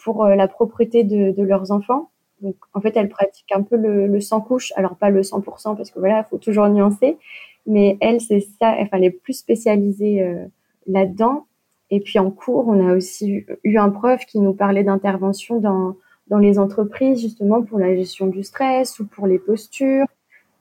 pour 0.04 0.26
euh, 0.26 0.36
la 0.36 0.48
propreté 0.48 1.04
de, 1.04 1.42
leurs 1.44 1.72
enfants. 1.72 2.10
Donc 2.42 2.56
en 2.74 2.82
fait, 2.82 2.98
elle 2.98 3.10
pratique 3.10 3.52
un 3.54 3.62
peu 3.62 3.78
le, 3.78 4.20
sans 4.20 4.42
couche, 4.42 4.74
alors 4.76 4.96
pas 4.96 5.10
le 5.10 5.22
100% 5.22 5.78
parce 5.78 5.92
que 5.92 6.00
voilà, 6.00 6.20
il 6.20 6.30
faut 6.30 6.38
toujours 6.38 6.68
nuancer, 6.68 7.18
mais 7.66 7.98
elle, 8.02 8.20
c'est 8.20 8.42
ça, 8.42 8.76
enfin, 8.80 8.98
elle 8.98 9.06
est 9.06 9.12
plus 9.12 9.34
spécialisée 9.34 10.22
euh, 10.22 10.46
là-dedans. 10.88 11.46
Et 11.90 12.00
puis 12.00 12.20
en 12.20 12.32
cours, 12.32 12.68
on 12.68 12.86
a 12.86 12.96
aussi 12.96 13.46
eu 13.64 13.78
un 13.78 13.90
prof 13.90 14.26
qui 14.26 14.40
nous 14.40 14.54
parlait 14.54 14.84
d'intervention 14.84 15.60
dans, 15.60 15.96
dans 16.28 16.40
les 16.40 16.58
entreprises, 16.58 17.22
justement 17.22 17.62
pour 17.62 17.80
la 17.80 17.96
gestion 17.96 18.28
du 18.28 18.44
stress 18.44 19.00
ou 19.00 19.06
pour 19.06 19.28
les 19.28 19.40
postures, 19.40 20.08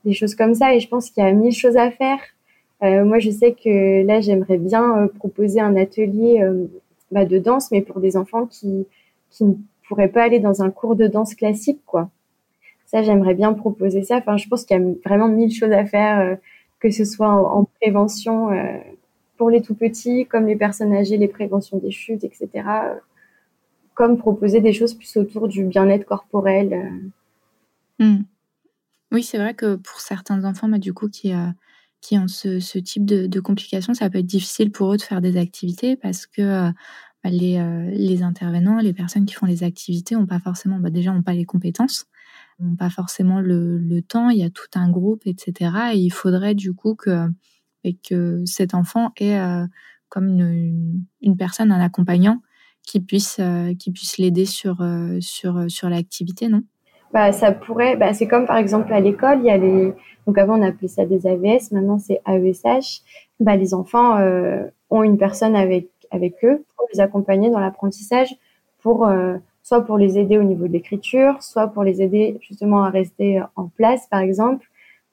des 0.05 0.13
choses 0.13 0.35
comme 0.35 0.55
ça. 0.55 0.75
Et 0.75 0.81
je 0.81 0.89
pense 0.89 1.11
qu'il 1.11 1.25
y 1.25 1.27
a 1.27 1.33
mille 1.33 1.55
choses 1.55 1.77
à 1.77 1.91
faire. 1.91 2.21
Euh, 2.83 3.05
moi, 3.05 3.19
je 3.21 3.31
sais 3.31 3.53
que 3.53 4.05
là, 4.05 4.21
j'aimerais 4.21 4.59
bien 4.59 4.99
euh, 4.99 5.09
proposer 5.09 5.61
un 5.61 5.77
atelier 5.77 6.43
euh, 6.43 6.67
bah, 7.13 7.25
de 7.25 7.39
danse, 7.39 7.71
mais 7.71 7.81
pour 7.81 8.01
des 8.01 8.17
enfants 8.17 8.47
qui, 8.47 8.87
qui 9.31 9.45
ne 9.45 9.55
pourraient 9.87 10.09
pas 10.09 10.25
aller 10.25 10.41
dans 10.41 10.63
un 10.63 10.71
cours 10.71 10.97
de 10.97 11.07
danse 11.07 11.35
classique, 11.35 11.81
quoi. 11.87 12.11
Ça, 12.87 13.03
j'aimerais 13.03 13.35
bien 13.35 13.53
proposer 13.53 14.03
ça. 14.03 14.17
Enfin, 14.17 14.37
je 14.37 14.49
pense 14.49 14.65
qu'il 14.65 14.77
y 14.77 14.81
a 14.81 14.95
vraiment 15.05 15.29
mille 15.29 15.53
choses 15.53 15.73
à 15.73 15.87
faire, 15.87 16.37
que 16.79 16.91
ce 16.91 17.07
soit 17.07 17.31
en, 17.31 17.65
prévention 17.81 18.51
pour 19.39 19.49
les 19.49 19.63
tout 19.63 19.75
petits, 19.75 20.27
comme 20.27 20.47
les 20.47 20.57
personnes 20.57 20.93
âgées, 20.93 21.17
les 21.17 21.29
préventions 21.29 21.79
des 21.79 21.91
chutes, 21.91 22.23
etc. 22.23 22.51
comme 23.95 24.19
proposer 24.19 24.61
des 24.61 24.75
choses 24.75 24.93
plus 24.93 25.17
autour 25.17 25.49
du 25.49 25.65
bien-être 25.65 26.05
corporel. 26.05 26.93
Hmm. 27.99 28.25
Oui, 29.11 29.23
c'est 29.23 29.39
vrai 29.39 29.55
que 29.55 29.77
pour 29.77 30.01
certains 30.01 30.45
enfants, 30.45 30.69
bah, 30.69 30.77
du 30.77 30.93
coup, 30.93 31.09
qui 31.09 31.33
qui 32.03 32.19
ont 32.19 32.29
ce, 32.29 32.79
type 32.79 33.07
de, 33.07 33.41
complications, 33.41 33.95
ça 33.95 34.11
peut 34.11 34.19
être 34.19 34.27
difficile 34.27 34.73
pour 34.73 34.93
eux 34.93 34.97
de 34.97 35.03
faire 35.03 35.23
des 35.23 35.39
activités 35.39 35.97
parce 35.97 36.27
que 36.27 36.71
bah, 37.23 37.31
les, 37.31 37.65
les, 37.93 38.23
intervenants, 38.25 38.81
les 38.81 38.93
personnes 38.93 39.25
qui 39.25 39.35
font 39.35 39.47
les 39.47 39.63
activités 39.63 40.17
ont 40.17 40.27
pas 40.27 40.41
forcément, 40.41 40.81
bah, 40.81 40.91
déjà, 40.91 41.13
ont 41.13 41.23
pas 41.23 41.33
les 41.33 41.45
compétences, 41.45 42.07
ont 42.59 42.75
pas 42.75 42.91
forcément 42.91 43.41
le, 43.41 44.01
temps. 44.03 44.31
Il 44.31 44.39
y 44.39 44.43
a 44.43 44.51
tout 44.51 44.67
un 44.75 44.91
groupe, 44.91 45.23
etc. 45.27 45.71
Et 45.95 45.99
il 45.99 46.11
faudrait 46.13 46.57
du 46.57 46.75
coup 46.75 46.97
que, 46.97 47.29
que 48.09 48.43
cet 48.47 48.75
enfant 48.75 49.13
ait 49.21 49.41
comme 50.09 50.27
une, 51.21 51.37
personne, 51.39 51.71
un 51.71 51.81
accompagnant 51.81 52.43
qui 52.85 53.01
puisse, 53.01 53.41
puisse 53.95 54.19
l'aider 54.19 54.45
sur, 54.45 54.85
sur, 55.21 55.71
sur 55.71 55.89
l'activité, 55.89 56.49
non? 56.49 56.65
Bah, 57.13 57.33
ça 57.33 57.53
pourrait, 57.53 57.97
bah, 57.97 58.15
c'est 58.15 58.27
comme 58.27 58.47
par 58.47 58.57
exemple 58.57 58.93
à 58.93 59.01
l'école, 59.01 59.41
il 59.41 59.45
y 59.45 59.51
a 59.51 59.59
les, 59.59 59.93
donc 60.27 60.39
avant 60.39 60.59
on 60.59 60.63
appelait 60.63 60.89
ça 60.89 61.05
des 61.05 61.27
AVS, 61.27 61.73
maintenant 61.73 61.99
c'est 61.99 62.21
AESH. 62.27 63.03
Bah, 63.41 63.57
les 63.57 63.75
enfants 63.75 64.17
euh, 64.19 64.65
ont 64.91 65.03
une 65.03 65.19
personne 65.19 65.55
avec 65.55 65.89
avec 66.11 66.45
eux 66.45 66.65
pour 66.77 66.87
les 66.93 67.01
accompagner 67.01 67.51
dans 67.51 67.61
l'apprentissage, 67.61 68.35
pour 68.83 69.07
euh, 69.07 69.37
soit 69.63 69.83
pour 69.83 69.99
les 69.99 70.19
aider 70.19 70.39
au 70.39 70.43
niveau 70.43 70.67
de 70.67 70.73
l'écriture, 70.73 71.43
soit 71.43 71.69
pour 71.69 71.85
les 71.85 72.03
aider 72.03 72.39
justement 72.41 72.85
à 72.85 72.91
rester 72.91 73.43
en 73.57 73.69
place 73.69 74.07
par 74.09 74.21
exemple, 74.21 74.67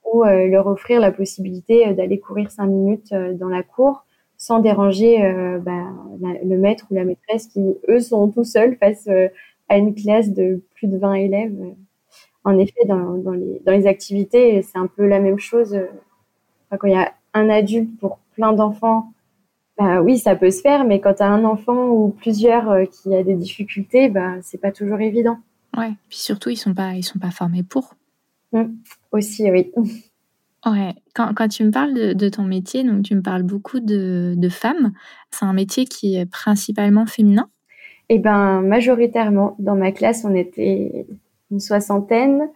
ou 0.06 0.24
euh, 0.24 0.48
leur 0.48 0.68
offrir 0.68 1.02
la 1.02 1.12
possibilité 1.12 1.94
d'aller 1.94 2.20
courir 2.20 2.50
cinq 2.52 2.68
minutes 2.68 3.14
dans 3.14 3.50
la 3.50 3.64
cour 3.64 4.06
sans 4.38 4.60
déranger 4.60 5.18
bah, 5.62 5.84
le 6.22 6.58
maître 6.58 6.86
ou 6.90 6.96
la 6.96 7.04
maîtresse 7.04 7.48
qui 7.48 7.76
eux 7.90 8.00
sont 8.00 8.30
tout 8.30 8.46
seuls 8.46 8.78
face 8.78 9.10
à 9.68 9.78
une 9.78 9.94
classe 9.94 10.30
de 10.30 10.62
plus 10.76 10.88
de 10.88 10.98
20 10.98 11.14
élèves 11.16 11.76
en 12.44 12.58
effet, 12.58 12.86
dans, 12.88 13.16
dans, 13.18 13.32
les, 13.32 13.62
dans 13.66 13.72
les 13.72 13.88
activités, 13.88 14.62
c'est 14.62 14.78
un 14.78 14.88
peu 14.88 15.08
la 15.08 15.20
même 15.20 15.40
chose. 15.40 15.78
quand 16.72 16.88
il 16.88 16.94
y 16.94 16.98
a 16.98 17.14
un 17.34 17.50
adulte 17.50 18.00
pour 18.00 18.20
plein 18.36 18.54
d'enfants, 18.54 19.12
bah, 19.80 20.02
oui, 20.02 20.18
ça 20.18 20.36
peut 20.36 20.52
se 20.52 20.62
faire, 20.62 20.84
mais 20.84 21.00
quand 21.00 21.16
tu 21.16 21.24
as 21.24 21.32
un 21.32 21.46
enfant 21.46 21.88
ou 21.88 22.10
plusieurs 22.10 22.70
euh, 22.70 22.86
qui 22.86 23.16
a 23.16 23.24
des 23.24 23.36
difficultés, 23.36 24.10
bah, 24.10 24.36
c'est 24.42 24.58
pas 24.58 24.74
toujours 24.74 25.00
évident. 25.00 25.38
Ouais, 25.78 25.94
puis 26.10 26.18
surtout, 26.18 26.50
ils 26.50 26.58
sont 26.58 26.74
pas, 26.74 26.96
ils 26.96 27.04
sont 27.04 27.18
pas 27.18 27.32
formés 27.32 27.64
pour. 27.64 27.94
Mmh. 28.52 28.66
Aussi, 29.12 29.50
oui. 29.50 29.72
Ouais, 30.66 30.94
quand, 31.16 31.34
quand, 31.34 31.48
tu 31.48 31.64
me 31.64 31.72
parles 31.72 31.94
de, 31.94 32.12
de, 32.12 32.28
ton 32.28 32.44
métier, 32.44 32.84
donc 32.84 33.04
tu 33.04 33.16
me 33.16 33.22
parles 33.22 33.44
beaucoup 33.44 33.80
de, 33.80 34.34
de 34.36 34.50
femmes. 34.50 34.92
C'est 35.32 35.46
un 35.46 35.54
métier 35.54 35.86
qui 35.86 36.18
est 36.18 36.26
principalement 36.26 37.06
féminin? 37.06 37.50
Eh 38.10 38.20
ben, 38.20 38.60
majoritairement. 38.60 39.56
Dans 39.58 39.76
ma 39.76 39.94
classe, 39.94 40.26
on 40.26 40.36
était 40.36 41.06
une 41.52 41.60
soixantaine. 41.60 42.50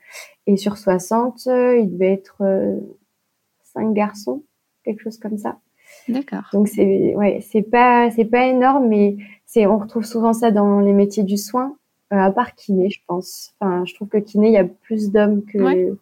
Et 0.45 0.57
sur 0.57 0.77
60, 0.77 1.47
euh, 1.47 1.77
il 1.77 1.91
devait 1.93 2.13
être 2.13 2.37
euh, 2.41 2.75
cinq 3.63 3.93
garçons, 3.93 4.43
quelque 4.83 5.01
chose 5.01 5.17
comme 5.17 5.37
ça. 5.37 5.57
D'accord. 6.09 6.43
Donc 6.51 6.67
c'est 6.67 7.15
ouais, 7.15 7.39
c'est 7.41 7.61
pas 7.61 8.09
c'est 8.11 8.25
pas 8.25 8.47
énorme, 8.47 8.87
mais 8.87 9.17
c'est 9.45 9.65
on 9.67 9.77
retrouve 9.77 10.03
souvent 10.03 10.33
ça 10.33 10.51
dans 10.51 10.79
les 10.79 10.93
métiers 10.93 11.23
du 11.23 11.37
soin, 11.37 11.77
euh, 12.11 12.17
à 12.17 12.31
part 12.31 12.55
kiné, 12.55 12.89
je 12.89 12.99
pense. 13.07 13.53
Enfin, 13.59 13.85
je 13.85 13.93
trouve 13.93 14.09
que 14.09 14.17
kiné, 14.17 14.47
il 14.47 14.53
y 14.53 14.57
a 14.57 14.65
plus 14.65 15.11
d'hommes 15.11 15.43
que, 15.45 15.95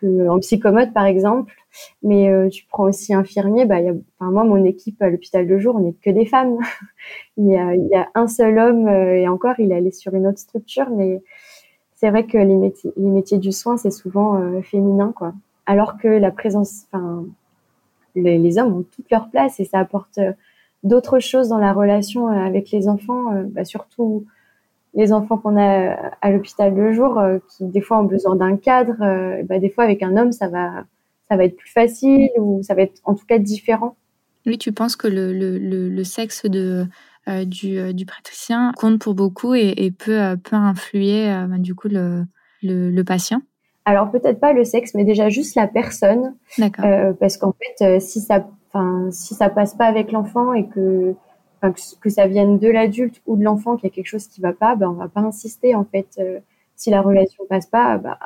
que 0.00 0.28
en 0.28 0.38
psychomote 0.40 0.92
par 0.92 1.06
exemple. 1.06 1.54
Mais 2.02 2.30
tu 2.50 2.66
prends 2.66 2.84
aussi 2.84 3.14
infirmier, 3.14 3.64
bah 3.64 3.80
il 3.80 3.86
y 3.86 3.88
a, 3.88 3.94
enfin 4.18 4.30
moi 4.30 4.44
mon 4.44 4.62
équipe 4.64 5.00
à 5.00 5.08
l'hôpital 5.08 5.46
de 5.46 5.58
jour, 5.58 5.76
on 5.76 5.80
n'est 5.80 5.94
que 5.94 6.10
des 6.10 6.26
femmes. 6.26 6.58
il 7.38 7.46
y 7.46 7.56
a 7.56 7.74
il 7.74 7.88
y 7.90 7.94
a 7.94 8.10
un 8.14 8.26
seul 8.26 8.58
homme 8.58 8.88
et 8.88 9.26
encore 9.28 9.58
il 9.58 9.72
est 9.72 9.76
allé 9.76 9.92
sur 9.92 10.14
une 10.14 10.26
autre 10.26 10.38
structure, 10.38 10.90
mais 10.90 11.22
c'est 12.02 12.10
vrai 12.10 12.26
que 12.26 12.36
les 12.36 12.56
métiers, 12.96 13.38
du 13.38 13.52
soin, 13.52 13.76
c'est 13.76 13.92
souvent 13.92 14.34
euh, 14.34 14.60
féminin, 14.60 15.12
quoi. 15.14 15.34
Alors 15.66 15.98
que 15.98 16.08
la 16.08 16.32
présence, 16.32 16.86
enfin, 16.90 17.24
les, 18.16 18.58
hommes 18.58 18.78
ont 18.78 18.82
toute 18.82 19.08
leur 19.08 19.30
place 19.30 19.60
et 19.60 19.64
ça 19.64 19.78
apporte 19.78 20.18
euh, 20.18 20.32
d'autres 20.82 21.20
choses 21.20 21.48
dans 21.48 21.58
la 21.58 21.72
relation 21.72 22.28
euh, 22.28 22.44
avec 22.44 22.72
les 22.72 22.88
enfants, 22.88 23.44
bah, 23.50 23.64
surtout 23.64 24.24
les 24.94 25.12
enfants 25.12 25.38
qu'on 25.38 25.56
a 25.56 25.96
à 26.20 26.32
l'hôpital 26.32 26.74
de 26.74 26.90
jour, 26.90 27.22
qui 27.48 27.66
des 27.66 27.80
fois 27.80 28.00
ont 28.00 28.04
besoin 28.04 28.34
d'un 28.34 28.56
cadre. 28.56 28.96
Bah, 29.44 29.60
des 29.60 29.70
fois, 29.70 29.84
avec 29.84 30.02
un 30.02 30.16
homme, 30.16 30.32
ça 30.32 30.48
va, 30.48 30.84
ça 31.30 31.36
va 31.36 31.44
être 31.44 31.56
plus 31.56 31.70
facile 31.70 32.30
ou 32.36 32.64
ça 32.64 32.74
va 32.74 32.82
être 32.82 33.00
en 33.04 33.14
tout 33.14 33.24
cas 33.24 33.38
différent. 33.38 33.94
Oui, 34.44 34.58
tu 34.58 34.72
penses 34.72 34.96
que 34.96 35.06
le, 35.06 35.32
le, 35.32 35.56
le 35.56 36.04
sexe 36.04 36.46
de 36.46 36.84
du, 37.26 37.78
euh, 37.78 37.92
du, 37.92 38.06
praticien 38.06 38.72
compte 38.76 39.00
pour 39.00 39.14
beaucoup 39.14 39.54
et, 39.54 39.92
peut, 39.96 40.20
euh, 40.20 40.36
peut 40.36 40.56
influer 40.56 41.26
ben, 41.26 41.58
du 41.58 41.74
coup 41.74 41.88
le, 41.88 42.24
le, 42.62 43.02
patient 43.02 43.40
alors 43.84 44.12
peut-être 44.12 44.38
pas 44.38 44.52
le 44.52 44.62
sexe, 44.62 44.94
mais 44.94 45.04
déjà 45.04 45.28
juste 45.28 45.56
la 45.56 45.66
personne. 45.66 46.36
D'accord. 46.56 46.84
parce 47.18 47.36
qu'en 47.36 47.52
fait, 47.52 47.98
si 47.98 48.20
ça, 48.20 48.46
enfin, 48.68 49.08
si 49.10 49.34
ça 49.34 49.48
passe 49.48 49.74
pas 49.74 49.86
avec 49.86 50.12
l'enfant 50.12 50.52
et 50.52 50.68
que, 50.68 51.16
que, 52.00 52.08
ça 52.08 52.28
vienne 52.28 52.60
de 52.60 52.68
l'adulte 52.68 53.20
ou 53.26 53.36
de 53.36 53.42
l'enfant 53.42 53.74
qu'il 53.74 53.88
y 53.88 53.92
a 53.92 53.94
quelque 53.94 54.06
chose 54.06 54.28
qui 54.28 54.40
va 54.40 54.52
pas, 54.52 54.76
ben 54.76 54.88
on 54.88 54.92
va 54.92 55.08
pas 55.08 55.22
insister 55.22 55.74
en 55.74 55.84
fait. 55.84 56.20
si 56.76 56.90
la 56.90 57.02
relation 57.02 57.42
passe 57.48 57.66
pas, 57.66 57.98
ben, 57.98 58.16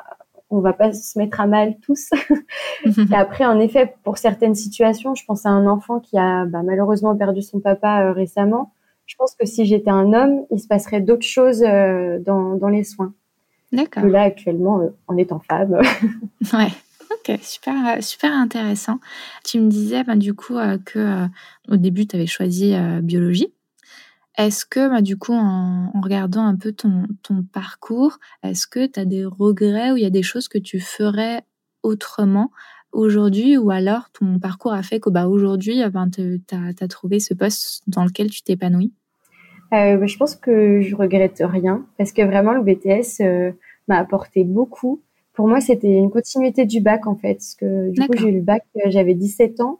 on 0.51 0.59
va 0.59 0.73
pas 0.73 0.93
se 0.93 1.17
mettre 1.17 1.41
à 1.41 1.47
mal 1.47 1.77
tous. 1.81 2.11
et 2.85 3.15
après, 3.15 3.45
en 3.45 3.59
effet, 3.59 3.95
pour 4.03 4.19
certaines 4.19 4.53
situations, 4.53 5.15
je 5.15 5.25
pense 5.25 5.47
à 5.47 5.49
un 5.49 5.65
enfant 5.65 5.99
qui 5.99 6.19
a 6.19 6.45
ben, 6.45 6.61
malheureusement 6.61 7.15
perdu 7.15 7.41
son 7.41 7.59
papa 7.59 8.13
récemment 8.13 8.71
je 9.07 9.15
pense 9.15 9.33
que 9.35 9.45
si 9.45 9.65
j'étais 9.65 9.89
un 9.89 10.13
homme, 10.13 10.45
il 10.51 10.59
se 10.59 10.67
passerait 10.67 11.01
d'autres 11.01 11.25
choses 11.25 11.63
euh, 11.63 12.19
dans, 12.19 12.55
dans, 12.55 12.67
les 12.67 12.83
soins. 12.83 13.13
D'accord. 13.71 14.05
là, 14.05 14.21
actuellement, 14.21 14.81
euh, 14.81 14.89
en 15.07 15.17
étant 15.17 15.39
femme. 15.39 15.79
ouais. 16.53 16.67
Ok, 17.09 17.39
super, 17.41 18.03
super 18.03 18.33
intéressant. 18.33 18.99
Tu 19.45 19.59
me 19.61 19.69
disais 19.69 20.03
ben, 20.03 20.17
du 20.17 20.33
coup 20.33 20.57
euh, 20.57 20.77
que 20.77 21.25
au 21.69 21.77
début, 21.77 22.05
tu 22.05 22.17
avais 22.17 22.27
choisi 22.27 22.75
biologie. 23.01 23.53
Est-ce 24.37 24.65
que, 24.65 24.89
ben, 24.89 25.01
du 25.01 25.17
coup, 25.17 25.33
en, 25.33 25.89
en, 25.93 26.01
regardant 26.01 26.45
un 26.45 26.55
peu 26.55 26.73
ton, 26.73 27.07
ton 27.23 27.43
parcours, 27.43 28.19
est-ce 28.43 28.67
que 28.67 28.85
tu 28.85 28.99
as 28.99 29.05
des 29.05 29.25
regrets 29.25 29.91
ou 29.91 29.97
il 29.97 30.03
y 30.03 30.05
a 30.05 30.11
des 30.11 30.21
choses 30.21 30.47
que 30.47 30.59
tu 30.59 30.79
ferais 30.79 31.43
autrement 31.81 32.51
aujourd'hui 32.97 33.57
ou 33.57 33.69
alors 33.69 34.09
ton 34.11 34.39
parcours 34.39 34.73
a 34.73 34.81
fait 34.81 34.99
que 34.99 35.09
bah, 35.09 35.27
aujourd'hui, 35.27 35.81
eh 35.85 35.89
ben, 35.89 36.09
tu 36.09 36.41
as, 36.51 36.87
trouvé 36.87 37.19
ce 37.19 37.33
poste 37.33 37.83
dans 37.87 38.03
lequel 38.03 38.29
tu 38.29 38.41
t'épanouis? 38.41 38.91
Euh, 39.73 39.97
bah, 39.97 40.05
Je 40.05 40.17
pense 40.17 40.35
que 40.35 40.81
je 40.81 40.95
regrette 40.95 41.41
rien 41.45 41.85
parce 41.97 42.11
que 42.11 42.23
vraiment 42.23 42.53
le 42.53 42.63
BTS 42.63 43.21
euh, 43.21 43.51
m'a 43.87 43.99
apporté 43.99 44.43
beaucoup. 44.43 45.01
Pour 45.33 45.47
moi, 45.47 45.61
c'était 45.61 45.93
une 45.93 46.09
continuité 46.09 46.65
du 46.65 46.81
bac 46.81 47.05
en 47.05 47.15
fait. 47.15 47.35
Parce 47.35 47.55
que 47.55 47.91
du 47.91 48.01
coup, 48.01 48.17
j'ai 48.17 48.29
eu 48.29 48.35
le 48.35 48.41
bac, 48.41 48.63
euh, 48.77 48.89
j'avais 48.89 49.13
17 49.13 49.61
ans 49.61 49.79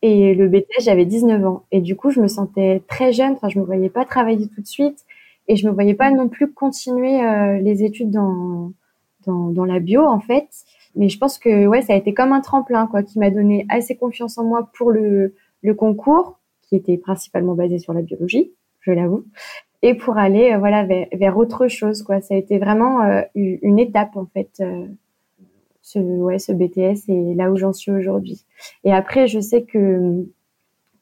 et 0.00 0.34
le 0.34 0.48
BTS, 0.48 0.82
j'avais 0.82 1.06
19 1.06 1.44
ans. 1.44 1.64
Et 1.72 1.80
du 1.80 1.96
coup, 1.96 2.10
je 2.10 2.20
me 2.20 2.28
sentais 2.28 2.82
très 2.86 3.12
jeune. 3.12 3.32
Enfin, 3.32 3.48
je 3.48 3.58
me 3.58 3.64
voyais 3.64 3.90
pas 3.90 4.04
travailler 4.04 4.46
tout 4.48 4.60
de 4.60 4.66
suite 4.66 5.04
et 5.48 5.56
je 5.56 5.66
me 5.66 5.72
voyais 5.72 5.94
pas 5.94 6.10
non 6.10 6.28
plus 6.28 6.52
continuer 6.52 7.20
les 7.60 7.84
études 7.84 8.10
dans, 8.10 8.72
dans, 9.26 9.50
dans 9.50 9.64
la 9.64 9.78
bio 9.78 10.02
en 10.02 10.20
fait 10.20 10.48
mais 10.96 11.08
je 11.08 11.18
pense 11.18 11.38
que 11.38 11.66
ouais, 11.66 11.82
ça 11.82 11.94
a 11.94 11.96
été 11.96 12.14
comme 12.14 12.32
un 12.32 12.40
tremplin 12.40 12.86
quoi, 12.86 13.02
qui 13.02 13.18
m'a 13.18 13.30
donné 13.30 13.66
assez 13.68 13.96
confiance 13.96 14.38
en 14.38 14.44
moi 14.44 14.70
pour 14.74 14.90
le, 14.90 15.34
le 15.62 15.74
concours, 15.74 16.38
qui 16.62 16.76
était 16.76 16.96
principalement 16.96 17.54
basé 17.54 17.78
sur 17.78 17.92
la 17.92 18.02
biologie, 18.02 18.52
je 18.80 18.92
l'avoue, 18.92 19.24
et 19.82 19.94
pour 19.94 20.16
aller 20.16 20.52
euh, 20.52 20.58
voilà 20.58 20.84
vers, 20.84 21.06
vers, 21.12 21.36
autre 21.36 21.68
chose 21.68 22.02
quoi. 22.02 22.20
Ça 22.20 22.34
a 22.34 22.36
été 22.36 22.58
vraiment 22.58 23.02
euh, 23.02 23.22
une 23.34 23.78
étape 23.78 24.16
en 24.16 24.26
fait. 24.26 24.50
Euh, 24.60 24.86
ce, 25.84 25.98
ouais, 25.98 26.38
ce 26.38 26.50
BTS 26.50 27.08
et 27.08 27.34
là 27.34 27.50
où 27.50 27.56
j'en 27.56 27.74
suis 27.74 27.92
aujourd'hui. 27.92 28.46
Et 28.84 28.92
après, 28.92 29.28
je 29.28 29.38
sais 29.38 29.64
que 29.64 30.26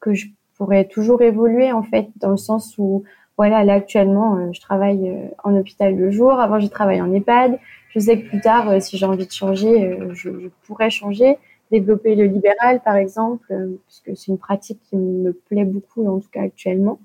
que 0.01 0.13
je 0.13 0.27
pourrais 0.57 0.85
toujours 0.85 1.21
évoluer 1.21 1.71
en 1.71 1.83
fait 1.83 2.09
dans 2.17 2.31
le 2.31 2.37
sens 2.37 2.77
où 2.77 3.03
voilà, 3.37 3.63
là 3.63 3.73
actuellement, 3.73 4.51
je 4.53 4.61
travaille 4.61 5.11
en 5.43 5.55
hôpital 5.55 5.97
de 5.97 6.09
jour. 6.11 6.33
Avant, 6.33 6.59
j'ai 6.59 6.69
travaillé 6.69 7.01
en 7.01 7.11
EHPAD 7.11 7.59
je 7.93 7.99
sais 7.99 8.19
que 8.19 8.27
plus 8.27 8.41
tard, 8.41 8.69
euh, 8.69 8.79
si 8.79 8.97
j'ai 8.97 9.05
envie 9.05 9.27
de 9.27 9.31
changer, 9.31 9.85
euh, 9.85 10.13
je, 10.13 10.29
pourrais 10.65 10.89
changer, 10.89 11.37
développer 11.71 12.15
le 12.15 12.25
libéral 12.25 12.81
par 12.83 12.95
exemple, 12.95 13.45
euh, 13.51 13.79
puisque 13.87 14.17
c'est 14.19 14.31
une 14.31 14.37
pratique 14.37 14.79
qui 14.89 14.95
me 14.95 15.31
plaît 15.31 15.65
beaucoup 15.65 16.07
en 16.07 16.19
tout 16.19 16.29
cas 16.31 16.41
actuellement. 16.41 16.99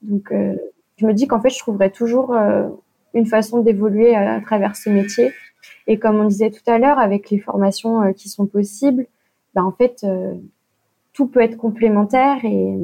Donc, 0.00 0.32
je 0.96 1.06
me 1.06 1.12
dis 1.12 1.28
qu'en 1.28 1.40
fait, 1.40 1.50
je 1.50 1.60
trouverais 1.60 1.90
toujours 1.90 2.34
une 3.14 3.26
façon 3.26 3.60
d'évoluer 3.60 4.16
à, 4.16 4.40
travers 4.40 4.74
ce 4.74 4.90
métier. 4.90 5.30
Et 5.86 5.96
comme 5.96 6.18
on 6.18 6.24
disait 6.24 6.50
tout 6.50 6.68
à 6.68 6.78
l'heure, 6.78 6.98
avec 6.98 7.30
les 7.30 7.38
formations 7.38 8.12
qui 8.12 8.28
sont 8.28 8.46
possibles, 8.46 9.06
ben, 9.54 9.62
en 9.62 9.70
fait, 9.70 10.04
tout 11.12 11.28
peut 11.28 11.40
être 11.40 11.56
complémentaire 11.56 12.44
et, 12.44 12.76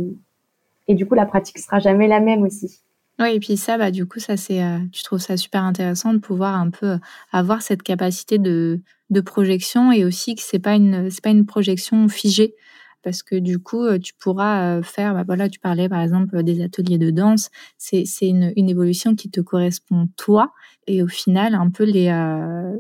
et 0.89 0.95
du 0.95 1.07
coup, 1.07 1.15
la 1.15 1.27
pratique 1.27 1.59
sera 1.59 1.79
jamais 1.79 2.09
la 2.09 2.19
même 2.19 2.43
aussi. 2.43 2.81
Oui, 3.21 3.35
et 3.35 3.41
puis 3.41 3.57
ça, 3.57 3.77
bah, 3.79 3.91
du 3.91 4.07
coup, 4.07 4.21
ça, 4.21 4.37
c'est, 4.37 4.63
euh, 4.63 4.79
tu 4.93 5.03
trouves 5.03 5.19
ça 5.19 5.37
super 5.37 5.65
intéressant 5.65 6.13
de 6.15 6.19
pouvoir 6.19 6.55
un 6.55 6.71
peu 6.71 6.87
euh, 6.87 6.99
avoir 7.33 7.63
cette 7.63 7.83
capacité 7.83 8.39
de, 8.39 8.81
de 9.11 9.21
projection 9.21 9.91
et 9.91 10.05
aussi 10.05 10.37
que 10.37 10.43
c'est 10.43 10.61
pas 10.61 10.79
pas 11.23 11.31
une 11.31 11.47
projection 11.47 12.09
figée 12.09 12.55
parce 13.03 13.23
que 13.23 13.37
du 13.37 13.59
coup, 13.59 13.87
tu 13.99 14.13
pourras 14.15 14.83
faire, 14.83 15.15
bah, 15.15 15.25
voilà, 15.27 15.49
tu 15.49 15.59
parlais 15.61 15.89
par 15.89 16.01
exemple 16.01 16.43
des 16.43 16.63
ateliers 16.63 16.99
de 16.99 17.11
danse. 17.11 17.49
C'est 17.79 18.05
une, 18.21 18.53
une 18.57 18.69
évolution 18.69 19.15
qui 19.15 19.31
te 19.31 19.41
correspond 19.41 20.09
toi. 20.17 20.53
Et 20.87 21.03
au 21.03 21.07
final, 21.07 21.55
un 21.55 21.71
peu 21.71 21.85
les, 21.85 22.09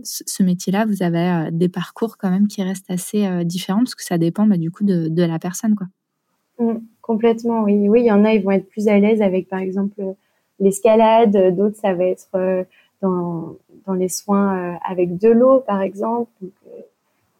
ce 0.02 0.42
métier-là, 0.42 0.86
vous 0.86 1.02
avez 1.02 1.50
des 1.52 1.68
parcours 1.68 2.18
quand 2.18 2.30
même 2.30 2.48
qui 2.48 2.62
restent 2.62 2.90
assez 2.90 3.44
différents 3.44 3.78
parce 3.84 3.94
que 3.94 4.04
ça 4.04 4.18
dépend 4.18 4.46
bah, 4.46 4.58
du 4.58 4.72
coup 4.72 4.84
de, 4.84 5.08
de 5.08 5.22
la 5.22 5.38
personne, 5.38 5.76
quoi. 5.76 5.86
Mmh, 6.58 6.78
complètement, 7.02 7.62
oui. 7.62 7.88
Oui, 7.88 8.00
il 8.02 8.06
y 8.06 8.12
en 8.12 8.24
a, 8.24 8.32
ils 8.34 8.42
vont 8.42 8.50
être 8.50 8.68
plus 8.68 8.88
à 8.88 8.98
l'aise 8.98 9.22
avec, 9.22 9.48
par 9.48 9.60
exemple, 9.60 10.02
l'escalade. 10.60 11.54
D'autres, 11.56 11.76
ça 11.76 11.94
va 11.94 12.04
être 12.04 12.66
dans, 13.02 13.56
dans 13.86 13.94
les 13.94 14.08
soins 14.08 14.78
avec 14.84 15.18
de 15.18 15.28
l'eau, 15.28 15.60
par 15.60 15.82
exemple. 15.82 16.30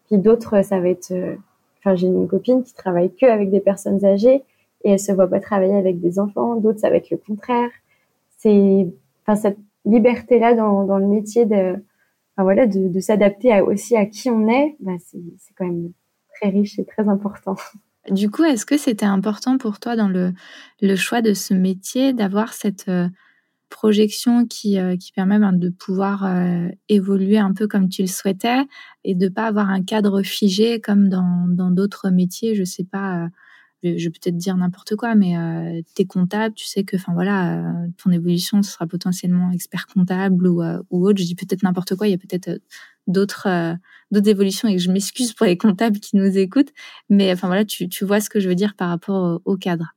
Puis 0.09 0.17
d'autres, 0.17 0.63
ça 0.63 0.79
va 0.79 0.89
être. 0.89 1.11
Euh, 1.11 1.35
enfin, 1.79 1.95
j'ai 1.95 2.07
une 2.07 2.27
copine 2.27 2.63
qui 2.63 2.73
travaille 2.73 3.13
que 3.15 3.25
avec 3.25 3.51
des 3.51 3.59
personnes 3.59 4.03
âgées 4.03 4.43
et 4.83 4.91
elle 4.91 4.99
se 4.99 5.11
voit 5.11 5.27
pas 5.27 5.39
travailler 5.39 5.75
avec 5.75 5.99
des 5.99 6.19
enfants. 6.19 6.55
D'autres, 6.55 6.79
ça 6.79 6.89
va 6.89 6.95
être 6.97 7.11
le 7.11 7.17
contraire. 7.17 7.69
C'est, 8.37 8.87
enfin, 9.23 9.35
cette 9.35 9.59
liberté-là 9.85 10.55
dans, 10.55 10.85
dans 10.85 10.97
le 10.97 11.05
métier 11.05 11.45
de, 11.45 11.73
enfin, 11.73 12.43
voilà, 12.43 12.65
de, 12.65 12.87
de 12.87 12.99
s'adapter 12.99 13.61
aussi 13.61 13.95
à 13.95 14.05
qui 14.05 14.29
on 14.29 14.47
est, 14.49 14.77
c'est, 14.99 15.19
c'est 15.37 15.53
quand 15.55 15.65
même 15.65 15.91
très 16.35 16.49
riche 16.49 16.79
et 16.79 16.85
très 16.85 17.07
important. 17.07 17.55
Du 18.07 18.29
coup, 18.31 18.43
est-ce 18.43 18.65
que 18.65 18.77
c'était 18.77 19.05
important 19.05 19.57
pour 19.57 19.79
toi 19.79 19.95
dans 19.95 20.07
le, 20.07 20.33
le 20.81 20.95
choix 20.95 21.21
de 21.21 21.33
ce 21.33 21.53
métier 21.53 22.13
d'avoir 22.13 22.53
cette 22.53 22.87
euh, 22.87 23.09
projection 23.69 24.45
qui, 24.47 24.79
euh, 24.79 24.95
qui 24.95 25.11
permet 25.11 25.37
ben, 25.37 25.53
de 25.53 25.69
pouvoir 25.69 26.25
euh, 26.25 26.69
évoluer 26.87 27.37
un 27.37 27.53
peu 27.53 27.67
comme 27.67 27.89
tu 27.89 28.01
le 28.01 28.07
souhaitais 28.07 28.61
et 29.03 29.15
de 29.15 29.27
pas 29.27 29.45
avoir 29.45 29.69
un 29.69 29.83
cadre 29.83 30.23
figé 30.23 30.79
comme 30.79 31.09
dans 31.09 31.45
dans 31.49 31.71
d'autres 31.71 32.09
métiers? 32.09 32.55
Je 32.55 32.63
sais 32.63 32.85
pas, 32.85 33.27
je, 33.83 33.89
vais 33.89 34.09
peut-être 34.09 34.37
dire 34.37 34.57
n'importe 34.57 34.95
quoi, 34.95 35.13
mais 35.15 35.35
tu 35.95 36.01
es 36.01 36.05
comptable, 36.05 36.55
tu 36.55 36.65
sais 36.65 36.83
que, 36.83 36.95
enfin 36.95 37.13
voilà, 37.13 37.63
ton 38.01 38.11
évolution 38.11 38.63
sera 38.63 38.87
potentiellement 38.87 39.51
expert 39.51 39.87
comptable 39.93 40.47
ou, 40.47 40.63
ou 40.89 41.07
autre. 41.07 41.19
Je 41.19 41.25
dis 41.25 41.35
peut-être 41.35 41.63
n'importe 41.63 41.95
quoi. 41.95 42.07
Il 42.07 42.11
y 42.11 42.15
a 42.15 42.17
peut-être 42.17 42.59
d'autres 43.09 43.75
d'autres 44.11 44.29
évolutions 44.29 44.67
et 44.67 44.79
je 44.79 44.91
m'excuse 44.91 45.33
pour 45.33 45.45
les 45.45 45.57
comptables 45.57 45.99
qui 45.99 46.17
nous 46.17 46.37
écoutent, 46.37 46.73
mais 47.09 47.31
enfin 47.31 47.47
voilà, 47.47 47.65
tu, 47.65 47.87
tu 47.89 48.05
vois 48.05 48.21
ce 48.21 48.29
que 48.29 48.39
je 48.39 48.49
veux 48.49 48.55
dire 48.55 48.73
par 48.75 48.89
rapport 48.89 49.39
au 49.45 49.55
cadre. 49.57 49.93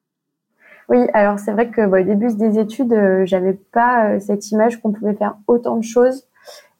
Oui, 0.88 1.06
alors 1.14 1.38
c'est 1.38 1.52
vrai 1.52 1.70
que 1.70 1.80
au 1.80 2.04
début 2.04 2.34
des 2.34 2.58
études, 2.58 2.92
euh, 2.92 3.24
j'avais 3.24 3.54
pas 3.54 4.10
euh, 4.10 4.20
cette 4.20 4.50
image 4.50 4.80
qu'on 4.80 4.92
pouvait 4.92 5.14
faire 5.14 5.36
autant 5.46 5.76
de 5.76 5.84
choses. 5.84 6.26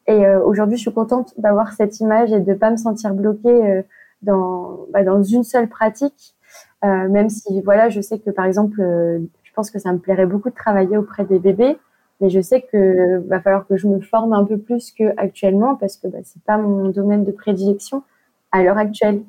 Et 0.06 0.26
euh, 0.26 0.44
aujourd'hui, 0.44 0.76
je 0.76 0.82
suis 0.82 0.92
contente 0.92 1.32
d'avoir 1.38 1.72
cette 1.72 2.00
image 2.00 2.32
et 2.32 2.40
de 2.40 2.54
pas 2.54 2.70
me 2.70 2.76
sentir 2.76 3.14
bloquée 3.14 3.84
dans 4.22 4.80
bah, 4.92 5.04
dans 5.04 5.22
une 5.22 5.44
seule 5.44 5.68
pratique. 5.68 6.34
même 6.82 7.30
si 7.30 7.62
voilà, 7.62 7.88
je 7.88 8.00
sais 8.00 8.18
que 8.18 8.30
par 8.30 8.44
exemple, 8.44 8.80
je 8.80 9.52
pense 9.54 9.70
que 9.70 9.78
ça 9.78 9.92
me 9.92 9.98
plairait 9.98 10.26
beaucoup 10.26 10.50
de 10.50 10.54
travailler 10.54 10.96
auprès 10.98 11.24
des 11.24 11.38
bébés, 11.38 11.78
mais 12.22 12.30
je 12.30 12.40
sais 12.40 12.62
que 12.62 13.18
va 13.26 13.40
falloir 13.40 13.66
que 13.66 13.76
je 13.76 13.88
me 13.88 14.00
forme 14.00 14.32
un 14.32 14.44
peu 14.44 14.56
plus 14.56 14.92
que 14.92 15.12
actuellement 15.16 15.74
parce 15.74 15.96
que 15.96 16.06
bah, 16.06 16.18
c'est 16.22 16.42
pas 16.44 16.56
mon 16.56 16.88
domaine 16.88 17.24
de 17.24 17.32
prédilection 17.32 18.04
à 18.52 18.62
l'heure 18.62 18.78
actuelle. 18.78 19.22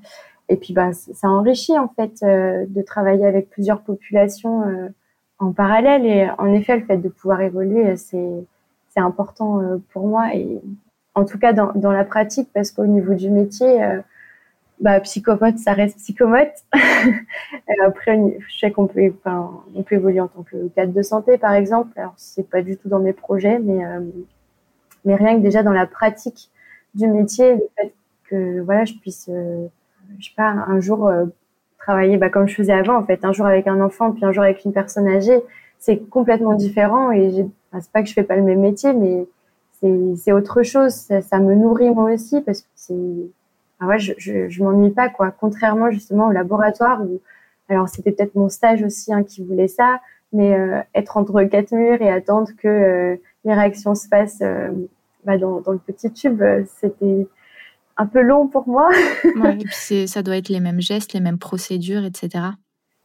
Et 0.48 0.58
puis, 0.58 0.74
bah, 0.74 0.94
ça 0.94 1.28
enrichit 1.28 1.78
en 1.78 1.88
fait 1.88 2.22
euh, 2.22 2.66
de 2.68 2.82
travailler 2.84 3.26
avec 3.26 3.50
plusieurs 3.50 3.82
populations 3.82 4.62
euh, 4.68 4.90
en 5.40 5.52
parallèle. 5.54 6.06
Et 6.06 6.30
en 6.38 6.54
effet, 6.54 6.78
le 6.78 6.86
fait 6.86 6.98
de 6.98 7.10
pouvoir 7.10 7.42
évoluer, 7.42 7.96
c'est 7.98 8.46
c'est 8.90 9.00
important 9.00 9.60
euh, 9.60 9.78
pour 9.92 10.06
moi. 10.06 10.36
Et 10.36 10.62
en 11.16 11.26
tout 11.26 11.40
cas, 11.40 11.54
dans 11.54 11.92
la 11.92 12.06
pratique, 12.06 12.50
parce 12.54 12.72
qu'au 12.72 12.86
niveau 12.86 13.16
du 13.16 13.32
métier, 13.32 13.80
bah, 14.80 15.00
psychomote, 15.00 15.58
ça 15.58 15.74
reste 15.74 15.98
psychomote. 15.98 16.54
après, 17.86 18.20
je 18.48 18.60
sais 18.60 18.72
qu'on 18.72 18.88
peut, 18.88 19.14
on 19.76 19.84
peut 19.84 19.96
évoluer 19.96 20.20
en 20.20 20.28
tant 20.28 20.44
que 20.44 20.68
cadre 20.70 20.94
de 20.94 21.02
santé, 21.02 21.38
par 21.38 21.54
exemple. 21.54 21.92
Alors, 21.98 22.14
c'est 22.18 22.50
pas 22.50 22.62
du 22.62 22.78
tout 22.78 22.90
dans 22.90 23.00
mes 23.00 23.14
projets, 23.14 23.60
mais, 23.60 23.82
mais 25.06 25.16
rien 25.16 25.38
que 25.38 25.42
déjà 25.42 25.64
dans 25.64 25.72
la 25.72 25.86
pratique 25.86 26.50
du 26.96 27.08
métier, 27.08 27.56
le 27.56 27.70
fait 27.78 27.94
que, 28.30 28.62
voilà, 28.62 28.86
je 28.86 28.94
puisse 28.94 29.30
je 30.20 30.26
sais 30.26 30.34
pas, 30.36 30.50
un 30.50 30.80
jour 30.80 31.08
euh, 31.08 31.26
travailler 31.78 32.18
bah, 32.18 32.30
comme 32.30 32.48
je 32.48 32.56
faisais 32.56 32.74
avant, 32.74 32.98
en 32.98 33.06
fait, 33.06 33.24
un 33.26 33.34
jour 33.34 33.46
avec 33.46 33.68
un 33.68 33.82
enfant, 33.82 34.12
puis 34.12 34.26
un 34.26 34.32
jour 34.32 34.44
avec 34.44 34.64
une 34.66 34.74
personne 34.74 35.08
âgée, 35.08 35.42
c'est 35.80 35.98
complètement 36.10 36.54
différent. 36.54 37.12
Et 37.12 37.32
j'ai, 37.32 37.46
c'est 37.80 37.92
pas 37.92 38.02
que 38.02 38.10
je 38.10 38.14
fais 38.14 38.24
pas 38.24 38.36
le 38.36 38.44
même 38.44 38.62
métier, 38.62 38.94
mais 38.94 39.28
c'est, 39.80 40.16
c'est 40.18 40.32
autre 40.32 40.64
chose. 40.64 40.94
Ça, 40.94 41.40
me 41.40 41.56
nourrit 41.56 41.90
moi 41.90 42.12
aussi 42.12 42.42
parce 42.42 42.62
que 42.62 42.68
c'est, 42.76 42.94
ah 43.84 43.88
ouais, 43.88 44.00
je, 44.00 44.14
je, 44.18 44.50
je 44.50 44.64
m'ennuie 44.64 44.92
pas 44.92 45.10
quoi. 45.10 45.32
Contrairement 45.32 45.92
justement 45.92 46.28
au 46.28 46.32
laboratoire 46.32 47.02
où, 47.02 47.22
alors 47.70 47.90
c'était 47.90 48.12
peut-être 48.12 48.36
mon 48.36 48.50
stage 48.50 48.84
aussi 48.84 49.14
hein, 49.14 49.24
qui 49.24 49.44
voulait 49.44 49.68
ça, 49.68 50.00
mais 50.32 50.56
euh, 50.56 50.80
être 50.96 51.18
entre 51.18 51.44
quatre 51.44 51.72
murs 51.72 52.02
et 52.02 52.10
attendre 52.10 52.50
que 52.58 52.68
euh, 52.68 53.16
les 53.46 53.54
réactions 53.54 53.96
se 53.96 54.08
passent 54.08 54.44
bah, 55.26 55.38
dans, 55.38 55.62
dans 55.62 55.72
le 55.72 55.80
petit 55.80 56.12
tube, 56.12 56.42
c'était 56.80 57.28
un 57.98 58.06
peu 58.06 58.22
long 58.22 58.48
pour 58.48 58.68
moi. 58.68 58.90
ouais, 59.36 59.58
et 59.60 59.66
puis 59.66 60.08
ça 60.08 60.24
doit 60.24 60.38
être 60.38 60.50
les 60.50 60.60
mêmes 60.60 60.82
gestes, 60.82 61.14
les 61.14 61.20
mêmes 61.20 61.40
procédures, 61.40 62.04
etc. 62.04 62.46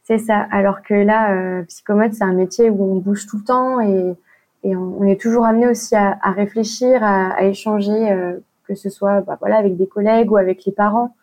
C'est 0.03 0.17
ça. 0.17 0.47
Alors 0.51 0.81
que 0.81 0.95
là, 0.95 1.33
euh, 1.33 1.63
psychomode, 1.63 2.13
c'est 2.13 2.23
un 2.23 2.33
métier 2.33 2.69
où 2.69 2.95
on 2.95 2.95
bouge 2.97 3.27
tout 3.27 3.37
le 3.37 3.43
temps 3.43 3.79
et, 3.79 4.15
et 4.63 4.75
on, 4.75 5.03
est 5.03 5.21
toujours 5.21 5.45
amené 5.45 5.67
aussi 5.67 5.95
à, 5.95 6.17
à 6.23 6.31
réfléchir, 6.31 7.03
à, 7.03 7.29
à 7.33 7.43
échanger, 7.43 8.11
euh, 8.11 8.39
que 8.69 8.75
ce 8.75 8.89
soit 8.89 9.21
bah, 9.21 9.37
voilà, 9.39 9.57
avec 9.57 9.75
des 9.75 9.87
collègues 9.87 10.31
ou 10.31 10.37
avec 10.37 10.63
les 10.65 10.71
parents. 10.71 11.15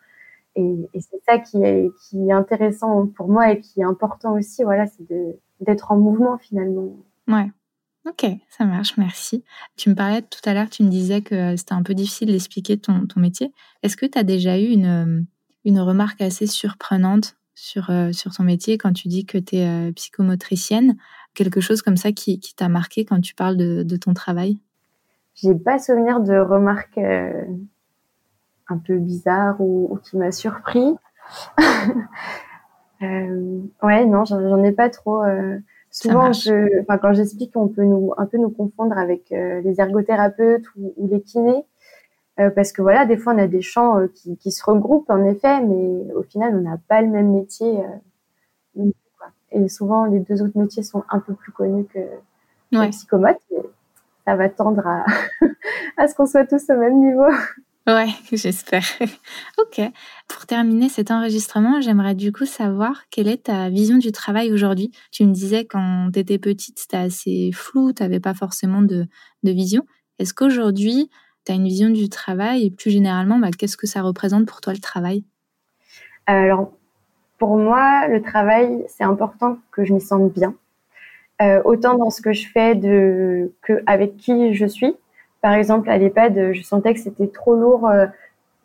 Et, 0.55 0.89
c'est 0.95 1.21
ça 1.27 1.37
qui 1.37 1.63
est, 1.63 1.89
qui 2.01 2.27
est 2.27 2.31
intéressant 2.31 3.07
pour 3.07 3.29
moi 3.29 3.51
et 3.51 3.61
qui 3.61 3.79
est 3.79 3.85
important 3.85 4.33
aussi. 4.33 4.63
Voilà, 4.63 4.85
c'est 4.87 5.07
d'être 5.61 5.91
en 5.91 5.97
mouvement 5.97 6.37
finalement. 6.37 6.95
Ouais. 7.27 7.49
Ok, 8.07 8.25
ça 8.49 8.65
marche, 8.65 8.95
merci. 8.97 9.43
Tu 9.75 9.89
me 9.89 9.95
parlais 9.95 10.21
tout 10.21 10.39
à 10.45 10.53
l'heure, 10.53 10.69
tu 10.69 10.83
me 10.83 10.89
disais 10.89 11.21
que 11.21 11.55
c'était 11.57 11.73
un 11.73 11.83
peu 11.83 11.93
difficile 11.93 12.31
d'expliquer 12.31 12.77
ton, 12.77 13.05
ton 13.05 13.19
métier. 13.19 13.51
Est-ce 13.83 13.97
que 13.97 14.05
tu 14.05 14.17
as 14.17 14.23
déjà 14.23 14.57
eu 14.57 14.67
une, 14.67 15.27
une 15.65 15.79
remarque 15.79 16.21
assez 16.21 16.47
surprenante 16.47 17.35
sur, 17.53 17.89
euh, 17.89 18.13
sur 18.13 18.33
ton 18.33 18.43
métier 18.43 18.77
quand 18.77 18.93
tu 18.93 19.09
dis 19.09 19.25
que 19.25 19.37
tu 19.37 19.57
es 19.57 19.67
euh, 19.67 19.91
psychomotricienne? 19.91 20.95
Quelque 21.33 21.59
chose 21.59 21.81
comme 21.81 21.97
ça 21.97 22.13
qui, 22.13 22.39
qui 22.39 22.55
t'a 22.55 22.69
marqué 22.69 23.03
quand 23.03 23.19
tu 23.19 23.35
parles 23.35 23.57
de 23.57 23.97
ton 23.97 24.13
travail? 24.13 24.57
J'ai 25.37 25.55
pas 25.55 25.79
souvenir 25.79 26.19
de 26.19 26.37
remarques 26.37 26.97
euh, 26.97 27.45
un 28.67 28.77
peu 28.77 28.97
bizarres 28.97 29.59
ou, 29.59 29.99
qui 30.03 30.17
m'a 30.17 30.31
surpris. 30.31 30.95
ouais, 33.01 34.05
non, 34.05 34.25
j'en 34.25 34.63
ai 34.63 34.71
pas 34.71 34.89
trop. 34.89 35.23
Souvent, 35.89 36.31
je, 36.31 36.81
enfin, 36.81 36.99
quand 36.99 37.13
j'explique, 37.13 37.55
on 37.55 37.67
peut 37.67 37.83
nous 37.83 38.13
un 38.17 38.27
peu 38.27 38.37
nous 38.37 38.51
confondre 38.51 38.97
avec 38.97 39.31
euh, 39.31 39.61
les 39.61 39.79
ergothérapeutes 39.79 40.65
ou, 40.75 40.93
ou 40.95 41.07
les 41.07 41.21
kinés, 41.21 41.65
euh, 42.39 42.51
parce 42.51 42.71
que 42.71 42.83
voilà, 42.83 43.05
des 43.05 43.17
fois 43.17 43.33
on 43.33 43.39
a 43.39 43.47
des 43.47 43.63
champs 43.63 43.97
euh, 43.97 44.07
qui, 44.13 44.37
qui, 44.37 44.51
se 44.51 44.63
regroupent 44.63 45.09
en 45.09 45.23
effet, 45.23 45.59
mais 45.61 46.13
au 46.13 46.21
final 46.21 46.55
on 46.55 46.61
n'a 46.61 46.77
pas 46.87 47.01
le 47.01 47.07
même 47.07 47.31
métier. 47.31 47.79
Et 49.51 49.69
souvent 49.69 50.05
les 50.05 50.19
deux 50.19 50.43
autres 50.43 50.57
métiers 50.59 50.83
sont 50.83 51.03
un 51.09 51.19
peu 51.19 51.33
plus 51.33 51.51
connus 51.51 51.85
que, 51.85 51.99
ouais. 52.77 52.89
psychomote. 52.89 53.39
Ça 54.27 54.35
va 54.35 54.49
tendre 54.49 54.85
à, 54.85 55.05
à 55.97 56.07
ce 56.07 56.13
qu'on 56.15 56.25
soit 56.25 56.45
tous 56.45 56.69
au 56.69 56.77
même 56.77 56.99
niveau. 56.99 57.31
Ouais, 57.87 58.09
j'espère. 58.33 58.83
ok. 59.57 59.81
Pour 60.27 60.45
terminer 60.45 60.89
cet 60.89 61.11
enregistrement, 61.11 61.79
j'aimerais 61.79 62.15
du 62.15 62.33
coup 62.33 62.45
savoir 62.45 63.03
quelle 63.09 63.29
est 63.29 63.45
ta 63.45 63.69
vision 63.69 63.97
du 63.97 64.11
travail 64.11 64.51
aujourd'hui. 64.51 64.91
Tu 65.11 65.25
me 65.25 65.31
disais 65.31 65.63
quand 65.63 66.09
tu 66.11 66.19
étais 66.19 66.37
petite, 66.37 66.77
c'était 66.79 66.97
assez 66.97 67.51
flou, 67.53 67.93
tu 67.93 68.03
n'avais 68.03 68.19
pas 68.19 68.33
forcément 68.33 68.81
de, 68.81 69.07
de 69.43 69.51
vision. 69.51 69.85
Est-ce 70.19 70.33
qu'aujourd'hui, 70.33 71.09
tu 71.45 71.53
as 71.53 71.55
une 71.55 71.63
vision 71.63 71.89
du 71.89 72.09
travail 72.09 72.65
et 72.65 72.71
plus 72.71 72.91
généralement, 72.91 73.39
bah, 73.39 73.51
qu'est-ce 73.57 73.77
que 73.77 73.87
ça 73.87 74.01
représente 74.01 74.45
pour 74.45 74.59
toi 74.59 74.73
le 74.73 74.79
travail? 74.79 75.23
Alors, 76.25 76.73
pour 77.37 77.55
moi, 77.55 78.09
le 78.09 78.21
travail, 78.21 78.83
c'est 78.89 79.05
important 79.05 79.59
que 79.71 79.85
je 79.85 79.93
m'y 79.93 80.01
sente 80.01 80.33
bien. 80.33 80.53
Euh, 81.41 81.61
autant 81.65 81.97
dans 81.97 82.09
ce 82.09 82.21
que 82.21 82.33
je 82.33 82.47
fais 82.47 82.73
de, 82.73 83.51
que 83.61 83.83
avec 83.85 84.17
qui 84.17 84.55
je 84.55 84.65
suis 84.65 84.95
par 85.41 85.53
exemple, 85.53 85.89
à 85.89 85.97
l'EHPAD, 85.97 86.51
je 86.53 86.61
sentais 86.61 86.93
que 86.93 86.99
c'était 86.99 87.27
trop 87.27 87.55
lourd, 87.55 87.87
euh, 87.87 88.07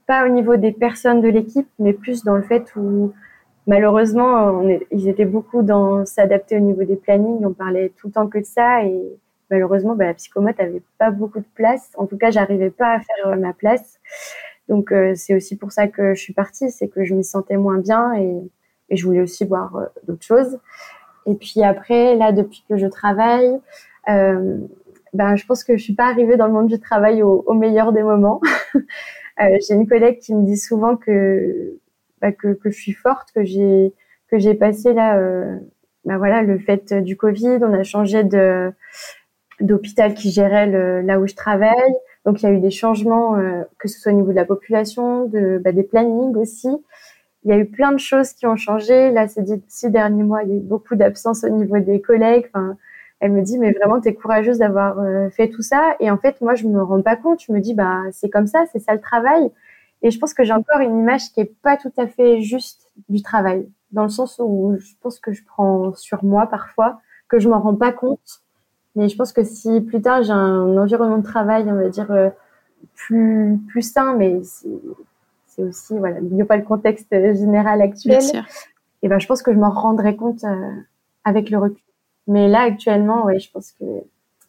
pas 0.07 0.25
au 0.27 0.29
niveau 0.29 0.57
des 0.57 0.73
personnes 0.73 1.21
de 1.21 1.29
l'équipe, 1.29 1.69
mais 1.79 1.93
plus 1.93 2.25
dans 2.25 2.35
le 2.35 2.43
fait 2.43 2.75
où 2.77 3.13
malheureusement, 3.67 4.47
on 4.47 4.81
ils 4.91 5.09
étaient 5.09 5.25
beaucoup 5.25 5.63
dans 5.63 6.05
s'adapter 6.07 6.57
au 6.57 6.61
niveau 6.61 6.85
des 6.85 6.97
plannings. 6.97 7.45
On 7.45 7.53
parlait 7.53 7.93
tout 7.97 8.09
le 8.09 8.13
temps 8.13 8.27
que 8.27 8.39
de 8.39 8.45
ça 8.45 8.85
et 8.85 9.01
malheureusement, 9.51 9.95
bah, 9.95 10.07
la 10.07 10.15
psychomote 10.15 10.59
avait 10.59 10.83
pas 10.99 11.11
beaucoup 11.11 11.41
de 11.41 11.47
place. 11.55 11.91
En 11.97 12.07
tout 12.07 12.17
cas, 12.17 12.31
j'arrivais 12.31 12.71
pas 12.71 12.95
à 12.95 13.01
faire 13.01 13.29
euh, 13.29 13.37
ma 13.37 13.53
place. 13.53 14.01
Donc, 14.69 14.93
euh, 14.93 15.15
c'est 15.15 15.35
aussi 15.35 15.57
pour 15.57 15.73
ça 15.73 15.89
que 15.89 16.15
je 16.15 16.21
suis 16.21 16.33
partie, 16.33 16.71
c'est 16.71 16.89
que 16.89 17.05
je 17.05 17.15
m'y 17.15 17.25
sentais 17.25 17.57
moins 17.57 17.79
bien 17.79 18.15
et, 18.15 18.35
et 18.91 18.97
je 18.97 19.07
voulais 19.07 19.21
aussi 19.21 19.45
voir 19.45 19.89
d'autres 20.07 20.25
choses. 20.25 20.59
Et 21.27 21.35
puis 21.35 21.63
après, 21.63 22.17
là, 22.17 22.33
depuis 22.33 22.65
que 22.69 22.77
je 22.77 22.87
travaille, 22.87 23.59
euh, 24.09 24.59
ben, 25.13 25.37
je 25.37 25.47
pense 25.47 25.65
que 25.65 25.77
je 25.77 25.83
suis 25.83 25.95
pas 25.95 26.07
arrivée 26.09 26.37
dans 26.37 26.47
le 26.47 26.53
monde 26.53 26.69
du 26.69 26.81
travail 26.81 27.23
au, 27.23 27.45
au 27.47 27.55
meilleur 27.55 27.93
des 27.93 28.03
moments. 28.03 28.41
euh, 28.75 29.59
J'ai 29.67 29.75
une 29.75 29.87
collègue 29.87 30.19
qui 30.19 30.35
me 30.35 30.45
dit 30.45 30.57
souvent 30.57 30.97
que 30.97 31.79
bah, 32.21 32.33
que, 32.33 32.55
que 32.55 32.71
je 32.71 32.79
suis 32.81 32.93
forte, 32.93 33.33
que 33.33 33.45
j'ai 33.45 33.93
que 34.29 34.39
j'ai 34.39 34.55
passé 34.55 34.93
là. 34.95 35.19
Euh, 35.19 35.59
bah 36.05 36.19
voilà, 36.19 36.43
le 36.43 36.59
fait 36.59 36.95
du 36.95 37.17
Covid, 37.17 37.59
on 37.63 37.73
a 37.75 37.83
changé 37.85 38.25
de 38.25 38.73
d'hôpital 39.61 40.15
qui 40.15 40.31
gérait 40.31 41.03
là 41.03 41.21
où 41.21 41.27
je 41.27 41.35
travaille. 41.35 41.95
Donc 42.25 42.43
il 42.43 42.47
y 42.47 42.49
a 42.49 42.53
eu 42.53 42.61
des 42.61 42.71
changements, 42.71 43.37
euh, 43.37 43.63
que 43.79 43.89
ce 43.89 44.01
soit 44.01 44.13
au 44.13 44.15
niveau 44.15 44.31
de 44.31 44.37
la 44.37 44.45
population, 44.45 45.27
de, 45.27 45.61
bah, 45.63 45.73
des 45.73 45.83
plannings 45.83 46.37
aussi. 46.37 46.69
Il 47.45 47.51
y 47.51 47.55
a 47.55 47.59
eu 47.59 47.67
plein 47.67 47.93
de 47.93 47.99
choses 47.99 48.33
qui 48.33 48.47
ont 48.47 48.57
changé. 48.57 49.11
Là, 49.11 49.29
ces 49.29 49.43
six 49.69 49.91
derniers 49.91 50.23
mois, 50.23 50.43
il 50.45 50.51
y 50.51 50.53
a 50.53 50.57
eu 50.57 50.61
beaucoup 50.61 50.95
d'absence 50.95 51.45
au 51.45 51.49
niveau 51.49 51.79
des 51.79 52.01
collègues. 52.01 52.47
Enfin, 52.55 52.77
elle 53.21 53.33
me 53.33 53.43
dit, 53.43 53.59
mais 53.59 53.73
vraiment, 53.73 54.01
tu 54.01 54.09
es 54.09 54.15
courageuse 54.15 54.59
d'avoir 54.59 54.99
euh, 54.99 55.29
fait 55.31 55.49
tout 55.49 55.63
ça. 55.63 55.97
Et 56.01 56.11
en 56.11 56.19
fait, 56.19 56.41
moi, 56.41 56.55
je 56.55 56.67
me 56.67 56.83
rends 56.83 57.03
pas 57.03 57.17
compte. 57.17 57.41
Je 57.43 57.53
me 57.53 57.61
dis, 57.61 57.75
bah, 57.75 58.03
c'est 58.13 58.31
comme 58.31 58.47
ça, 58.47 58.65
c'est 58.73 58.79
ça 58.79 58.95
le 58.95 59.01
travail. 59.01 59.51
Et 60.03 60.11
je 60.11 60.19
pense 60.19 60.35
que 60.35 60.45
j'ai 60.45 60.53
encore 60.53 60.81
une 60.81 60.99
image 60.99 61.33
qui 61.33 61.41
est 61.41 61.55
pas 61.63 61.77
tout 61.77 61.93
à 61.97 62.07
fait 62.07 62.41
juste 62.41 62.91
du 63.09 63.23
travail, 63.23 63.69
dans 63.93 64.03
le 64.03 64.09
sens 64.09 64.41
où 64.43 64.77
je 64.79 64.93
pense 65.01 65.21
que 65.21 65.33
je 65.33 65.45
prends 65.45 65.95
sur 65.95 66.25
moi 66.25 66.49
parfois, 66.49 67.01
que 67.29 67.39
je 67.39 67.49
m'en 67.49 67.61
rends 67.61 67.77
pas 67.77 67.93
compte 67.93 68.43
mais 68.95 69.09
je 69.09 69.17
pense 69.17 69.33
que 69.33 69.45
si 69.45 69.81
plus 69.81 70.03
tard 70.03 70.23
j'ai 70.23 70.33
un 70.33 70.77
environnement 70.77 71.19
de 71.19 71.23
travail, 71.25 71.65
on 71.69 71.75
va 71.75 71.89
dire, 71.89 72.11
euh, 72.11 72.31
plus, 72.95 73.59
plus 73.69 73.83
sain, 73.83 74.15
mais 74.17 74.41
c'est 75.55 75.63
aussi, 75.63 75.99
voilà, 75.99 76.19
il 76.21 76.35
n'y 76.35 76.43
a 76.43 76.47
pas 76.47 76.57
le 76.57 76.65
contexte 76.65 77.11
général 77.11 77.81
actuel. 77.83 78.23
Et 79.03 79.09
ben, 79.09 79.19
je 79.19 79.27
pense 79.27 79.43
que 79.43 79.53
je 79.53 79.59
m'en 79.59 79.71
rendrai 79.71 80.17
compte 80.17 80.45
euh, 80.45 80.71
avec 81.25 81.51
le 81.51 81.59
recul. 81.59 81.83
Mais 82.27 82.49
là, 82.49 82.61
actuellement, 82.61 83.25
ouais, 83.25 83.41
je 83.41 83.51
pense 83.51 83.73
que 83.73 83.85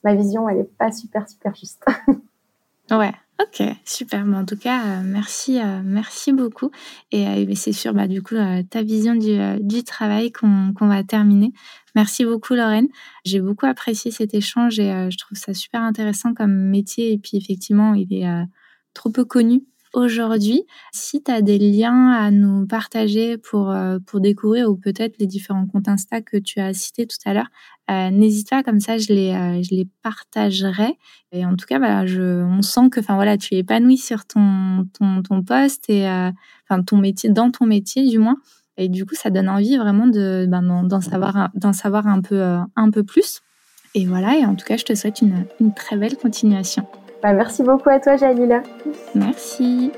ma 0.04 0.14
vision, 0.16 0.48
elle 0.48 0.60
est 0.60 0.78
pas 0.78 0.92
super, 0.92 1.28
super 1.28 1.56
juste. 1.56 1.84
ouais. 2.92 3.12
Ok, 3.42 3.68
super. 3.84 4.26
Mais 4.26 4.38
en 4.38 4.46
tout 4.46 4.58
cas, 4.58 4.80
euh, 4.86 5.02
merci, 5.04 5.60
merci 5.84 6.32
beaucoup. 6.32 6.70
Et 7.12 7.26
c'est 7.56 7.72
sûr, 7.72 7.94
bah, 7.94 8.08
du 8.08 8.22
coup, 8.22 8.36
ta 8.70 8.84
vision 8.84 9.16
du, 9.16 9.38
du 9.60 9.84
travail 9.84 10.32
qu'on 10.32 10.74
va 10.80 11.04
terminer. 11.04 11.52
Merci 11.96 12.26
beaucoup 12.26 12.56
Lorraine. 12.56 12.88
J'ai 13.24 13.40
beaucoup 13.40 13.68
apprécié 13.68 14.10
cet 14.10 14.34
échange 14.34 14.80
et 14.80 14.92
euh, 14.92 15.10
je 15.12 15.18
trouve 15.18 15.38
ça 15.38 15.54
super 15.54 15.82
intéressant 15.82 16.34
comme 16.34 16.52
métier 16.52 17.14
et 17.14 17.18
puis 17.20 17.38
effectivement 17.38 17.94
il 17.94 18.12
est 18.14 18.28
euh, 18.28 18.44
trop 18.94 19.12
peu 19.12 19.26
connu 19.26 19.64
aujourd'hui. 19.94 20.64
Si 20.92 21.24
tu 21.24 21.32
as 21.32 21.42
des 21.42 21.58
liens 21.58 22.12
à 22.12 22.32
nous 22.32 22.66
partager 22.68 23.38
pour, 23.38 23.72
euh, 23.72 24.00
pour 24.06 24.20
découvrir 24.20 24.70
ou 24.70 24.76
peut-être 24.76 25.18
les 25.20 25.28
différents 25.28 25.68
comptes 25.68 25.88
Insta 25.88 26.22
que 26.22 26.38
tu 26.38 26.60
as 26.60 26.74
cités 26.74 27.08
tout 27.08 27.18
à 27.26 27.34
l'heure, 27.34 27.50
n'hésite 28.12 28.50
pas, 28.50 28.64
comme 28.64 28.80
ça 28.80 28.98
je 28.98 29.14
les, 29.14 29.62
je 29.64 29.76
les 29.76 29.88
partagerai. 30.02 30.98
Et 31.32 31.46
en 31.46 31.56
tout 31.56 31.66
cas, 31.68 31.80
bah, 31.80 32.06
je, 32.06 32.44
on 32.44 32.62
sent 32.62 32.90
que 32.90 33.00
enfin, 33.00 33.16
voilà, 33.16 33.38
tu 33.38 33.56
es 33.56 33.60
épanoui 33.60 33.98
sur 33.98 34.26
ton, 34.26 34.88
ton, 34.98 35.22
ton 35.22 35.44
poste 35.44 35.90
et 35.90 36.08
enfin, 36.08 36.82
ton 36.82 36.98
métier, 36.98 37.30
dans 37.30 37.52
ton 37.52 37.66
métier 37.66 38.08
du 38.08 38.20
moins. 38.20 38.38
Et 38.78 38.90
du 38.90 39.06
coup, 39.06 39.16
ça 39.16 39.30
donne 39.30 39.50
envie 39.50 39.78
vraiment 39.78 40.08
de 40.08 40.46
ben, 40.50 40.84
d'en 40.84 41.02
savoir 41.02 41.50
d'en 41.54 41.74
savoir 41.74 42.08
un 42.08 42.22
peu 42.22 42.42
euh, 42.42 42.60
un 42.76 42.90
peu 42.90 43.04
plus. 43.04 43.42
Et 43.96 44.06
voilà. 44.06 44.38
Et 44.38 44.46
en 44.46 44.56
tout 44.56 44.66
cas, 44.66 44.78
je 44.78 44.86
te 44.86 44.96
souhaite 44.96 45.22
une, 45.22 45.46
une 45.60 45.74
très 45.74 45.96
belle 45.96 46.18
continuation. 46.18 46.88
Bah, 47.24 47.32
merci 47.32 47.64
beaucoup 47.64 47.90
à 47.90 48.02
toi, 48.02 48.18
Jalila. 48.18 48.62
Merci. 49.16 49.94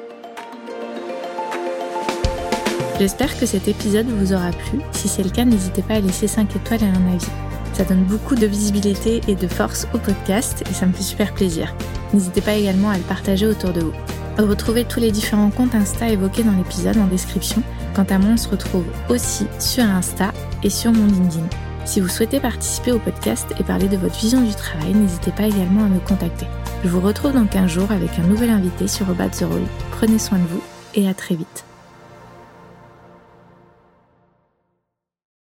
J'espère 2.99 3.37
que 3.39 3.47
cet 3.47 3.67
épisode 3.67 4.05
vous 4.05 4.31
aura 4.31 4.51
plu. 4.51 4.79
Si 4.91 5.07
c'est 5.07 5.23
le 5.23 5.31
cas, 5.31 5.43
n'hésitez 5.43 5.81
pas 5.81 5.95
à 5.95 5.99
laisser 5.99 6.27
5 6.27 6.55
étoiles 6.55 6.83
et 6.83 6.85
un 6.85 7.13
avis. 7.13 7.27
Ça 7.73 7.83
donne 7.83 8.03
beaucoup 8.03 8.35
de 8.35 8.45
visibilité 8.45 9.21
et 9.27 9.33
de 9.33 9.47
force 9.47 9.87
au 9.95 9.97
podcast 9.97 10.63
et 10.69 10.73
ça 10.73 10.85
me 10.85 10.93
fait 10.93 11.01
super 11.01 11.33
plaisir. 11.33 11.73
N'hésitez 12.13 12.41
pas 12.41 12.53
également 12.53 12.91
à 12.91 12.97
le 12.97 13.03
partager 13.03 13.47
autour 13.47 13.73
de 13.73 13.81
vous. 13.81 13.93
Retrouvez 14.37 14.85
tous 14.85 14.99
les 14.99 15.11
différents 15.11 15.49
comptes 15.49 15.73
Insta 15.73 16.09
évoqués 16.09 16.43
dans 16.43 16.55
l'épisode 16.55 16.97
en 16.97 17.07
description 17.07 17.63
Quant 17.95 18.05
à 18.07 18.19
moi, 18.19 18.31
on 18.33 18.37
se 18.37 18.49
retrouve 18.49 18.85
aussi 19.09 19.47
sur 19.57 19.83
Insta 19.83 20.31
et 20.63 20.69
sur 20.69 20.91
mon 20.91 21.07
LinkedIn. 21.07 21.47
Si 21.85 22.01
vous 22.01 22.07
souhaitez 22.07 22.39
participer 22.39 22.91
au 22.91 22.99
podcast 22.99 23.47
et 23.59 23.63
parler 23.63 23.87
de 23.87 23.97
votre 23.97 24.15
vision 24.19 24.41
du 24.41 24.53
travail, 24.53 24.93
n'hésitez 24.93 25.31
pas 25.31 25.47
également 25.47 25.85
à 25.85 25.87
me 25.87 25.99
contacter. 25.99 26.45
Je 26.85 26.89
vous 26.91 27.01
retrouve 27.01 27.33
dans 27.33 27.47
15 27.47 27.67
jours 27.67 27.91
avec 27.91 28.11
un 28.19 28.27
nouvel 28.27 28.51
invité 28.51 28.87
sur 28.87 29.09
Obat 29.09 29.29
the 29.29 29.39
Roll. 29.39 29.63
Prenez 29.93 30.19
soin 30.19 30.37
de 30.37 30.43
vous 30.43 30.61
et 30.93 31.09
à 31.09 31.15
très 31.15 31.33
vite. 31.33 31.65